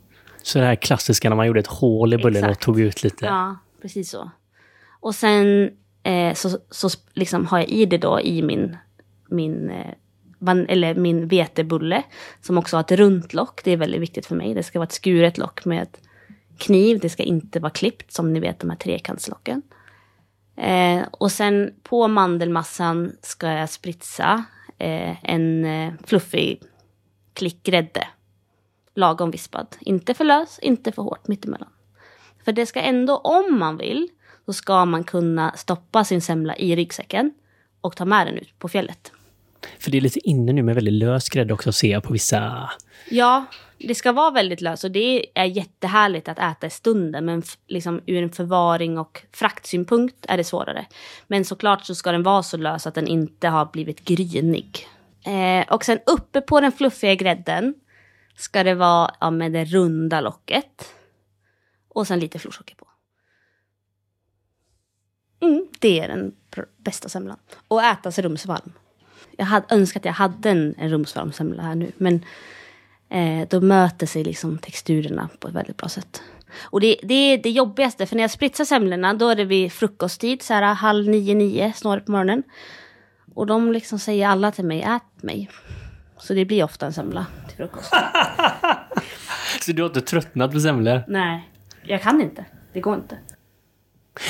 Så 0.41 0.60
det 0.60 0.65
här 0.65 0.76
klassiska 0.76 1.30
när 1.30 1.36
man 1.36 1.48
gjorde 1.48 1.60
ett 1.60 1.67
hål 1.67 2.13
i 2.13 2.17
bullen 2.17 2.43
Exakt. 2.43 2.58
och 2.58 2.65
tog 2.65 2.80
ut 2.80 3.04
lite? 3.04 3.26
Ja, 3.26 3.58
precis 3.82 4.10
så. 4.10 4.32
Och 5.00 5.15
sen 5.15 5.71
eh, 6.06 6.34
så, 6.34 6.60
så 6.70 6.89
liksom 7.13 7.46
har 7.46 7.58
jag 7.58 7.70
i 7.70 7.86
det 7.86 7.98
då 7.98 8.22
i 8.22 8.41
min, 8.41 8.78
min, 9.28 9.70
eh, 9.70 9.94
van, 10.39 10.65
eller 10.70 10.96
min 10.96 11.28
vetebulle. 11.28 12.04
Som 12.41 12.58
också 12.58 12.78
har 12.78 12.82
ett 12.82 12.91
runt 12.91 13.34
lock. 13.34 13.63
Det 13.63 13.72
är 13.72 13.78
väldigt 13.78 14.02
viktigt 14.02 14.26
för 14.26 14.36
mig. 14.36 14.54
Det 14.54 14.63
ska 14.63 14.80
vara 14.80 14.88
ett 14.88 14.91
skuret 14.91 15.38
lock 15.38 15.65
med 15.65 15.88
kniv. 16.58 17.00
Det 17.00 17.10
ska 17.10 17.24
inte 17.24 17.60
vara 17.60 17.70
klippt 17.70 18.12
som 18.12 18.34
ni 18.34 18.39
vet 18.39 18.60
de 18.60 18.70
här 18.70 18.78
trekantslocken. 18.78 19.62
Eh, 20.56 21.04
och 21.12 21.32
sen 21.32 21.74
på 21.84 22.08
mandelmassan 22.08 23.12
ska 23.22 23.48
jag 23.48 23.70
spritsa 23.70 24.46
eh, 24.78 25.32
en 25.32 25.65
eh, 25.65 25.94
fluffig 26.04 26.63
klick 27.34 27.63
grädde. 27.63 28.08
Lagom 28.96 29.32
vispad. 29.32 29.68
Inte 29.80 30.13
för 30.13 30.24
lös, 30.24 30.60
inte 30.60 30.91
för 30.91 31.02
hårt, 31.02 31.28
mittemellan. 31.28 31.70
För 32.46 32.52
det 32.52 32.65
ska 32.65 32.82
ändå, 32.82 33.18
om 33.18 33.60
man 33.60 33.78
vill, 33.78 34.10
så 34.45 34.53
ska 34.53 34.86
man 34.86 35.03
kunna 35.03 35.51
stoppa 35.51 36.03
sin 36.03 36.21
semla 36.21 36.55
i 36.55 36.75
ryggsäcken 36.75 37.34
och 37.81 37.95
ta 37.95 38.05
med 38.05 38.27
den 38.27 38.38
ut 38.38 38.60
på 38.60 38.67
fjället. 38.67 39.12
För 39.79 39.91
det 39.91 39.97
är 39.97 40.01
lite 40.01 40.29
inne 40.29 40.53
nu 40.53 40.63
med 40.63 40.75
väldigt 40.75 40.93
lös 40.93 41.29
grädde 41.29 41.53
också 41.53 41.71
ser 41.71 41.91
jag 41.91 42.03
på 42.03 42.13
vissa... 42.13 42.69
Ja, 43.10 43.45
det 43.77 43.95
ska 43.95 44.12
vara 44.12 44.31
väldigt 44.31 44.62
löst 44.62 44.84
och 44.84 44.91
det 44.91 45.25
är 45.34 45.45
jättehärligt 45.45 46.27
att 46.27 46.39
äta 46.39 46.67
i 46.67 46.69
stunden. 46.69 47.25
Men 47.25 47.43
liksom 47.67 48.01
ur 48.05 48.23
en 48.23 48.29
förvaring 48.29 48.97
och 48.97 49.21
fraktsynpunkt 49.31 50.25
är 50.27 50.38
det 50.38 50.43
svårare. 50.43 50.86
Men 51.27 51.45
såklart 51.45 51.86
så 51.86 51.95
ska 51.95 52.12
den 52.12 52.23
vara 52.23 52.43
så 52.43 52.58
lös 52.58 52.88
att 52.88 52.95
den 52.95 53.08
inte 53.08 53.47
har 53.47 53.65
blivit 53.65 54.05
grynig. 54.05 54.88
Eh, 55.25 55.73
och 55.73 55.86
sen 55.86 55.99
uppe 56.05 56.41
på 56.41 56.62
den 56.62 56.71
fluffiga 56.71 57.15
grädden 57.15 57.73
ska 58.38 58.63
det 58.63 58.75
vara 58.75 59.12
ja, 59.19 59.31
med 59.31 59.51
det 59.51 59.65
runda 59.65 60.21
locket. 60.21 60.93
Och 61.89 62.08
sen 62.08 62.19
lite 62.19 62.39
florsocker 62.39 62.75
på. 62.75 62.88
Mm, 65.45 65.67
det 65.79 65.99
är 65.99 66.08
den 66.08 66.31
bästa 66.77 67.10
semlan. 67.10 67.38
Och 67.67 67.84
ätas 67.84 68.19
rumsvarm. 68.19 68.71
Jag 69.38 69.45
hade 69.45 69.65
önskat 69.69 70.01
att 70.01 70.05
jag 70.05 70.13
hade 70.13 70.49
en, 70.49 70.75
en 70.77 70.89
rumsvarm 70.89 71.31
semla 71.31 71.63
här 71.63 71.75
nu. 71.75 71.91
Men 71.97 72.25
eh, 73.10 73.47
då 73.49 73.62
möter 73.62 74.08
sig 74.08 74.23
liksom 74.23 74.58
texturerna 74.58 75.29
på 75.39 75.47
ett 75.47 75.53
väldigt 75.53 75.77
bra 75.77 75.89
sätt. 75.89 76.21
Och 76.62 76.81
det, 76.81 76.97
det 77.03 77.13
är 77.13 77.38
det 77.38 77.49
jobbigaste, 77.49 78.05
för 78.05 78.15
när 78.15 78.23
jag 78.23 78.31
spritsar 78.31 78.65
semlorna 78.65 79.13
då 79.13 79.29
är 79.29 79.36
det 79.36 79.45
vid 79.45 79.71
frukosttid, 79.71 80.41
så 80.41 80.53
här 80.53 80.73
halv 80.73 81.08
nio, 81.10 81.36
nio, 81.36 81.73
snarare 81.75 82.01
på 82.01 82.12
morgonen. 82.12 82.43
Och 83.36 83.47
de 83.47 83.71
liksom 83.71 83.99
säger 83.99 84.27
alla 84.27 84.51
till 84.51 84.65
mig, 84.65 84.81
ät 84.81 85.23
mig. 85.23 85.49
Så 86.17 86.34
det 86.34 86.45
blir 86.45 86.63
ofta 86.63 86.86
en 86.86 86.93
semla 86.93 87.25
till 87.47 87.58
frukost. 87.58 87.93
Så 89.62 89.71
du 89.71 89.81
har 89.81 89.89
inte 89.89 90.01
tröttnat 90.01 90.51
på 90.51 90.60
semlor? 90.60 91.03
Nej, 91.08 91.49
jag 91.84 92.01
kan 92.01 92.21
inte. 92.21 92.45
Det 92.73 92.81
går 92.81 92.95
inte. 92.95 93.17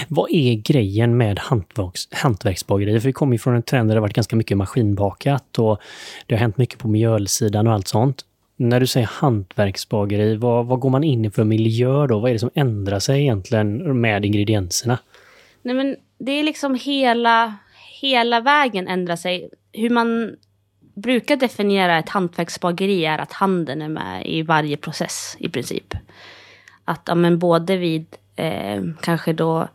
Vad 0.08 0.32
är 0.32 0.54
grejen 0.54 1.18
med 1.18 1.40
hantverks, 1.40 2.08
hantverksbagerier? 2.12 3.00
För 3.00 3.10
vi 3.10 3.14
kommer 3.14 3.34
ju 3.34 3.40
från 3.40 3.56
en 3.56 3.64
trend 3.64 3.90
där 3.90 3.96
det 3.96 4.00
har 4.00 4.02
varit 4.02 4.16
ganska 4.16 4.36
mycket 4.36 4.58
maskinbakat 4.58 5.60
och 5.60 5.82
det 6.26 6.36
har 6.36 6.40
hänt 6.40 6.58
mycket 6.58 6.80
på 6.80 6.88
mjölsidan 6.88 7.68
och 7.68 7.74
allt 7.74 7.88
sånt. 7.88 8.26
När 8.58 8.80
du 8.80 8.88
säger 8.88 9.08
hantverksbageri, 9.08 10.36
vad, 10.36 10.66
vad 10.66 10.80
går 10.80 10.90
man 10.90 11.04
in 11.04 11.26
i 11.26 11.32
för 11.32 11.44
miljö 11.44 12.08
då? 12.08 12.20
Vad 12.20 12.30
är 12.30 12.34
det 12.34 12.40
som 12.40 12.50
ändrar 12.54 13.00
sig 13.00 13.22
egentligen 13.22 14.02
med 14.02 14.26
ingredienserna? 14.26 15.00
Nej 15.62 15.76
men 15.76 15.96
det 16.18 16.32
är 16.32 16.44
liksom 16.44 16.76
hela, 16.76 17.56
hela 18.02 18.40
vägen 18.40 18.88
ändrar 18.88 19.16
sig. 19.16 19.50
Hur 19.72 19.90
man 19.90 20.36
brukar 20.96 21.36
definiera 21.36 22.00
ett 22.00 22.10
hantverksbageri 22.10 23.06
är 23.06 23.18
att 23.18 23.34
handen 23.34 23.82
är 23.82 23.90
med 23.90 24.28
i 24.28 24.42
varje 24.42 24.78
process 24.78 25.36
i 25.40 25.50
princip. 25.50 25.94
Att 26.86 27.02
ja, 27.06 27.16
men 27.16 27.40
både 27.40 27.78
vid 27.78 28.06
eh, 28.36 28.84
kanske 29.02 29.34
då 29.34 29.68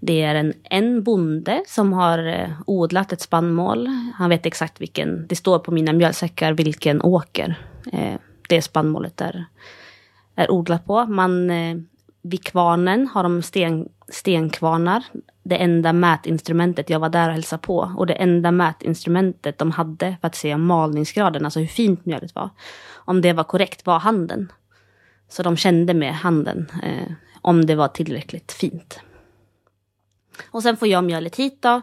det 0.00 0.22
är 0.22 0.34
en, 0.34 0.54
en 0.64 1.02
bonde 1.02 1.62
som 1.66 1.92
har 1.92 2.26
eh, 2.26 2.50
odlat 2.66 3.12
ett 3.12 3.20
spannmål. 3.20 3.86
Han 4.14 4.30
vet 4.30 4.46
exakt 4.46 4.80
vilken, 4.80 5.26
det 5.26 5.36
står 5.36 5.58
på 5.58 5.70
mina 5.70 5.92
mjölsäckar 5.92 6.52
vilken 6.52 7.02
åker 7.02 7.54
eh, 7.92 8.14
det 8.48 8.62
spannmålet 8.62 9.20
är, 9.20 9.44
är 10.34 10.50
odlat 10.50 10.86
på. 10.86 11.06
Man, 11.06 11.50
eh, 11.50 11.76
vid 12.22 12.44
kvarnen 12.44 13.06
har 13.06 13.22
de 13.22 13.42
sten, 13.42 13.88
stenkvarnar. 14.08 15.04
Det 15.42 15.56
enda 15.56 15.92
mätinstrumentet, 15.92 16.90
jag 16.90 17.00
var 17.00 17.08
där 17.08 17.28
och 17.28 17.34
hälsade 17.34 17.62
på, 17.62 17.92
och 17.96 18.06
det 18.06 18.14
enda 18.14 18.50
mätinstrumentet 18.50 19.58
de 19.58 19.70
hade 19.70 20.16
för 20.20 20.26
att 20.26 20.34
se 20.34 20.56
malningsgraden, 20.56 21.44
alltså 21.44 21.60
hur 21.60 21.66
fint 21.66 22.06
mjölet 22.06 22.34
var, 22.34 22.50
om 22.92 23.20
det 23.20 23.32
var 23.32 23.44
korrekt, 23.44 23.86
var 23.86 23.98
handen. 23.98 24.52
Så 25.28 25.42
de 25.42 25.56
kände 25.56 25.94
med 25.94 26.14
handen 26.14 26.70
eh, 26.82 27.12
om 27.42 27.66
det 27.66 27.74
var 27.74 27.88
tillräckligt 27.88 28.52
fint. 28.52 29.00
Och 30.50 30.62
sen 30.62 30.76
får 30.76 30.88
jag 30.88 31.04
mjölet 31.04 31.36
hit 31.36 31.62
då. 31.62 31.82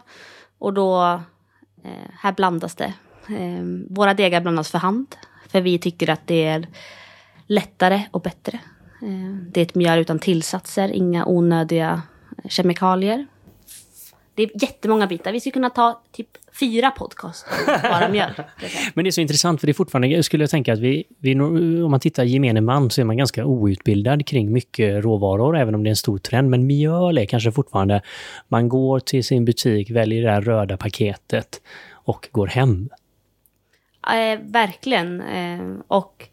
Och 0.58 0.72
då, 0.72 1.20
eh, 1.84 2.10
här 2.20 2.32
blandas 2.32 2.74
det. 2.74 2.94
Eh, 3.28 3.64
våra 3.90 4.14
degar 4.14 4.40
blandas 4.40 4.70
för 4.70 4.78
hand. 4.78 5.16
För 5.48 5.60
vi 5.60 5.78
tycker 5.78 6.10
att 6.10 6.26
det 6.26 6.44
är 6.44 6.68
lättare 7.46 8.02
och 8.10 8.20
bättre. 8.20 8.58
Eh, 9.02 9.36
det 9.50 9.60
är 9.60 9.62
ett 9.62 9.74
mjöl 9.74 9.98
utan 9.98 10.18
tillsatser, 10.18 10.88
inga 10.88 11.26
onödiga 11.26 12.02
kemikalier. 12.48 13.26
Det 14.38 14.44
är 14.44 14.50
jättemånga 14.62 15.06
bitar. 15.06 15.32
Vi 15.32 15.40
skulle 15.40 15.52
kunna 15.52 15.70
ta 15.70 16.02
typ 16.12 16.28
fyra 16.60 16.90
podcast 16.90 17.46
bara 17.82 18.08
mjöl. 18.08 18.30
Men 18.94 19.04
det 19.04 19.08
är 19.08 19.12
så 19.12 19.20
intressant 19.20 19.60
för 19.60 19.66
det 19.66 19.70
är 19.70 19.74
fortfarande, 19.74 20.08
jag 20.08 20.24
skulle 20.24 20.46
tänka 20.46 20.72
att 20.72 20.78
vi, 20.78 21.04
vi, 21.18 21.40
om 21.40 21.90
man 21.90 22.00
tittar 22.00 22.24
gemene 22.24 22.60
man 22.60 22.90
så 22.90 23.00
är 23.00 23.04
man 23.04 23.16
ganska 23.16 23.44
outbildad 23.44 24.26
kring 24.26 24.52
mycket 24.52 25.04
råvaror, 25.04 25.56
även 25.56 25.74
om 25.74 25.84
det 25.84 25.88
är 25.88 25.90
en 25.90 25.96
stor 25.96 26.18
trend. 26.18 26.50
Men 26.50 26.66
mjöl 26.66 27.18
är 27.18 27.24
kanske 27.24 27.52
fortfarande, 27.52 28.02
man 28.48 28.68
går 28.68 29.00
till 29.00 29.24
sin 29.24 29.44
butik, 29.44 29.90
väljer 29.90 30.22
det 30.22 30.30
där 30.30 30.40
röda 30.40 30.76
paketet 30.76 31.60
och 31.92 32.28
går 32.32 32.46
hem. 32.46 32.88
Eh, 34.06 34.40
verkligen. 34.42 35.20
Eh, 35.20 35.76
och 35.88 36.28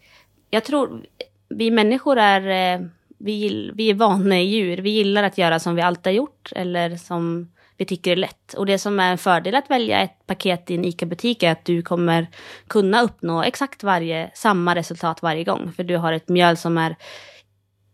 jag 0.50 0.64
tror, 0.64 1.02
vi 1.48 1.70
människor 1.70 2.18
är, 2.18 2.74
eh, 2.74 2.86
vi, 3.18 3.70
vi 3.74 3.90
är 3.90 3.94
vana 3.94 4.40
djur. 4.40 4.76
Vi 4.76 4.90
gillar 4.90 5.22
att 5.22 5.38
göra 5.38 5.58
som 5.58 5.74
vi 5.74 5.82
alltid 5.82 6.06
har 6.06 6.16
gjort, 6.16 6.52
eller 6.56 6.96
som 6.96 7.48
vi 7.76 7.84
tycker 7.84 8.12
är 8.12 8.16
lätt. 8.16 8.54
Och 8.54 8.66
det 8.66 8.78
som 8.78 9.00
är 9.00 9.10
en 9.10 9.18
fördel 9.18 9.54
att 9.54 9.70
välja 9.70 10.00
ett 10.00 10.26
paket 10.26 10.70
i 10.70 10.74
en 10.74 10.84
ICA-butik 10.84 11.42
är 11.42 11.52
att 11.52 11.64
du 11.64 11.82
kommer 11.82 12.26
kunna 12.66 13.02
uppnå 13.02 13.42
exakt 13.42 13.82
varje, 13.82 14.30
samma 14.34 14.74
resultat 14.74 15.22
varje 15.22 15.44
gång. 15.44 15.72
För 15.72 15.84
du 15.84 15.96
har 15.96 16.12
ett 16.12 16.28
mjöl 16.28 16.56
som 16.56 16.78
är 16.78 16.96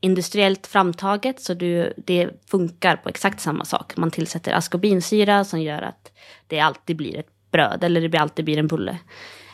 industriellt 0.00 0.66
framtaget, 0.66 1.40
så 1.40 1.54
du, 1.54 1.92
det 1.96 2.30
funkar 2.50 2.96
på 2.96 3.08
exakt 3.08 3.40
samma 3.40 3.64
sak. 3.64 3.96
Man 3.96 4.10
tillsätter 4.10 4.52
askorbinsyra 4.52 5.44
som 5.44 5.62
gör 5.62 5.82
att 5.82 6.12
det 6.46 6.60
alltid 6.60 6.96
blir 6.96 7.18
ett 7.18 7.50
bröd, 7.50 7.84
eller 7.84 8.08
det 8.08 8.18
alltid 8.18 8.44
blir 8.44 8.58
en 8.58 8.66
bulle. 8.66 8.98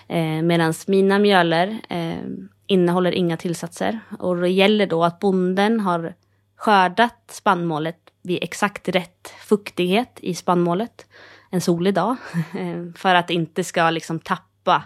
Eh, 0.08 0.42
Medan 0.42 0.74
mina 0.86 1.18
mjöler 1.18 1.78
eh, 1.88 2.24
innehåller 2.66 3.12
inga 3.12 3.36
tillsatser. 3.36 4.00
Och 4.18 4.36
det 4.36 4.48
gäller 4.48 4.86
då 4.86 5.04
att 5.04 5.18
bonden 5.20 5.80
har 5.80 6.14
skördat 6.56 7.30
spannmålet 7.30 7.98
vid 8.28 8.38
exakt 8.42 8.88
rätt 8.88 9.34
fuktighet 9.40 10.18
i 10.20 10.34
spannmålet 10.34 11.06
en 11.50 11.60
solig 11.60 11.94
dag. 11.94 12.16
för 12.96 13.14
att 13.14 13.28
det 13.28 13.34
inte 13.34 13.64
ska 13.64 13.90
liksom 13.90 14.18
tappa 14.20 14.82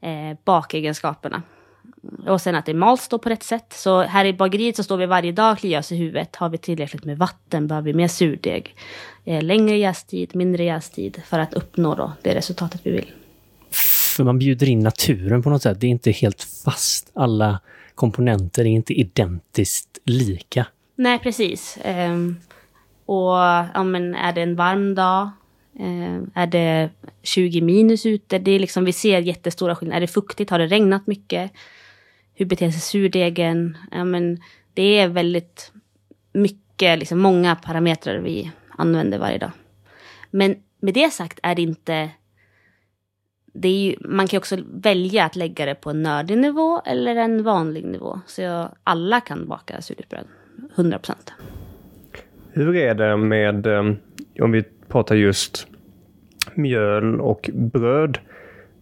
eh, 0.00 0.38
bakegenskaperna. 0.44 1.42
Och 2.26 2.40
sen 2.40 2.54
att 2.54 2.66
det 2.66 2.74
mals 2.74 3.08
då 3.08 3.18
på 3.18 3.28
rätt 3.28 3.42
sätt. 3.42 3.72
Så 3.72 4.02
här 4.02 4.24
i 4.24 4.32
bageriet 4.32 4.76
så 4.76 4.82
står 4.82 4.96
vi 4.96 5.06
varje 5.06 5.32
dag 5.32 5.52
och 5.52 5.58
kliar 5.58 5.78
oss 5.78 5.92
i 5.92 5.96
huvudet. 5.96 6.36
Har 6.36 6.48
vi 6.48 6.58
tillräckligt 6.58 7.04
med 7.04 7.18
vatten? 7.18 7.66
Behöver 7.66 7.86
vi 7.86 7.94
mer 7.94 8.08
surdeg? 8.08 8.74
Eh, 9.24 9.42
längre 9.42 9.76
jästid, 9.76 10.36
mindre 10.36 10.64
jästid 10.64 11.22
för 11.26 11.38
att 11.38 11.54
uppnå 11.54 11.94
då 11.94 12.12
det 12.22 12.34
resultatet 12.34 12.80
vi 12.84 12.90
vill. 12.90 13.12
För 14.16 14.24
man 14.24 14.38
bjuder 14.38 14.68
in 14.68 14.80
naturen 14.80 15.42
på 15.42 15.50
något 15.50 15.62
sätt. 15.62 15.80
Det 15.80 15.86
är 15.86 15.90
inte 15.90 16.10
helt 16.10 16.42
fast. 16.64 17.10
Alla 17.14 17.60
komponenter 17.94 18.62
är 18.62 18.68
inte 18.68 18.92
identiskt 18.92 19.98
lika. 20.04 20.66
Nej, 20.96 21.18
precis. 21.18 21.78
Um, 21.84 22.36
och 23.08 23.38
ja, 23.74 23.84
men 23.84 24.14
är 24.14 24.32
det 24.32 24.42
en 24.42 24.56
varm 24.56 24.94
dag? 24.94 25.30
Eh, 25.78 26.42
är 26.42 26.46
det 26.46 26.90
20 27.22 27.60
minus 27.60 28.06
ute? 28.06 28.38
Det 28.38 28.50
är 28.50 28.58
liksom, 28.58 28.84
vi 28.84 28.92
ser 28.92 29.20
jättestora 29.20 29.76
skillnader. 29.76 29.96
Är 29.96 30.00
det 30.00 30.06
fuktigt? 30.06 30.50
Har 30.50 30.58
det 30.58 30.66
regnat 30.66 31.06
mycket? 31.06 31.52
Hur 32.34 32.46
beter 32.46 32.70
sig 32.70 32.80
surdegen? 32.80 33.78
Ja, 33.90 34.04
men 34.04 34.38
det 34.74 34.98
är 34.98 35.08
väldigt 35.08 35.72
mycket, 36.32 36.98
liksom 36.98 37.18
många 37.18 37.56
parametrar 37.56 38.18
vi 38.18 38.50
använder 38.78 39.18
varje 39.18 39.38
dag. 39.38 39.50
Men 40.30 40.56
med 40.80 40.94
det 40.94 41.10
sagt 41.10 41.40
är 41.42 41.54
det 41.54 41.62
inte... 41.62 42.10
Det 43.52 43.68
är 43.68 43.82
ju, 43.82 43.96
man 44.00 44.28
kan 44.28 44.38
också 44.38 44.58
välja 44.72 45.24
att 45.24 45.36
lägga 45.36 45.66
det 45.66 45.74
på 45.74 45.90
en 45.90 46.02
nördig 46.02 46.38
nivå 46.38 46.80
eller 46.84 47.16
en 47.16 47.42
vanlig 47.42 47.84
nivå. 47.84 48.20
Så 48.26 48.42
jag, 48.42 48.68
alla 48.84 49.20
kan 49.20 49.48
baka 49.48 49.82
surdegsbröd, 49.82 50.26
100 50.74 50.98
procent. 50.98 51.32
Hur 52.52 52.76
är 52.76 52.94
det 52.94 53.16
med, 53.16 53.66
eh, 53.66 53.92
om 54.40 54.52
vi 54.52 54.64
pratar 54.88 55.14
just 55.14 55.66
mjöl 56.54 57.20
och 57.20 57.50
bröd? 57.54 58.18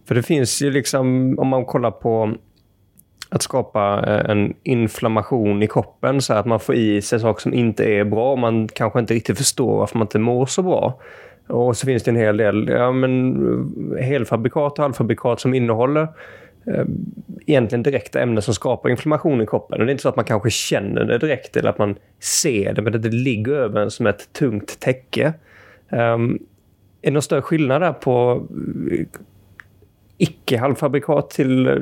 För 0.07 0.15
det 0.15 0.23
finns 0.23 0.61
ju 0.61 0.71
liksom, 0.71 1.35
om 1.39 1.47
man 1.47 1.65
kollar 1.65 1.91
på 1.91 2.35
att 3.29 3.41
skapa 3.41 4.03
eh, 4.07 4.31
en 4.31 4.53
inflammation 4.63 5.63
i 5.63 5.67
kroppen 5.67 6.21
så 6.21 6.33
att 6.33 6.45
man 6.45 6.59
får 6.59 6.75
i 6.75 7.01
sig 7.01 7.19
saker 7.19 7.41
som 7.41 7.53
inte 7.53 7.85
är 7.85 8.03
bra. 8.03 8.35
Man 8.35 8.67
kanske 8.67 8.99
inte 8.99 9.13
riktigt 9.13 9.37
förstår 9.37 9.77
varför 9.77 9.97
man 9.97 10.05
inte 10.05 10.19
mår 10.19 10.45
så 10.45 10.61
bra. 10.61 10.99
Och 11.47 11.77
så 11.77 11.85
finns 11.85 12.03
det 12.03 12.11
en 12.11 12.15
hel 12.15 12.37
del 12.37 12.67
ja, 12.67 12.91
men, 12.91 13.35
eh, 13.97 14.03
helfabrikat 14.05 14.79
och 14.79 14.83
halvfabrikat 14.83 15.39
som 15.39 15.53
innehåller 15.53 16.07
Eh, 16.67 16.85
egentligen 17.45 17.83
direkta 17.83 18.21
ämnen 18.21 18.41
som 18.41 18.53
skapar 18.53 18.89
inflammation 18.89 19.41
i 19.41 19.45
kroppen. 19.45 19.79
Och 19.79 19.85
det 19.85 19.89
är 19.89 19.93
inte 19.93 20.01
så 20.01 20.09
att 20.09 20.15
man 20.15 20.25
kanske 20.25 20.49
känner 20.49 21.03
det 21.03 21.17
direkt 21.17 21.57
eller 21.57 21.69
att 21.69 21.77
man 21.77 21.95
ser 22.19 22.73
det, 22.73 22.81
men 22.81 23.01
det 23.01 23.09
ligger 23.09 23.53
över 23.53 23.81
en 23.81 23.91
som 23.91 24.07
ett 24.07 24.33
tungt 24.33 24.79
täcke. 24.79 25.33
Um, 25.89 26.39
är 27.01 27.07
det 27.07 27.11
någon 27.11 27.21
större 27.21 27.41
skillnad 27.41 27.81
där 27.81 27.93
på 27.93 28.47
eh, 28.91 29.05
icke-halvfabrikat 30.17 31.29
till 31.29 31.67
eh, 31.67 31.75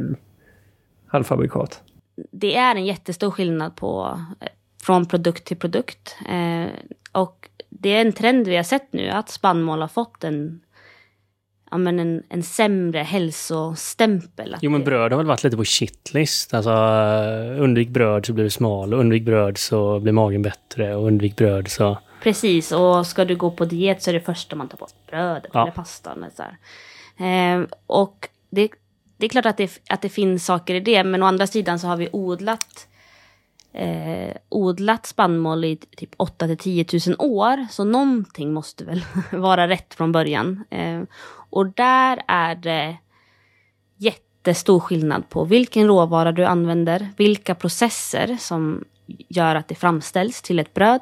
halvfabrikat? 1.08 1.82
Det 2.32 2.56
är 2.56 2.76
en 2.76 2.86
jättestor 2.86 3.32
skillnad 3.32 3.76
på 3.76 4.20
från 4.84 5.06
produkt 5.06 5.46
till 5.46 5.58
produkt. 5.58 6.18
Eh, 6.30 6.68
och 7.12 7.50
det 7.70 7.90
är 7.90 8.02
en 8.02 8.14
trend 8.14 8.48
vi 8.48 8.56
har 8.56 8.64
sett 8.64 8.94
nu 8.94 9.10
att 9.10 9.30
spannmål 9.30 9.82
har 9.82 9.88
fått 9.88 10.24
en 10.24 10.62
ja, 11.76 11.80
men 11.80 12.00
en, 12.00 12.24
en 12.30 12.44
sämre 12.44 13.00
hälsostämpel. 13.00 14.56
Jo, 14.62 14.72
men 14.72 14.84
bröd 14.84 15.12
har 15.12 15.18
väl 15.18 15.26
varit 15.26 15.44
lite 15.44 15.58
på 15.58 15.66
shitlist. 15.66 16.54
Alltså, 16.54 16.72
undvik 17.60 17.90
bröd 17.90 18.26
så 18.26 18.34
blir 18.34 18.44
du 18.44 18.50
smal 18.50 18.94
och 18.94 19.00
undvik 19.00 19.24
bröd 19.24 19.58
så 19.58 20.00
blir 20.00 20.14
magen 20.14 20.42
bättre 20.42 20.96
och 20.96 21.08
undvik 21.08 21.36
bröd 21.36 21.68
så... 21.68 21.98
Precis, 22.24 22.72
och 22.72 23.08
ska 23.08 23.26
du 23.26 23.36
gå 23.36 23.52
på 23.52 23.66
diet 23.66 24.04
så 24.04 24.10
är 24.10 24.14
det 24.14 24.20
första 24.20 24.56
man 24.56 24.70
tar 24.70 24.78
bort 24.78 25.08
brödet 25.08 25.52
ja. 25.54 25.62
eller 25.62 25.72
pastan. 25.72 26.24
Eller 26.24 26.34
så 26.36 26.44
eh, 27.24 27.78
och 27.88 28.30
det, 28.50 28.70
det 29.18 29.26
är 29.26 29.30
klart 29.30 29.46
att 29.46 29.58
det, 29.58 29.80
att 29.90 30.02
det 30.02 30.10
finns 30.10 30.46
saker 30.46 30.76
i 30.76 30.80
det, 30.80 31.04
men 31.04 31.24
å 31.24 31.26
andra 31.26 31.48
sidan 31.48 31.80
så 31.80 31.88
har 31.88 31.98
vi 31.98 32.10
odlat 32.12 32.88
eh, 33.76 34.36
odlat 34.50 35.06
spannmål 35.06 35.66
i 35.66 35.76
typ 35.76 36.10
8 36.18 36.48
till 36.48 36.58
10 36.58 36.86
000 37.08 37.16
år. 37.20 37.68
Så 37.72 37.84
någonting 37.84 38.54
måste 38.54 38.86
väl 38.86 39.06
vara 39.32 39.68
rätt 39.68 39.94
från 39.94 40.12
början. 40.12 40.64
Eh, 40.70 41.02
och 41.50 41.66
där 41.66 42.22
är 42.28 42.56
det 42.56 42.98
jättestor 43.98 44.80
skillnad 44.80 45.30
på 45.30 45.44
vilken 45.44 45.88
råvara 45.88 46.32
du 46.32 46.46
använder, 46.46 47.10
vilka 47.18 47.56
processer 47.56 48.38
som 48.40 48.84
gör 49.08 49.56
att 49.56 49.68
det 49.68 49.76
framställs 49.76 50.42
till 50.42 50.60
ett 50.60 50.74
bröd. 50.74 51.02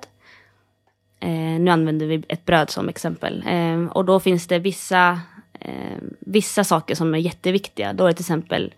Eh, 1.20 1.60
nu 1.60 1.72
använder 1.72 2.06
vi 2.06 2.24
ett 2.30 2.46
bröd 2.46 2.70
som 2.70 2.90
exempel. 2.90 3.44
Eh, 3.48 3.86
och 3.86 4.06
då 4.06 4.20
finns 4.20 4.48
det 4.48 4.60
vissa, 4.60 5.20
eh, 5.60 5.98
vissa 6.20 6.64
saker 6.64 6.96
som 6.96 7.14
är 7.14 7.20
jätteviktiga. 7.20 7.94
Då 7.94 8.04
är 8.04 8.08
det 8.08 8.14
till 8.14 8.24
exempel 8.24 8.74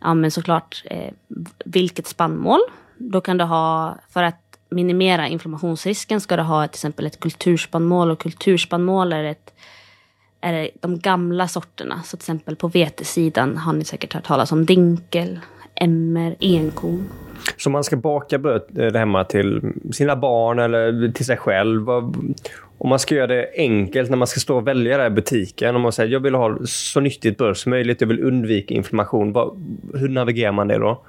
ja, 0.00 0.14
men 0.14 0.30
såklart 0.30 0.82
eh, 0.84 1.12
vilket 1.64 2.06
spannmål. 2.06 2.60
Då 2.96 3.20
kan 3.20 3.38
du 3.38 3.44
ha, 3.44 3.96
för 4.08 4.22
att 4.22 4.58
minimera 4.70 5.28
inflammationsrisken 5.28 6.20
ska 6.20 6.36
du 6.36 6.42
ha 6.42 6.68
till 6.68 6.76
exempel 6.76 7.06
ett 7.06 7.20
kulturspannmål 7.20 8.10
och 8.10 8.18
kulturspannmål 8.18 9.12
är, 9.12 9.24
ett, 9.24 9.54
är 10.40 10.70
de 10.80 10.98
gamla 10.98 11.48
sorterna. 11.48 12.02
Så 12.04 12.16
till 12.16 12.22
exempel 12.22 12.56
på 12.56 12.68
vetesidan 12.68 13.56
har 13.56 13.72
ni 13.72 13.84
säkert 13.84 14.12
hört 14.12 14.24
talas 14.24 14.52
om 14.52 14.66
dinkel, 14.66 15.40
emmer, 15.74 16.36
enkorn. 16.40 17.04
Så 17.56 17.70
man 17.70 17.84
ska 17.84 17.96
baka 17.96 18.38
bröd 18.38 18.62
eh, 18.78 18.92
hemma 18.92 19.24
till 19.24 19.72
sina 19.92 20.16
barn 20.16 20.58
eller 20.58 21.12
till 21.12 21.26
sig 21.26 21.36
själv. 21.36 21.90
Om 22.78 22.88
man 22.88 22.98
ska 22.98 23.14
göra 23.14 23.26
det 23.26 23.50
enkelt 23.56 24.10
när 24.10 24.16
man 24.16 24.26
ska 24.26 24.40
stå 24.40 24.56
och 24.56 24.66
välja 24.66 24.98
det 24.98 25.06
i 25.06 25.10
butiken. 25.10 25.76
Om 25.76 25.82
man 25.82 25.92
säger 25.92 26.12
jag 26.12 26.20
vill 26.20 26.34
ha 26.34 26.58
så 26.64 27.00
nyttigt 27.00 27.38
bröd 27.38 27.56
som 27.56 27.70
möjligt, 27.70 28.00
jag 28.00 28.08
vill 28.08 28.24
undvika 28.24 28.74
inflammation. 28.74 29.34
Hur 29.94 30.08
navigerar 30.08 30.52
man 30.52 30.68
det 30.68 30.78
då? 30.78 31.02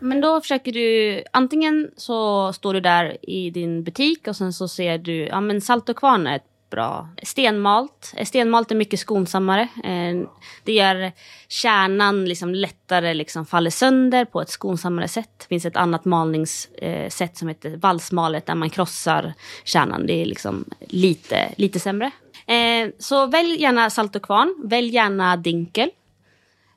Men 0.00 0.20
då 0.20 0.40
försöker 0.40 0.72
du, 0.72 1.22
antingen 1.30 1.90
så 1.96 2.52
står 2.52 2.74
du 2.74 2.80
där 2.80 3.16
i 3.22 3.50
din 3.50 3.84
butik 3.84 4.28
och 4.28 4.36
sen 4.36 4.52
så 4.52 4.68
ser 4.68 4.98
du, 4.98 5.14
ja 5.14 5.40
men 5.40 5.60
salt 5.60 5.88
och 5.88 5.96
kvarn 5.96 6.26
är 6.26 6.36
ett 6.36 6.70
bra. 6.70 7.08
Stenmalt. 7.22 8.14
Stenmalt 8.24 8.70
är 8.70 8.74
mycket 8.74 9.00
skonsammare. 9.00 9.68
Eh, 9.84 10.28
det 10.64 10.72
gör 10.72 11.12
kärnan 11.48 12.24
liksom 12.24 12.54
lättare 12.54 13.14
liksom 13.14 13.46
faller 13.46 13.70
sönder 13.70 14.24
på 14.24 14.40
ett 14.40 14.50
skonsammare 14.50 15.08
sätt. 15.08 15.30
Det 15.38 15.46
finns 15.46 15.64
ett 15.64 15.76
annat 15.76 16.04
malningssätt 16.04 17.36
som 17.36 17.48
heter 17.48 17.76
valsmalet 17.76 18.46
där 18.46 18.54
man 18.54 18.70
krossar 18.70 19.34
kärnan. 19.64 20.06
Det 20.06 20.22
är 20.22 20.26
liksom 20.26 20.64
lite, 20.80 21.54
lite 21.56 21.80
sämre. 21.80 22.10
Eh, 22.46 22.90
så 22.98 23.26
välj 23.26 23.62
gärna 23.62 23.90
salt 23.90 24.16
och 24.16 24.22
kvarn. 24.22 24.54
Välj 24.64 24.94
gärna 24.94 25.36
dinkel. 25.36 25.90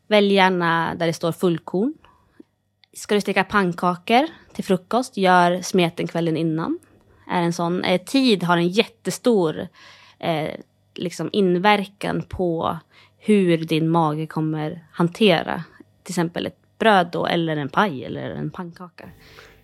Välj 0.07 0.33
gärna 0.33 0.95
där 0.95 1.07
det 1.07 1.13
står 1.13 1.31
fullkorn. 1.31 1.93
Ska 2.93 3.15
du 3.15 3.21
steka 3.21 3.43
pannkakor 3.43 4.27
till 4.53 4.63
frukost, 4.63 5.17
gör 5.17 5.61
smeten 5.61 6.07
kvällen 6.07 6.37
innan 6.37 6.79
är 7.31 7.41
en 7.41 7.53
sån. 7.53 7.83
Eh, 7.83 8.01
tid 8.01 8.43
har 8.43 8.57
en 8.57 8.67
jättestor 8.67 9.67
eh, 10.19 10.49
liksom 10.95 11.29
inverkan 11.33 12.21
på 12.21 12.77
hur 13.17 13.57
din 13.57 13.89
mage 13.89 14.27
kommer 14.27 14.85
hantera 14.91 15.63
till 16.03 16.11
exempel 16.11 16.45
ett 16.45 16.57
bröd 16.79 17.09
då, 17.11 17.25
eller 17.25 17.57
en 17.57 17.69
paj 17.69 18.05
eller 18.05 18.29
en 18.29 18.51
pannkaka. 18.51 19.09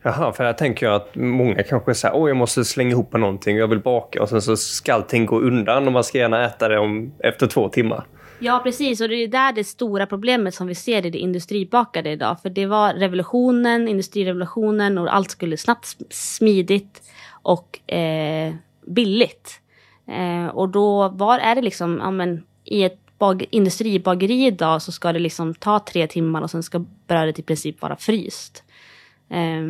Jaha, 0.02 0.34
för 0.34 0.44
här 0.44 0.54
tänker 0.54 0.86
jag 0.86 0.96
att 0.96 1.16
många 1.16 1.64
kanske 1.64 1.94
säger 1.94 2.16
åh 2.16 2.30
jag 2.30 2.38
måste 2.38 2.66
slänga 2.66 2.92
ihop 2.92 3.14
någonting, 3.14 3.58
jag 3.58 3.68
vill 3.68 3.80
baka 3.80 4.22
och 4.22 4.30
sen 4.30 4.42
så 4.42 4.58
ska 4.58 4.94
allting 4.94 5.26
gå 5.26 5.40
undan 5.40 5.88
och 5.88 5.94
man 5.94 6.04
ska 6.04 6.18
gärna 6.18 6.46
äta 6.46 6.68
det 6.68 6.80
om, 6.80 7.14
efter 7.20 7.48
två 7.48 7.70
timmar. 7.70 8.06
Ja, 8.40 8.60
precis. 8.64 9.02
Och 9.02 9.10
det 9.10 9.16
är 9.16 9.28
där 9.28 9.54
det 9.54 9.64
stora 9.64 10.06
problemet 10.06 10.56
som 10.56 10.68
vi 10.68 10.76
ser 10.76 11.06
i 11.06 11.10
det 11.10 11.18
industribakade 11.18 12.10
idag. 12.10 12.42
För 12.42 12.50
det 12.50 12.66
var 12.66 12.94
revolutionen, 12.94 13.88
industrirevolutionen 13.88 14.98
och 14.98 15.16
allt 15.16 15.32
skulle 15.32 15.58
snabbt, 15.58 15.98
smidigt 16.10 17.02
och 17.42 17.92
eh, 17.92 18.54
billigt. 18.86 19.62
Eh, 20.08 20.48
och 20.48 20.70
då 20.70 21.10
var 21.10 21.40
är 21.40 21.56
det 21.56 21.62
liksom, 21.62 22.00
ja 22.04 22.12
men 22.12 22.44
i 22.64 22.84
ett 22.84 23.00
bag, 23.18 23.46
industribageri 23.50 24.46
idag 24.46 24.82
så 24.82 24.92
ska 24.92 25.14
det 25.14 25.20
liksom 25.20 25.56
ta 25.56 25.80
tre 25.80 26.08
timmar 26.08 26.42
och 26.42 26.52
sen 26.52 26.64
ska 26.64 26.86
brödet 27.08 27.40
i 27.40 27.44
princip 27.44 27.82
vara 27.82 27.96
fryst. 27.96 28.64
Eh, 29.30 29.64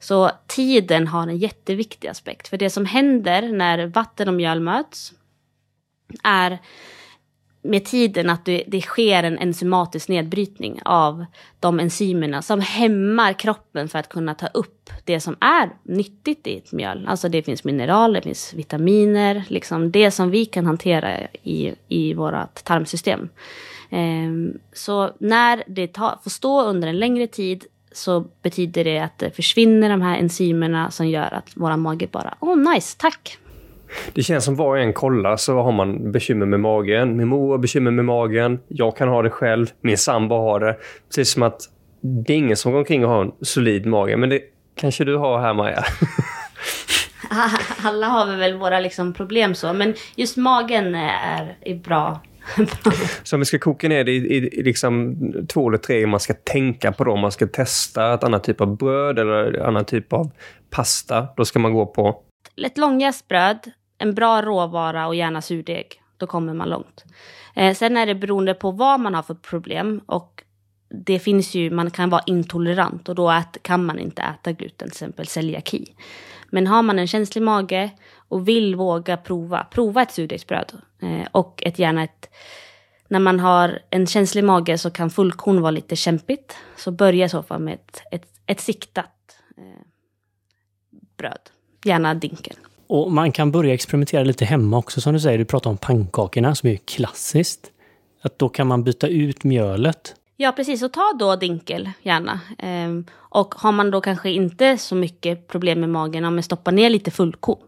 så 0.00 0.30
tiden 0.46 1.06
har 1.06 1.22
en 1.22 1.38
jätteviktig 1.38 2.08
aspekt. 2.08 2.48
För 2.48 2.56
det 2.56 2.70
som 2.70 2.86
händer 2.86 3.52
när 3.52 3.86
vatten 3.86 4.28
och 4.28 4.34
mjöl 4.34 4.60
möts 4.60 5.12
är 6.22 6.58
med 7.62 7.84
tiden 7.84 8.30
att 8.30 8.44
det, 8.44 8.64
det, 8.66 8.80
sker 8.80 9.22
en 9.22 9.38
enzymatisk 9.38 10.08
nedbrytning 10.08 10.80
av 10.84 11.24
de 11.60 11.80
enzymerna 11.80 12.42
som 12.42 12.60
hämmar 12.60 13.32
kroppen 13.32 13.88
för 13.88 13.98
att 13.98 14.08
kunna 14.08 14.34
ta 14.34 14.46
upp 14.46 14.90
det 15.04 15.20
som 15.20 15.36
är 15.40 15.70
nyttigt 15.82 16.46
i 16.46 16.56
ett 16.56 16.72
mjöl. 16.72 17.06
Alltså 17.08 17.28
det 17.28 17.42
finns 17.42 17.64
mineraler, 17.64 18.20
det 18.20 18.24
finns 18.24 18.54
vitaminer, 18.54 19.44
liksom 19.48 19.90
det 19.90 20.10
som 20.10 20.30
vi 20.30 20.44
kan 20.44 20.66
hantera 20.66 21.20
i, 21.42 21.74
i 21.88 22.14
vårt 22.14 22.64
tarmsystem. 22.64 23.28
Ehm, 23.90 24.58
så 24.72 25.10
när 25.18 25.62
det 25.66 25.86
ta, 25.86 26.20
får 26.22 26.30
stå 26.30 26.62
under 26.62 26.88
en 26.88 26.98
längre 26.98 27.26
tid 27.26 27.64
så 27.92 28.24
betyder 28.42 28.84
det 28.84 28.98
att 28.98 29.18
det 29.18 29.30
försvinner 29.30 29.90
de 29.90 30.02
här 30.02 30.18
enzymerna 30.18 30.90
som 30.90 31.08
gör 31.08 31.34
att 31.34 31.56
våra 31.56 31.76
mage 31.76 32.08
bara, 32.12 32.34
åh 32.40 32.52
oh, 32.52 32.74
nice, 32.74 32.96
tack, 32.98 33.38
det 34.12 34.22
känns 34.22 34.44
som 34.44 34.56
var 34.56 34.68
och 34.68 34.78
en 34.78 34.92
kollar 34.92 35.36
så 35.36 35.62
har 35.62 35.72
man 35.72 36.12
bekymmer 36.12 36.46
med 36.46 36.60
magen. 36.60 37.16
Min 37.16 37.28
mor 37.28 37.50
har 37.50 37.58
bekymmer 37.58 37.90
med 37.90 38.04
magen. 38.04 38.60
Jag 38.68 38.96
kan 38.96 39.08
ha 39.08 39.22
det 39.22 39.30
själv. 39.30 39.66
Min 39.80 39.98
sambo 39.98 40.34
har 40.34 40.60
det. 40.60 40.76
Precis 41.08 41.30
som 41.30 41.42
att 41.42 41.60
det 42.02 42.32
är 42.32 42.36
ingen 42.36 42.56
som 42.56 42.72
går 42.72 42.78
omkring 42.78 43.04
och 43.04 43.10
har 43.10 43.22
en 43.22 43.32
solid 43.40 43.86
mage. 43.86 44.16
Men 44.16 44.28
det 44.28 44.40
kanske 44.74 45.04
du 45.04 45.16
har 45.16 45.40
här 45.40 45.54
Maja? 45.54 45.84
Alla 47.82 48.06
har 48.06 48.26
vi 48.26 48.36
väl 48.36 48.58
våra 48.58 48.80
liksom 48.80 49.12
problem 49.12 49.54
så. 49.54 49.72
Men 49.72 49.94
just 50.16 50.36
magen 50.36 50.94
är, 50.94 51.56
är 51.60 51.74
bra. 51.74 52.20
så 53.22 53.36
om 53.36 53.40
vi 53.40 53.44
ska 53.44 53.58
koka 53.58 53.88
ner 53.88 54.04
det 54.04 54.12
i, 54.12 54.36
i, 54.36 54.62
liksom 54.62 55.16
två 55.48 55.68
eller 55.68 55.78
tre 55.78 56.06
man 56.06 56.20
ska 56.20 56.34
tänka 56.34 56.92
på 56.92 57.04
då. 57.04 57.12
Om 57.12 57.20
man 57.20 57.32
ska 57.32 57.46
testa 57.46 58.14
ett 58.14 58.24
annat 58.24 58.44
typ 58.44 58.60
av 58.60 58.76
bröd 58.76 59.18
eller 59.18 59.66
annan 59.66 59.84
typ 59.84 60.12
av 60.12 60.30
pasta. 60.70 61.28
Då 61.36 61.44
ska 61.44 61.58
man 61.58 61.72
gå 61.72 61.86
på? 61.86 62.22
Ett 62.66 62.78
långjäst 62.78 63.28
bröd 63.28 63.58
en 64.02 64.14
bra 64.14 64.42
råvara 64.42 65.06
och 65.06 65.14
gärna 65.14 65.42
surdeg. 65.42 66.02
Då 66.16 66.26
kommer 66.26 66.54
man 66.54 66.68
långt. 66.68 67.04
Eh, 67.54 67.74
sen 67.74 67.96
är 67.96 68.06
det 68.06 68.14
beroende 68.14 68.54
på 68.54 68.70
vad 68.70 69.00
man 69.00 69.14
har 69.14 69.22
för 69.22 69.34
problem. 69.34 70.00
Och 70.06 70.44
det 70.88 71.18
finns 71.18 71.54
ju, 71.54 71.70
man 71.70 71.90
kan 71.90 72.10
vara 72.10 72.22
intolerant 72.26 73.08
och 73.08 73.14
då 73.14 73.30
ät, 73.30 73.62
kan 73.62 73.84
man 73.84 73.98
inte 73.98 74.22
äta 74.22 74.52
gluten, 74.52 74.76
till 74.76 74.86
exempel 74.88 75.26
celiaki. 75.26 75.94
Men 76.50 76.66
har 76.66 76.82
man 76.82 76.98
en 76.98 77.06
känslig 77.06 77.42
mage 77.42 77.90
och 78.28 78.48
vill 78.48 78.76
våga 78.76 79.16
prova, 79.16 79.64
prova 79.64 80.02
ett 80.02 80.12
surdegsbröd. 80.12 80.72
Eh, 81.02 81.26
och 81.32 81.62
ett, 81.66 81.78
gärna 81.78 82.04
ett, 82.04 82.30
när 83.08 83.18
man 83.18 83.40
har 83.40 83.78
en 83.90 84.06
känslig 84.06 84.44
mage 84.44 84.78
så 84.78 84.90
kan 84.90 85.10
fullkorn 85.10 85.60
vara 85.60 85.70
lite 85.70 85.96
kämpigt. 85.96 86.56
Så 86.76 86.90
börja 86.90 87.26
i 87.26 87.28
så 87.28 87.42
fall 87.42 87.60
med 87.60 87.74
ett, 87.74 88.02
ett, 88.10 88.26
ett 88.46 88.60
siktat 88.60 89.36
eh, 89.56 89.82
bröd. 91.16 91.50
Gärna 91.84 92.14
dinkel. 92.14 92.56
Och 92.92 93.12
man 93.12 93.32
kan 93.32 93.50
börja 93.50 93.74
experimentera 93.74 94.24
lite 94.24 94.44
hemma 94.44 94.78
också 94.78 95.00
som 95.00 95.12
du 95.12 95.20
säger. 95.20 95.38
Du 95.38 95.44
pratar 95.44 95.70
om 95.70 95.76
pannkakorna 95.76 96.54
som 96.54 96.68
är 96.68 96.76
klassiskt. 96.76 97.70
Att 98.22 98.38
då 98.38 98.48
kan 98.48 98.66
man 98.66 98.84
byta 98.84 99.08
ut 99.08 99.44
mjölet. 99.44 100.14
Ja, 100.36 100.52
precis. 100.52 100.82
Och 100.82 100.92
ta 100.92 101.12
då 101.18 101.36
dinkel 101.36 101.90
gärna. 102.02 102.40
Ehm, 102.58 103.04
och 103.14 103.54
har 103.54 103.72
man 103.72 103.90
då 103.90 104.00
kanske 104.00 104.30
inte 104.30 104.78
så 104.78 104.94
mycket 104.94 105.48
problem 105.48 105.80
med 105.80 105.88
magen, 105.88 106.34
men 106.34 106.42
stoppa 106.42 106.70
ner 106.70 106.90
lite 106.90 107.10
fullkorn. 107.10 107.58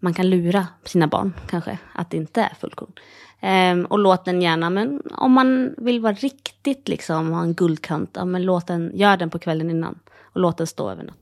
Man 0.00 0.14
kan 0.14 0.30
lura 0.30 0.66
sina 0.84 1.06
barn 1.06 1.32
kanske 1.46 1.78
att 1.92 2.10
det 2.10 2.16
inte 2.16 2.40
är 2.42 2.54
fullkorn. 2.60 2.92
Ehm, 3.40 3.84
och 3.84 3.98
låt 3.98 4.24
den 4.24 4.42
gärna, 4.42 4.70
men 4.70 5.02
om 5.10 5.32
man 5.32 5.74
vill 5.78 6.00
vara 6.00 6.14
riktigt 6.14 6.88
liksom, 6.88 7.32
ha 7.32 7.42
en 7.42 7.54
guldkant, 7.54 8.10
ja, 8.12 8.24
men 8.24 8.42
låt 8.42 8.66
den, 8.66 8.90
gör 8.94 9.16
den 9.16 9.30
på 9.30 9.38
kvällen 9.38 9.70
innan. 9.70 9.98
Och 10.22 10.40
låt 10.40 10.58
den 10.58 10.66
stå 10.66 10.90
över 10.90 11.02
natten. 11.02 11.21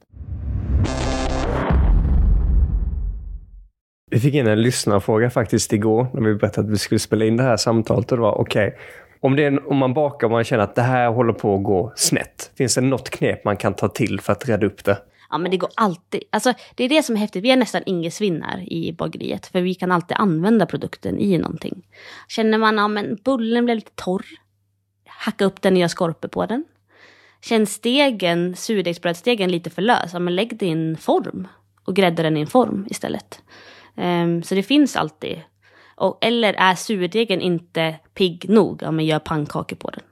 Vi 4.10 4.20
fick 4.20 4.34
in 4.34 4.46
en 4.46 4.62
lyssnarfråga 4.62 5.30
faktiskt 5.30 5.72
igår 5.72 6.06
när 6.14 6.20
vi 6.20 6.34
berättade 6.34 6.66
att 6.66 6.72
vi 6.72 6.78
skulle 6.78 6.98
spela 6.98 7.24
in 7.24 7.36
det 7.36 7.42
här 7.42 7.56
samtalet. 7.56 8.12
Och 8.12 8.18
det 8.18 8.22
var 8.22 8.40
okej, 8.40 8.76
okay, 9.20 9.48
om, 9.48 9.60
om 9.66 9.76
man 9.76 9.94
bakar 9.94 10.26
och 10.26 10.30
man 10.30 10.44
känner 10.44 10.64
att 10.64 10.74
det 10.74 10.82
här 10.82 11.10
håller 11.10 11.32
på 11.32 11.54
att 11.54 11.64
gå 11.64 11.92
snett. 11.96 12.50
Finns 12.58 12.74
det 12.74 12.80
något 12.80 13.10
knep 13.10 13.44
man 13.44 13.56
kan 13.56 13.74
ta 13.74 13.88
till 13.88 14.20
för 14.20 14.32
att 14.32 14.48
rädda 14.48 14.66
upp 14.66 14.84
det? 14.84 14.98
Ja, 15.30 15.38
men 15.38 15.50
det 15.50 15.56
går 15.56 15.70
alltid. 15.74 16.22
Alltså, 16.30 16.52
det 16.74 16.84
är 16.84 16.88
det 16.88 17.02
som 17.02 17.16
är 17.16 17.20
häftigt. 17.20 17.44
Vi 17.44 17.50
är 17.50 17.56
nästan 17.56 17.82
ingesvinnar 17.86 18.72
i 18.72 18.92
bageriet. 18.92 19.46
För 19.46 19.60
vi 19.60 19.74
kan 19.74 19.92
alltid 19.92 20.16
använda 20.16 20.66
produkten 20.66 21.18
i 21.18 21.38
någonting. 21.38 21.82
Känner 22.28 22.58
man 22.58 22.78
att 22.78 23.04
ja, 23.04 23.16
bullen 23.24 23.64
blev 23.64 23.74
lite 23.74 23.92
torr. 23.94 24.24
Hacka 25.06 25.44
upp 25.44 25.62
den 25.62 25.72
och 25.72 25.78
göra 25.78 25.88
skorpor 25.88 26.28
på 26.28 26.46
den. 26.46 26.64
Känns 27.42 27.72
stegen, 27.74 28.56
surdegsbrödstegen 28.56 29.50
lite 29.50 29.70
för 29.70 29.82
lös. 29.82 30.12
Ja, 30.12 30.18
men 30.18 30.34
lägg 30.36 30.56
det 30.58 30.66
i 30.66 30.70
en 30.70 30.96
form. 30.96 31.48
Och 31.84 31.96
grädda 31.96 32.22
den 32.22 32.36
i 32.36 32.40
en 32.40 32.46
form 32.46 32.86
istället. 32.90 33.42
Um, 34.00 34.42
så 34.42 34.54
det 34.54 34.62
finns 34.62 34.96
alltid. 34.96 35.40
Och, 35.96 36.18
eller 36.20 36.54
är 36.54 36.74
surdegen 36.74 37.40
inte 37.40 37.96
pigg 38.14 38.48
nog, 38.48 38.82
ja 38.82 38.90
men 38.90 39.06
gör 39.06 39.18
pannkakor 39.18 39.76
på 39.76 39.90
den. 39.90 40.02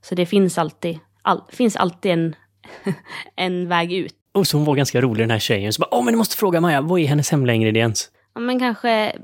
Så 0.00 0.14
det 0.14 0.26
finns 0.26 0.58
alltid, 0.58 0.98
all, 1.22 1.42
finns 1.48 1.76
alltid 1.76 2.12
en, 2.12 2.36
en 3.36 3.68
väg 3.68 3.92
ut. 3.92 4.14
Och 4.32 4.46
så 4.46 4.56
hon 4.56 4.66
var 4.66 4.74
ganska 4.74 5.00
rolig 5.00 5.22
den 5.22 5.30
här 5.30 5.38
tjejen. 5.38 5.72
Så 5.72 5.80
bara, 5.80 5.88
åh 5.94 6.04
men 6.04 6.12
du 6.14 6.18
måste 6.18 6.36
fråga 6.36 6.60
Maja, 6.60 6.80
vad 6.80 7.00
är 7.00 7.06
hennes 7.06 7.30
hemliga 7.30 7.54
ingrediens? 7.54 8.10
Ja, 8.34 8.40
men 8.40 8.58
kanske, 8.58 9.16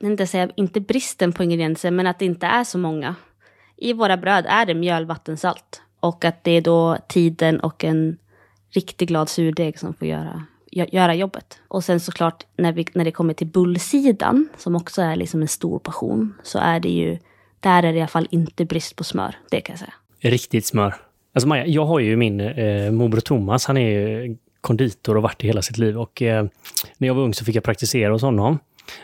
inte 0.00 0.26
säga, 0.26 0.50
inte 0.56 0.80
bristen 0.80 1.32
på 1.32 1.42
ingredienser, 1.42 1.90
men 1.90 2.06
att 2.06 2.18
det 2.18 2.24
inte 2.24 2.46
är 2.46 2.64
så 2.64 2.78
många. 2.78 3.14
I 3.76 3.92
våra 3.92 4.16
bröd 4.16 4.46
är 4.48 4.66
det 4.66 4.74
mjöl, 4.74 5.06
vatten, 5.06 5.36
salt. 5.36 5.82
Och 6.00 6.24
att 6.24 6.44
det 6.44 6.50
är 6.50 6.60
då 6.60 6.98
tiden 7.08 7.60
och 7.60 7.84
en 7.84 8.18
riktigt 8.70 9.08
glad 9.08 9.28
surdeg 9.28 9.78
som 9.78 9.94
får 9.94 10.08
göra, 10.08 10.42
göra 10.72 11.14
jobbet. 11.14 11.58
Och 11.68 11.84
sen 11.84 12.00
såklart 12.00 12.46
när, 12.56 12.72
vi, 12.72 12.86
när 12.92 13.04
det 13.04 13.10
kommer 13.10 13.34
till 13.34 13.46
bullsidan, 13.46 14.48
som 14.56 14.76
också 14.76 15.02
är 15.02 15.16
liksom 15.16 15.42
en 15.42 15.48
stor 15.48 15.78
passion, 15.78 16.34
så 16.42 16.58
är 16.58 16.80
det 16.80 16.88
ju, 16.88 17.18
där 17.60 17.82
är 17.82 17.92
det 17.92 17.98
i 17.98 18.00
alla 18.00 18.08
fall 18.08 18.28
inte 18.30 18.64
brist 18.64 18.96
på 18.96 19.04
smör, 19.04 19.34
det 19.50 19.60
kan 19.60 19.72
jag 19.72 19.80
säga. 19.80 19.94
Riktigt 20.20 20.66
smör. 20.66 20.94
Alltså 21.34 21.48
Maja, 21.48 21.66
jag 21.66 21.84
har 21.84 21.98
ju 22.00 22.16
min 22.16 22.40
eh, 22.40 22.90
morbror 22.90 23.20
Thomas, 23.20 23.66
han 23.66 23.76
är 23.76 23.90
ju 23.90 24.36
konditor 24.60 25.16
och 25.16 25.22
varit 25.22 25.38
det 25.38 25.46
hela 25.46 25.62
sitt 25.62 25.78
liv. 25.78 25.98
Och 25.98 26.22
eh, 26.22 26.46
när 26.98 27.08
jag 27.08 27.14
var 27.14 27.22
ung 27.22 27.34
så 27.34 27.44
fick 27.44 27.56
jag 27.56 27.64
praktisera 27.64 28.12
hos 28.12 28.22
honom. 28.22 28.58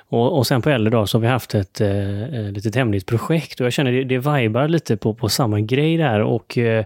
Och, 0.09 0.39
och 0.39 0.47
sen 0.47 0.63
på 0.63 0.71
äldre 0.71 0.91
dag 0.91 1.09
så 1.09 1.19
har 1.19 1.23
vi 1.23 1.29
haft 1.29 1.55
ett 1.55 1.81
eh, 1.81 2.23
eh, 2.23 2.53
litet 2.53 2.75
hemligt 2.75 3.07
projekt 3.07 3.61
och 3.61 3.67
jag 3.67 3.73
känner 3.73 3.93
det, 3.93 4.05
det 4.05 4.19
vibar 4.19 4.69
lite 4.69 4.97
på, 4.97 5.15
på 5.15 5.29
samma 5.29 5.61
grej 5.61 5.97
där. 5.97 6.21
Och 6.21 6.59
eh, 6.59 6.85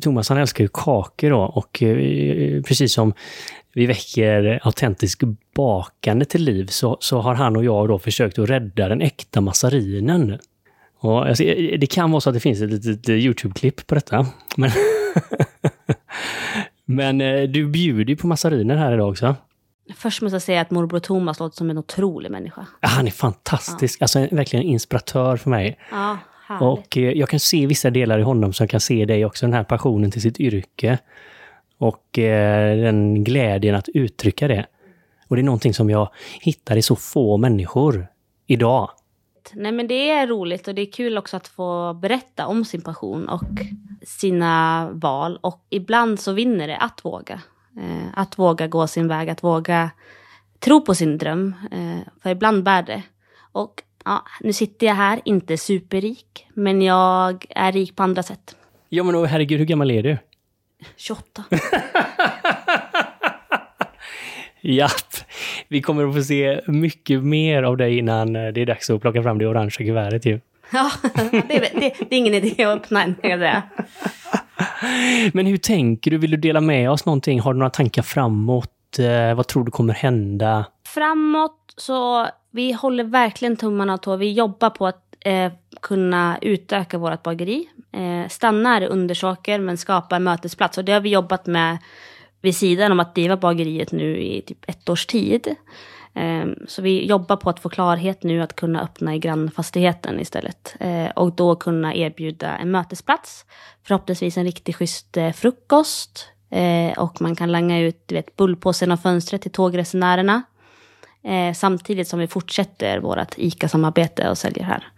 Thomas 0.00 0.28
han 0.28 0.38
älskar 0.38 0.64
ju 0.64 0.68
kakor 0.72 1.30
då 1.30 1.40
och 1.40 1.82
eh, 1.82 2.62
precis 2.62 2.92
som 2.92 3.12
vi 3.76 3.86
väcker 3.86 4.60
autentisk 4.62 5.22
bakande 5.54 6.24
till 6.24 6.44
liv 6.44 6.66
så, 6.66 6.96
så 7.00 7.20
har 7.20 7.34
han 7.34 7.56
och 7.56 7.64
jag 7.64 7.88
då 7.88 7.98
försökt 7.98 8.38
att 8.38 8.50
rädda 8.50 8.88
den 8.88 9.00
äkta 9.00 9.40
massarinen. 9.40 10.38
Och, 10.98 11.26
alltså, 11.26 11.44
det 11.78 11.90
kan 11.90 12.10
vara 12.10 12.20
så 12.20 12.30
att 12.30 12.34
det 12.34 12.40
finns 12.40 12.60
ett 12.60 12.70
litet 12.70 13.08
Youtube-klipp 13.08 13.86
på 13.86 13.94
detta. 13.94 14.26
Men, 14.56 14.70
men 16.84 17.20
eh, 17.20 17.42
du 17.42 17.66
bjuder 17.66 18.04
ju 18.04 18.16
på 18.16 18.26
massariner 18.26 18.76
här 18.76 18.94
idag 18.94 19.10
också. 19.10 19.36
Först 19.96 20.22
måste 20.22 20.34
jag 20.34 20.42
säga 20.42 20.60
att 20.60 20.70
morbror 20.70 21.00
Thomas 21.00 21.40
låter 21.40 21.56
som 21.56 21.70
en 21.70 21.78
otrolig 21.78 22.30
människa. 22.30 22.66
Ja, 22.80 22.88
han 22.88 23.06
är 23.06 23.10
fantastisk. 23.10 24.00
Ja. 24.00 24.04
Alltså 24.04 24.18
verkligen 24.18 24.64
en 24.64 24.70
inspiratör 24.70 25.36
för 25.36 25.50
mig. 25.50 25.78
Ja, 25.90 26.18
och 26.60 26.96
eh, 26.96 27.10
jag 27.10 27.28
kan 27.28 27.40
se 27.40 27.66
vissa 27.66 27.90
delar 27.90 28.18
i 28.18 28.22
honom 28.22 28.52
som 28.52 28.68
kan 28.68 28.80
se 28.80 29.04
dig 29.04 29.24
också, 29.24 29.46
den 29.46 29.54
här 29.54 29.64
passionen 29.64 30.10
till 30.10 30.22
sitt 30.22 30.40
yrke. 30.40 30.98
Och 31.78 32.18
eh, 32.18 32.76
den 32.76 33.24
glädjen 33.24 33.74
att 33.74 33.88
uttrycka 33.88 34.48
det. 34.48 34.66
Och 35.28 35.36
det 35.36 35.42
är 35.42 35.44
någonting 35.44 35.74
som 35.74 35.90
jag 35.90 36.08
hittar 36.40 36.76
i 36.76 36.82
så 36.82 36.96
få 36.96 37.36
människor 37.36 38.06
idag. 38.46 38.90
Nej 39.52 39.72
men 39.72 39.88
det 39.88 40.10
är 40.10 40.26
roligt 40.26 40.68
och 40.68 40.74
det 40.74 40.82
är 40.82 40.92
kul 40.92 41.18
också 41.18 41.36
att 41.36 41.48
få 41.48 41.94
berätta 41.94 42.46
om 42.46 42.64
sin 42.64 42.82
passion 42.82 43.28
och 43.28 43.60
sina 44.02 44.88
val. 44.92 45.38
Och 45.42 45.66
ibland 45.70 46.20
så 46.20 46.32
vinner 46.32 46.68
det 46.68 46.76
att 46.76 47.04
våga. 47.04 47.40
Eh, 47.76 48.08
att 48.14 48.38
våga 48.38 48.66
gå 48.66 48.86
sin 48.86 49.08
väg, 49.08 49.30
att 49.30 49.44
våga 49.44 49.90
tro 50.58 50.80
på 50.80 50.94
sin 50.94 51.18
dröm. 51.18 51.54
Eh, 51.70 52.12
för 52.22 52.30
ibland 52.30 52.62
bär 52.62 52.82
det. 52.82 53.02
Och 53.52 53.82
ja, 54.04 54.24
nu 54.40 54.52
sitter 54.52 54.86
jag 54.86 54.94
här, 54.94 55.20
inte 55.24 55.58
superrik, 55.58 56.46
men 56.54 56.82
jag 56.82 57.46
är 57.50 57.72
rik 57.72 57.96
på 57.96 58.02
andra 58.02 58.22
sätt. 58.22 58.56
Ja 58.88 59.02
men 59.02 59.24
herregud, 59.24 59.58
hur 59.58 59.66
gammal 59.66 59.90
är 59.90 60.02
du? 60.02 60.18
28. 60.96 61.44
Japp. 64.60 64.92
Vi 65.68 65.82
kommer 65.82 66.08
att 66.08 66.14
få 66.14 66.22
se 66.22 66.60
mycket 66.66 67.24
mer 67.24 67.62
av 67.62 67.76
dig 67.76 67.98
innan 67.98 68.32
det 68.32 68.60
är 68.60 68.66
dags 68.66 68.90
att 68.90 69.00
plocka 69.00 69.22
fram 69.22 69.38
det 69.38 69.46
orangea 69.46 69.86
kuvertet 69.86 70.26
ju. 70.26 70.40
Ja, 70.72 70.90
det 71.30 71.56
är, 71.56 71.80
det, 71.80 71.94
det 72.10 72.16
är 72.16 72.18
ingen 72.18 72.34
idé 72.34 72.64
att 72.64 72.76
öppna 72.76 73.02
än, 73.02 73.14
jag. 73.22 73.62
Men 75.32 75.46
hur 75.46 75.56
tänker 75.56 76.10
du? 76.10 76.18
Vill 76.18 76.30
du 76.30 76.36
dela 76.36 76.60
med 76.60 76.90
oss 76.90 77.06
någonting? 77.06 77.40
Har 77.40 77.52
du 77.52 77.58
några 77.58 77.70
tankar 77.70 78.02
framåt? 78.02 78.98
Eh, 78.98 79.34
vad 79.34 79.46
tror 79.46 79.64
du 79.64 79.70
kommer 79.70 79.94
hända? 79.94 80.64
Framåt 80.94 81.74
så 81.76 82.28
vi 82.50 82.72
håller 82.72 83.04
verkligen 83.04 83.56
tummarna 83.56 83.94
och 83.94 84.02
tå. 84.02 84.16
Vi 84.16 84.32
jobbar 84.32 84.70
på 84.70 84.86
att 84.86 85.02
eh, 85.20 85.52
kunna 85.86 86.38
utöka 86.42 86.98
vårt 86.98 87.22
bageri. 87.22 87.68
Eh, 87.92 88.28
stanna 88.28 88.82
i 88.82 88.86
Undersåker 88.86 89.58
men 89.58 89.76
skapa 89.78 90.16
en 90.16 90.24
mötesplats. 90.24 90.78
Och 90.78 90.84
det 90.84 90.92
har 90.92 91.00
vi 91.00 91.08
jobbat 91.08 91.46
med 91.46 91.78
vid 92.42 92.56
sidan 92.56 92.92
om 92.92 93.00
att 93.00 93.14
driva 93.14 93.36
bageriet 93.36 93.92
nu 93.92 94.18
i 94.18 94.42
typ 94.42 94.64
ett 94.68 94.88
års 94.88 95.06
tid. 95.06 95.54
Ehm, 96.14 96.54
så 96.68 96.82
vi 96.82 97.06
jobbar 97.06 97.36
på 97.36 97.50
att 97.50 97.60
få 97.60 97.68
klarhet 97.68 98.22
nu 98.22 98.42
att 98.42 98.56
kunna 98.56 98.82
öppna 98.82 99.14
i 99.14 99.18
grannfastigheten 99.18 100.20
istället. 100.20 100.76
Eh, 100.80 101.06
och 101.06 101.32
då 101.32 101.56
kunna 101.56 101.94
erbjuda 101.94 102.56
en 102.56 102.70
mötesplats. 102.70 103.44
Förhoppningsvis 103.84 104.36
en 104.36 104.44
riktigt 104.44 104.76
schysst 104.76 105.16
eh, 105.16 105.32
frukost. 105.32 106.28
Eh, 106.50 106.98
och 106.98 107.20
man 107.20 107.36
kan 107.36 107.52
langa 107.52 107.78
ut 107.78 108.02
du 108.06 108.14
vet, 108.14 108.36
bullpåsen 108.36 108.92
och 108.92 109.00
fönstret 109.00 109.42
till 109.42 109.52
tågresenärerna. 109.52 110.42
Eh, 111.24 111.54
samtidigt 111.54 112.08
som 112.08 112.18
vi 112.18 112.26
fortsätter 112.26 112.98
vårt 112.98 113.34
ICA-samarbete 113.36 114.30
och 114.30 114.38
säljer 114.38 114.64
här. 114.64 114.92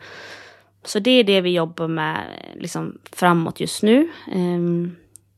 Så 0.88 0.98
det 0.98 1.10
är 1.10 1.24
det 1.24 1.40
vi 1.40 1.50
jobbar 1.50 1.88
med 1.88 2.16
liksom, 2.54 2.98
framåt 3.12 3.60
just 3.60 3.82
nu. 3.82 4.08
Ehm, 4.32 4.96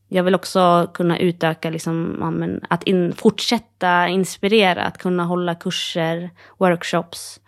jag 0.09 0.25
vill 0.25 0.35
också 0.35 0.91
kunna 0.95 1.19
utöka, 1.19 1.71
liksom, 1.71 2.17
ja, 2.21 2.31
men, 2.31 2.61
att 2.69 2.83
in, 2.83 3.13
fortsätta 3.13 4.09
inspirera, 4.09 4.85
att 4.85 4.99
kunna 4.99 5.25
hålla 5.25 5.55
kurser, 5.55 6.31
workshops. 6.59 7.41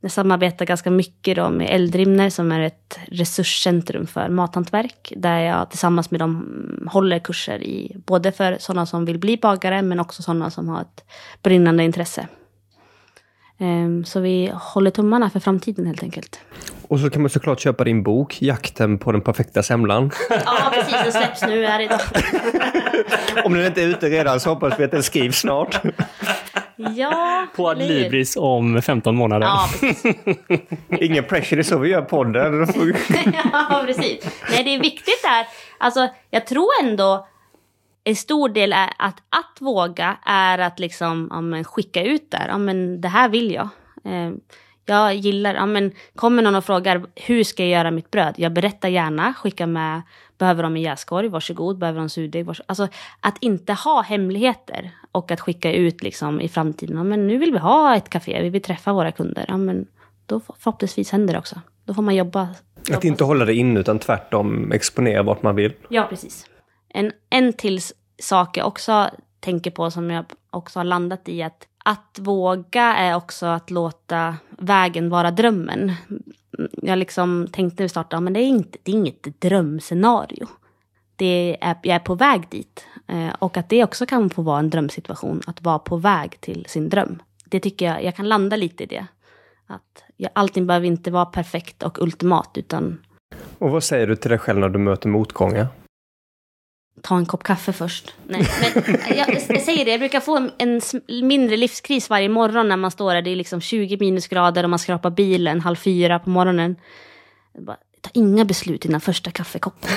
Jag 0.00 0.10
samarbetar 0.10 0.66
ganska 0.66 0.90
mycket 0.90 1.36
då 1.36 1.50
med 1.50 1.70
Eldrimner 1.70 2.30
som 2.30 2.52
är 2.52 2.60
ett 2.60 2.98
resurscentrum 3.08 4.06
för 4.06 4.28
mathantverk. 4.28 5.12
Där 5.16 5.38
jag 5.38 5.70
tillsammans 5.70 6.10
med 6.10 6.20
dem 6.20 6.88
håller 6.90 7.18
kurser 7.18 7.62
i 7.62 7.96
både 8.06 8.32
för 8.32 8.56
sådana 8.60 8.86
som 8.86 9.04
vill 9.04 9.18
bli 9.18 9.36
bagare 9.36 9.82
men 9.82 10.00
också 10.00 10.22
sådana 10.22 10.50
som 10.50 10.68
har 10.68 10.80
ett 10.80 11.04
brinnande 11.42 11.84
intresse. 11.84 12.28
Ehm, 13.62 14.04
så 14.04 14.20
vi 14.20 14.52
håller 14.54 14.90
tummarna 14.90 15.30
för 15.30 15.40
framtiden 15.40 15.86
helt 15.86 16.02
enkelt. 16.02 16.40
Och 16.88 17.00
så 17.00 17.10
kan 17.10 17.22
man 17.22 17.30
såklart 17.30 17.60
köpa 17.60 17.84
din 17.84 18.02
bok, 18.02 18.42
Jakten 18.42 18.98
på 18.98 19.12
den 19.12 19.20
perfekta 19.20 19.62
semlan. 19.62 20.10
Ja, 20.44 20.72
precis. 20.74 20.92
Den 21.02 21.12
släpps 21.12 21.42
nu 21.42 21.66
här 21.66 21.80
idag. 21.80 22.00
Om 23.44 23.54
den 23.54 23.66
inte 23.66 23.82
är 23.82 23.86
ute 23.86 24.08
redan 24.08 24.40
så 24.40 24.50
hoppas 24.50 24.78
vi 24.78 24.84
att 24.84 24.90
den 24.90 25.02
skrivs 25.02 25.38
snart. 25.38 25.80
Ja, 26.76 27.46
På 27.56 27.68
Adlibris 27.68 28.36
om 28.36 28.82
15 28.82 29.16
månader. 29.16 29.46
Ja, 29.46 29.68
precis. 29.80 30.16
Ingen 31.00 31.24
pressure, 31.24 31.56
det 31.56 31.60
är 31.60 31.62
så 31.62 31.78
vi 31.78 31.88
gör 31.88 32.02
podden. 32.02 32.66
ja, 33.52 33.82
precis. 33.86 34.24
Nej, 34.50 34.64
det 34.64 34.74
är 34.74 34.80
viktigt 34.80 35.22
där. 35.22 35.46
Alltså, 35.78 36.08
jag 36.30 36.46
tror 36.46 36.68
ändå 36.82 37.26
en 38.04 38.16
stor 38.16 38.48
del 38.48 38.72
är 38.72 38.92
att, 38.98 39.22
att 39.28 39.60
våga 39.60 40.16
är 40.26 40.58
att 40.58 40.80
liksom, 40.80 41.28
ja, 41.30 41.40
men 41.40 41.64
skicka 41.64 42.02
ut 42.02 42.30
där. 42.30 42.46
Ja, 42.48 42.58
men 42.58 43.00
det 43.00 43.08
här 43.08 43.28
vill 43.28 43.52
jag. 43.52 43.68
Eh, 44.04 44.30
jag 44.86 45.14
gillar, 45.14 45.54
ja 45.54 45.66
men 45.66 45.92
kommer 46.14 46.42
någon 46.42 46.54
och 46.54 46.64
frågar 46.64 47.06
hur 47.14 47.44
ska 47.44 47.62
jag 47.62 47.70
göra 47.70 47.90
mitt 47.90 48.10
bröd? 48.10 48.34
Jag 48.36 48.52
berättar 48.52 48.88
gärna, 48.88 49.34
skicka 49.34 49.66
med, 49.66 50.02
behöver 50.38 50.62
de 50.62 50.76
en 50.76 50.82
jäskorg, 50.82 51.30
varsågod, 51.30 51.78
behöver 51.78 52.00
de 52.00 52.08
surdeg, 52.08 52.46
varsågod. 52.46 52.66
Alltså 52.68 52.88
att 53.20 53.36
inte 53.40 53.72
ha 53.72 54.00
hemligheter 54.00 54.90
och 55.12 55.30
att 55.30 55.40
skicka 55.40 55.72
ut 55.72 56.02
liksom 56.02 56.40
i 56.40 56.48
framtiden, 56.48 56.96
ja 56.96 57.02
men 57.02 57.26
nu 57.26 57.38
vill 57.38 57.52
vi 57.52 57.58
ha 57.58 57.96
ett 57.96 58.08
café, 58.08 58.42
vi 58.42 58.48
vill 58.48 58.62
träffa 58.62 58.92
våra 58.92 59.12
kunder, 59.12 59.44
ja 59.48 59.56
men 59.56 59.86
då 60.26 60.40
förhoppningsvis 60.58 61.10
händer 61.10 61.34
det 61.34 61.38
också. 61.38 61.60
Då 61.84 61.94
får 61.94 62.02
man 62.02 62.14
jobba. 62.14 62.48
jobba. 62.86 62.96
Att 62.96 63.04
inte 63.04 63.24
hålla 63.24 63.44
det 63.44 63.54
in 63.54 63.76
utan 63.76 63.98
tvärtom 63.98 64.72
exponera 64.72 65.22
vart 65.22 65.42
man 65.42 65.56
vill. 65.56 65.72
Ja, 65.88 66.06
precis. 66.10 66.46
En, 66.94 67.12
en 67.30 67.52
till 67.52 67.80
sak 68.18 68.56
jag 68.56 68.66
också 68.66 69.10
tänker 69.40 69.70
på 69.70 69.90
som 69.90 70.10
jag 70.10 70.24
också 70.50 70.78
har 70.78 70.84
landat 70.84 71.28
i 71.28 71.42
att 71.42 71.66
att 71.84 72.18
våga 72.20 72.82
är 72.82 73.16
också 73.16 73.46
att 73.46 73.70
låta 73.70 74.36
vägen 74.58 75.10
vara 75.10 75.30
drömmen. 75.30 75.92
Mm, 76.10 76.70
jag 76.72 76.98
liksom 76.98 77.48
tänkte 77.52 77.82
vi 77.82 77.88
starten, 77.88 78.24
men 78.24 78.32
det 78.32 78.40
är, 78.40 78.46
inte, 78.46 78.78
det 78.82 78.90
är 78.90 78.94
inget 78.94 79.40
drömscenario. 79.40 80.46
Det 81.16 81.56
är, 81.60 81.76
jag 81.82 81.94
är 81.94 81.98
på 81.98 82.14
väg 82.14 82.48
dit. 82.50 82.86
Eh, 83.06 83.34
och 83.38 83.56
att 83.56 83.68
det 83.68 83.84
också 83.84 84.06
kan 84.06 84.30
få 84.30 84.42
vara 84.42 84.58
en 84.58 84.70
drömsituation, 84.70 85.40
att 85.46 85.62
vara 85.62 85.78
på 85.78 85.96
väg 85.96 86.40
till 86.40 86.66
sin 86.68 86.88
dröm. 86.88 87.22
Det 87.44 87.60
tycker 87.60 87.86
jag, 87.86 88.04
jag 88.04 88.16
kan 88.16 88.28
landa 88.28 88.56
lite 88.56 88.84
i 88.84 88.86
det. 88.86 89.06
Att 89.66 90.04
jag, 90.16 90.30
allting 90.34 90.66
behöver 90.66 90.86
inte 90.86 91.10
vara 91.10 91.26
perfekt 91.26 91.82
och 91.82 92.02
ultimat, 92.02 92.50
utan... 92.54 92.98
Och 93.58 93.70
vad 93.70 93.84
säger 93.84 94.06
du 94.06 94.16
till 94.16 94.30
dig 94.30 94.38
själv 94.38 94.58
när 94.58 94.68
du 94.68 94.78
möter 94.78 95.08
motgångar? 95.08 95.66
Ta 97.00 97.16
en 97.16 97.26
kopp 97.26 97.42
kaffe 97.42 97.72
först. 97.72 98.14
Nej, 98.26 98.48
men 98.74 99.16
jag, 99.16 99.34
jag, 99.48 99.62
säger 99.62 99.84
det, 99.84 99.90
jag 99.90 100.00
brukar 100.00 100.20
få 100.20 100.36
en, 100.36 100.50
en, 100.58 100.80
mindre 101.28 101.56
livskris 101.56 102.10
varje 102.10 102.28
morgon 102.28 102.68
när 102.68 102.76
man 102.76 102.90
står 102.90 103.14
där. 103.14 103.22
Det 103.22 103.30
är 103.30 103.36
liksom 103.36 103.60
20 103.60 103.96
minusgrader 103.96 104.64
och 104.64 104.70
man 104.70 104.78
skrapar 104.78 105.10
bilen 105.10 105.60
halv 105.60 105.76
fyra 105.76 106.18
på 106.18 106.30
morgonen. 106.30 106.76
Bara, 107.58 107.76
ta 108.00 108.10
inga 108.12 108.44
beslut 108.44 108.84
innan 108.84 109.00
första 109.00 109.30
kaffekoppen. 109.30 109.90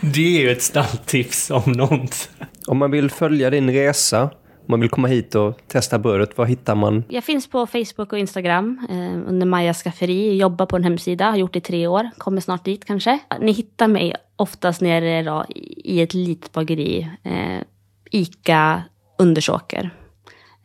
det 0.00 0.36
är 0.36 0.40
ju 0.40 0.50
ett 0.50 0.62
stalltips 0.62 1.50
om 1.50 1.72
något. 1.72 2.28
Om 2.66 2.78
man 2.78 2.90
vill 2.90 3.10
följa 3.10 3.50
din 3.50 3.70
resa 3.70 4.30
man 4.66 4.80
vill 4.80 4.90
komma 4.90 5.08
hit 5.08 5.34
och 5.34 5.58
testa 5.66 5.98
brödet, 5.98 6.38
var 6.38 6.46
hittar 6.46 6.74
man? 6.74 7.04
Jag 7.08 7.24
finns 7.24 7.46
på 7.46 7.66
Facebook 7.66 8.12
och 8.12 8.18
Instagram 8.18 8.86
eh, 8.90 9.28
under 9.28 9.46
Majas 9.46 9.82
skafferi. 9.82 10.36
Jobbar 10.36 10.66
på 10.66 10.76
en 10.76 10.84
hemsida, 10.84 11.30
har 11.30 11.36
gjort 11.36 11.52
det 11.52 11.58
i 11.58 11.62
tre 11.62 11.86
år. 11.86 12.10
Kommer 12.18 12.40
snart 12.40 12.64
dit 12.64 12.84
kanske. 12.84 13.18
Ni 13.40 13.52
hittar 13.52 13.88
mig 13.88 14.14
oftast 14.36 14.80
nere 14.80 15.22
då, 15.22 15.44
i 15.84 16.00
ett 16.00 16.14
litet 16.14 16.52
bageri 16.52 17.10
eh, 17.22 17.62
ICA 18.10 18.82
Undersåker. 19.18 19.90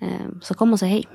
Eh, 0.02 0.08
så 0.42 0.54
kom 0.54 0.74
och 0.74 0.80
säg 0.80 0.90
hej. 0.90 1.08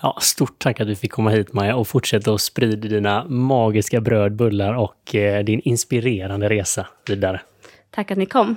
Ja, 0.00 0.18
stort 0.20 0.58
tack 0.58 0.80
att 0.80 0.86
du 0.86 0.96
fick 0.96 1.12
komma 1.12 1.30
hit 1.30 1.52
Maja 1.52 1.76
och 1.76 1.88
fortsätta 1.88 2.34
att 2.34 2.40
sprida 2.40 2.88
dina 2.88 3.24
magiska 3.24 4.00
bröd, 4.00 4.36
bullar 4.36 4.74
och 4.74 5.14
eh, 5.14 5.44
din 5.44 5.60
inspirerande 5.60 6.48
resa 6.48 6.86
vidare. 7.06 7.40
Tack 7.90 8.10
att 8.10 8.18
ni 8.18 8.26
kom. 8.26 8.56